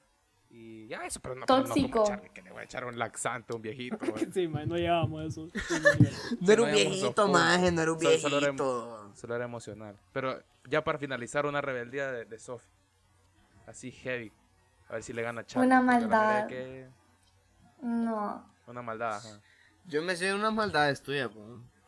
Y 0.49 0.85
ya 0.87 1.05
eso, 1.05 1.21
pero 1.21 1.35
no, 1.35 1.45
pero 1.45 1.59
no 1.59 1.65
Tóxico. 1.67 1.91
como 2.03 2.05
Charlie, 2.07 2.29
que 2.31 2.41
le 2.41 2.51
voy 2.51 2.59
a 2.59 2.63
echar 2.65 2.83
un 2.83 2.99
laxante 2.99 3.53
a 3.53 3.55
un 3.55 3.61
viejito. 3.61 3.97
Sí, 4.33 4.49
man, 4.49 4.67
no 4.67 4.75
llevábamos 4.75 5.23
eso. 5.23 5.47
No 6.41 6.51
era 6.51 6.61
un 6.63 6.67
No 6.69 6.75
viejito, 6.75 7.27
maje, 7.29 7.71
no 7.71 7.81
era 7.81 7.91
un 7.93 7.99
Solo- 8.01 8.17
solo 8.19 8.37
era- 8.37 8.47
viejito. 8.47 9.11
Solo 9.15 9.35
era 9.35 9.45
emocional. 9.45 9.97
Pero 10.11 10.43
ya 10.65 10.83
para 10.83 10.97
finalizar, 10.99 11.45
una 11.45 11.61
rebeldía 11.61 12.11
de, 12.11 12.25
de 12.25 12.37
Sophie. 12.39 12.69
Así 13.65 13.91
heavy. 13.91 14.33
A 14.91 14.95
ver 14.95 15.03
si 15.03 15.13
le 15.13 15.21
gana 15.21 15.45
Charlie. 15.45 15.65
Una 15.67 15.81
maldad. 15.81 16.47
que- 16.47 16.87
No. 17.81 18.43
Una 18.67 18.81
maldad, 18.81 19.15
ajá. 19.15 19.39
Yo 19.85 20.01
me 20.03 20.15
sé 20.15 20.33
unas 20.33 20.53
maldades 20.53 21.01
tuyas, 21.01 21.29
po, 21.29 21.39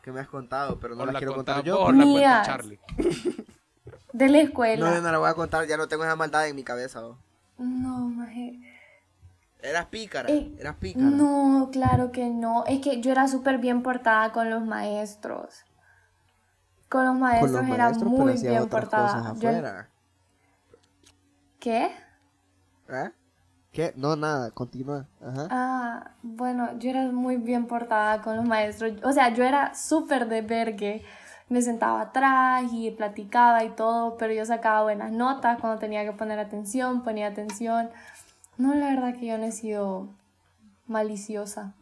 que 0.02 0.10
me 0.10 0.20
has 0.20 0.26
contado, 0.28 0.80
pero 0.80 0.96
no 0.96 1.02
O 1.02 1.06
las 1.06 1.12
la 1.14 1.18
quiero 1.20 1.34
contar 1.34 1.62
yo. 1.62 1.80
o 1.80 1.92
la 1.92 2.02
cuenta. 2.04 2.42
Charlie. 2.44 2.80
De 4.12 4.28
la 4.28 4.38
No, 4.38 4.44
escuela. 4.44 4.94
yo 4.94 5.00
no 5.02 5.12
la 5.12 5.18
voy 5.18 5.28
a 5.28 5.34
contar, 5.34 5.66
ya 5.66 5.76
no 5.76 5.86
tengo 5.86 6.04
esa 6.04 6.16
maldad 6.16 6.48
en 6.48 6.56
mi 6.56 6.64
cabeza. 6.64 7.00
¿no? 7.00 7.18
No, 7.58 8.08
maje. 8.08 8.58
Eras 9.60 9.86
pícara, 9.86 10.28
Eh, 10.30 10.54
eras 10.58 10.76
pícara. 10.76 11.04
No, 11.06 11.68
claro 11.72 12.10
que 12.12 12.28
no. 12.30 12.64
Es 12.66 12.80
que 12.80 13.00
yo 13.00 13.12
era 13.12 13.28
súper 13.28 13.58
bien 13.58 13.82
portada 13.82 14.32
con 14.32 14.50
los 14.50 14.62
maestros. 14.64 15.64
Con 16.88 17.04
los 17.04 17.12
Con 17.12 17.20
maestros 17.20 17.50
los 17.52 17.64
era 17.68 17.84
maestros, 17.84 18.10
muy 18.10 18.32
bien 18.40 18.68
portada. 18.68 19.34
cosas 19.34 19.40
Yo-. 19.40 19.50
¿Qué? 21.60 21.90
¿Eh? 22.88 23.10
¿Qué? 23.72 23.92
No, 23.96 24.14
nada, 24.14 24.52
continúa. 24.52 25.06
Ajá. 25.20 25.48
Ah, 25.50 26.10
bueno, 26.22 26.78
yo 26.78 26.90
era 26.90 27.02
muy 27.10 27.36
bien 27.36 27.66
portada 27.66 28.22
con 28.22 28.36
los 28.36 28.44
maestros. 28.46 28.92
O 29.02 29.12
sea, 29.12 29.34
yo 29.34 29.42
era 29.42 29.74
súper 29.74 30.28
de 30.28 30.42
vergue. 30.42 31.04
Me 31.48 31.60
sentaba 31.60 32.00
atrás 32.00 32.64
y 32.72 32.90
platicaba 32.92 33.64
y 33.64 33.70
todo, 33.70 34.16
pero 34.16 34.32
yo 34.32 34.46
sacaba 34.46 34.84
buenas 34.84 35.12
notas 35.12 35.58
cuando 35.60 35.78
tenía 35.78 36.04
que 36.04 36.12
poner 36.12 36.38
atención, 36.38 37.02
ponía 37.02 37.26
atención. 37.26 37.90
No, 38.56 38.74
la 38.74 38.90
verdad 38.90 39.14
que 39.18 39.26
yo 39.26 39.38
no 39.38 39.44
he 39.44 39.52
sido 39.52 40.08
maliciosa. 40.86 41.74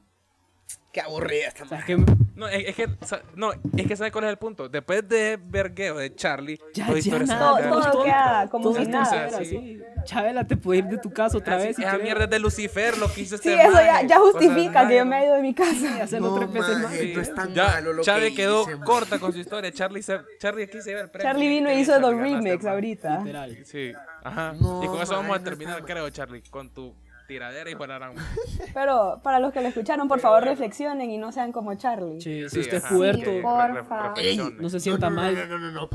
Qué 0.92 1.00
aburrida 1.00 1.48
esta 1.48 1.64
O 1.64 1.68
sea, 1.68 1.78
es 1.78 1.84
que 1.84 2.04
No, 2.34 2.48
es, 2.48 2.68
es 2.68 2.74
que, 2.74 2.88
sa- 3.04 3.20
no, 3.34 3.52
es 3.52 3.86
que 3.86 3.94
¿sabe 3.96 4.10
cuál 4.10 4.24
es 4.24 4.30
el 4.30 4.38
punto? 4.38 4.68
Después 4.68 5.06
de 5.08 5.38
vergueo 5.42 5.98
de 5.98 6.14
Charlie, 6.14 6.58
ya, 6.72 6.86
toda 6.86 6.98
ya 6.98 7.18
nada, 7.18 7.56
a 7.58 7.68
Todo- 7.68 7.90
todo- 7.90 8.04
queda 8.04 8.48
como 8.50 8.74
si 8.74 8.86
nada. 8.86 9.04
se 9.04 9.16
era 9.16 9.38
así. 9.38 9.82
Chabela, 10.04 10.46
te 10.46 10.56
puedes 10.56 10.82
ir 10.84 10.90
de 10.90 10.98
tu 10.98 11.12
casa 11.12 11.38
otra 11.38 11.56
vez 11.56 11.78
Esa 11.78 11.96
mierda 11.98 12.24
es 12.24 12.30
de 12.30 12.38
Lucifer, 12.40 12.98
lo 12.98 13.12
que 13.12 13.20
hizo 13.20 13.36
Sí, 13.38 13.50
este 13.50 13.62
eso 13.66 13.74
ya, 13.74 14.02
ya 14.02 14.20
O 14.20 14.32
sea, 14.32 14.32
justifica 14.32 14.88
que 14.88 14.96
yo 14.96 15.04
me 15.06 15.20
he 15.20 15.26
ido 15.26 15.34
de 15.36 15.42
mi 15.42 15.50
Y 15.50 15.54
casa. 15.54 16.02
hacerlo 16.02 16.30
No, 16.30 16.36
tres 16.38 16.52
veces 16.52 16.78
más. 16.78 16.92
es 16.94 17.54
Ya, 17.54 17.66
malo 17.68 17.92
lo 17.92 18.02
Chávez 18.02 18.30
que 18.30 18.36
quedó 18.36 18.62
hice, 18.62 18.80
corta 18.80 19.18
con 19.20 19.32
su 19.32 19.38
historia. 19.38 19.70
Charlie, 19.70 20.02
se, 20.02 20.18
Charlie 20.38 20.64
aquí 20.64 20.80
se 20.80 20.90
lleva 20.90 21.02
el 21.02 21.10
premio. 21.10 21.30
Charlie 21.30 21.48
vino 21.48 21.70
y 21.70 21.74
hizo 21.74 21.98
remix 22.10 22.64
man. 22.64 22.72
ahorita. 22.72 23.18
Literal. 23.20 23.58
Sí, 23.64 23.92
ajá. 24.24 24.54
No, 24.58 24.82
y 24.82 24.86
con 24.88 25.00
eso 25.02 25.12
vamos 25.14 25.36
a 25.36 25.38
no 25.38 25.44
terminar, 25.44 25.84
creo, 25.84 26.08
Charlie, 26.10 26.42
con 26.50 26.70
tu 26.70 26.94
tiradera 27.32 27.70
y 27.70 27.74
pararán. 27.74 28.14
Pero 28.74 29.20
para 29.22 29.38
los 29.38 29.52
que 29.52 29.60
lo 29.62 29.68
escucharon, 29.68 30.06
por 30.08 30.20
favor 30.20 30.44
reflexionen 30.44 31.10
y 31.10 31.16
no 31.18 31.32
sean 31.32 31.50
como 31.52 31.74
Charlie. 31.74 32.20
Sí, 32.20 32.42
si 32.44 32.48
Sí, 32.50 32.60
usted 32.60 32.76
es 32.78 32.84
puberto, 32.84 33.24
que 33.24 33.40
porfa. 33.40 33.66
re- 33.68 33.74
re- 33.74 34.08
reflexiones. 34.14 34.60
no 34.60 34.68
se 34.68 34.80
sienta 34.80 35.08
no, 35.10 35.16
mal. 35.16 35.48
No, 35.48 35.58
no, 35.58 35.70
no, 35.70 35.88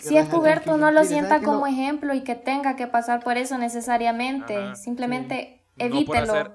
Si 0.00 0.16
es 0.16 0.28
puberto, 0.28 0.76
no 0.76 0.90
lo 0.90 1.04
sienta 1.04 1.28
¿sabe 1.30 1.40
que 1.40 1.46
como 1.46 1.66
ejemplo 1.66 2.14
y 2.14 2.22
que 2.22 2.34
tenga 2.34 2.74
que 2.76 2.86
pasar 2.86 3.22
por 3.22 3.36
eso 3.36 3.58
necesariamente. 3.58 4.74
Simplemente 4.74 5.62
evítelo. 5.78 6.54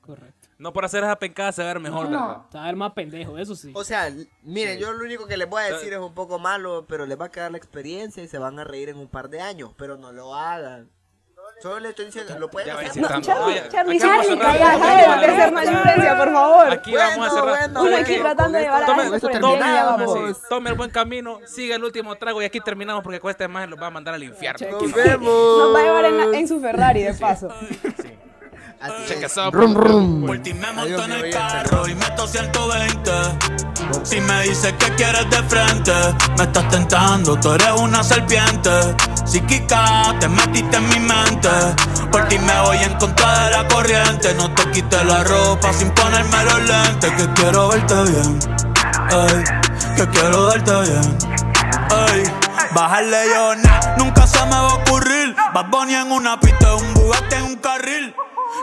Correcto. 0.00 0.48
no 0.58 0.72
por 0.72 0.84
hacer 0.84 1.04
esa 1.04 1.16
pencada 1.16 1.52
se 1.52 1.62
va 1.62 1.70
a 1.70 1.74
ver 1.74 1.82
mejor, 1.82 2.08
No. 2.10 2.26
¿verdad? 2.28 2.42
Te 2.50 2.58
va 2.58 2.64
a 2.64 2.66
ver 2.66 2.76
más 2.76 2.92
pendejo, 2.92 3.38
eso 3.38 3.54
sí. 3.54 3.70
O 3.74 3.84
sea, 3.84 4.10
miren, 4.42 4.76
Sí. 4.76 4.82
yo 4.82 4.92
lo 4.92 5.04
único 5.04 5.26
que 5.26 5.36
les 5.36 5.48
voy 5.48 5.62
a 5.62 5.66
decir 5.74 5.92
es 5.92 5.98
un 6.00 6.12
poco 6.14 6.38
malo, 6.40 6.86
pero 6.88 7.06
les 7.06 7.20
va 7.20 7.26
a 7.26 7.30
quedar 7.30 7.50
la 7.52 7.58
experiencia 7.58 8.22
y 8.22 8.28
se 8.28 8.38
van 8.38 8.58
a 8.58 8.64
reír 8.64 8.88
en 8.88 8.96
un 8.98 9.06
par 9.08 9.28
de 9.28 9.40
años, 9.40 9.72
pero 9.76 9.96
no 9.96 10.10
lo 10.12 10.34
hagan. 10.34 10.88
Solo 11.62 11.78
les 11.80 11.90
estoy 11.90 12.06
diciendo, 12.06 12.38
lo 12.38 12.50
pueden 12.50 12.70
hacer. 12.76 13.02
No, 13.02 13.20
Charlie, 13.20 13.62
calla, 14.38 14.78
de 15.18 15.26
hacer 15.26 16.16
por 16.18 16.32
favor. 16.32 16.70
Aquí 16.72 16.94
vamos 16.94 17.26
a 17.26 17.30
cerrar. 17.30 17.70
bueno, 17.70 17.82
Uno 17.82 17.96
aquí 17.96 18.16
tratando 18.18 18.58
de 18.58 18.66
a 18.66 18.78
esto. 20.28 20.48
Tome 20.48 20.70
el 20.70 20.76
buen 20.76 20.90
camino, 20.90 21.38
sigue 21.46 21.74
el 21.74 21.84
último 21.84 22.16
trago 22.16 22.42
y 22.42 22.44
aquí 22.44 22.60
terminamos 22.60 23.02
porque 23.04 23.20
con 23.20 23.30
este 23.30 23.46
más 23.48 23.68
los 23.68 23.80
va 23.80 23.86
a 23.86 23.90
mandar 23.90 24.14
al 24.14 24.22
infierno. 24.22 24.66
Nos 24.72 24.92
vemos. 24.92 25.24
Nos 25.58 25.74
va 25.74 25.78
a 25.78 25.82
llevar 25.82 26.04
en, 26.06 26.18
la- 26.32 26.38
en 26.38 26.48
su 26.48 26.60
Ferrari, 26.60 27.02
de 27.02 27.14
paso. 27.14 27.48
Así 28.82 29.12
es. 29.12 29.22
eso. 29.22 29.48
Rum, 29.52 29.74
rum. 29.76 30.26
Por 30.26 30.38
ti 30.40 30.52
me 30.54 30.72
monto 30.72 31.04
en 31.04 31.12
el 31.12 31.30
carro 31.30 31.86
y 31.86 31.94
meto 31.94 32.26
120 32.26 33.12
Si 34.02 34.20
me 34.20 34.42
dices 34.42 34.72
que 34.72 34.92
quieres 34.96 35.30
de 35.30 35.40
frente 35.44 35.92
Me 36.36 36.42
estás 36.42 36.68
tentando, 36.68 37.38
tú 37.38 37.52
eres 37.52 37.70
una 37.78 38.02
serpiente. 38.02 38.70
Psíquica, 39.24 40.16
te 40.18 40.28
metiste 40.28 40.76
en 40.78 40.88
mi 40.88 40.98
mente. 40.98 41.48
Por 42.10 42.26
ti 42.26 42.40
me 42.40 42.60
voy 42.62 42.78
en 42.78 42.94
contra 42.94 43.44
de 43.44 43.50
la 43.52 43.68
corriente. 43.68 44.34
No 44.34 44.52
te 44.52 44.68
quites 44.72 45.04
la 45.04 45.22
ropa 45.22 45.72
sin 45.72 45.90
ponerme 45.90 46.44
los 46.44 46.62
lentes 46.62 47.12
Que 47.12 47.32
quiero 47.34 47.68
verte 47.68 47.94
bien. 47.94 48.38
Ey, 49.10 49.44
Que 49.94 50.08
quiero 50.08 50.46
darte 50.46 50.72
bien. 50.90 51.18
Ey, 52.08 52.24
bajarle 52.74 53.28
yo 53.32 53.54
nah, 53.54 53.96
nunca 53.96 54.26
se 54.26 54.44
me 54.44 54.50
va 54.50 54.70
a 54.70 54.74
ocurrir. 54.74 55.36
Bad 55.54 55.66
Bunny 55.70 55.94
en 55.94 56.10
una 56.10 56.40
pista, 56.40 56.74
un 56.74 56.94
Bugatti 56.94 57.36
en 57.36 57.42
un 57.44 57.56
carril 57.56 58.14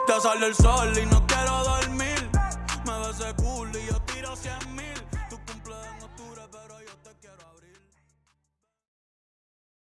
Te 0.09 0.19
sale 0.19 0.47
el 0.47 0.55
sol 0.55 0.91
y 0.97 1.05
no 1.05 1.28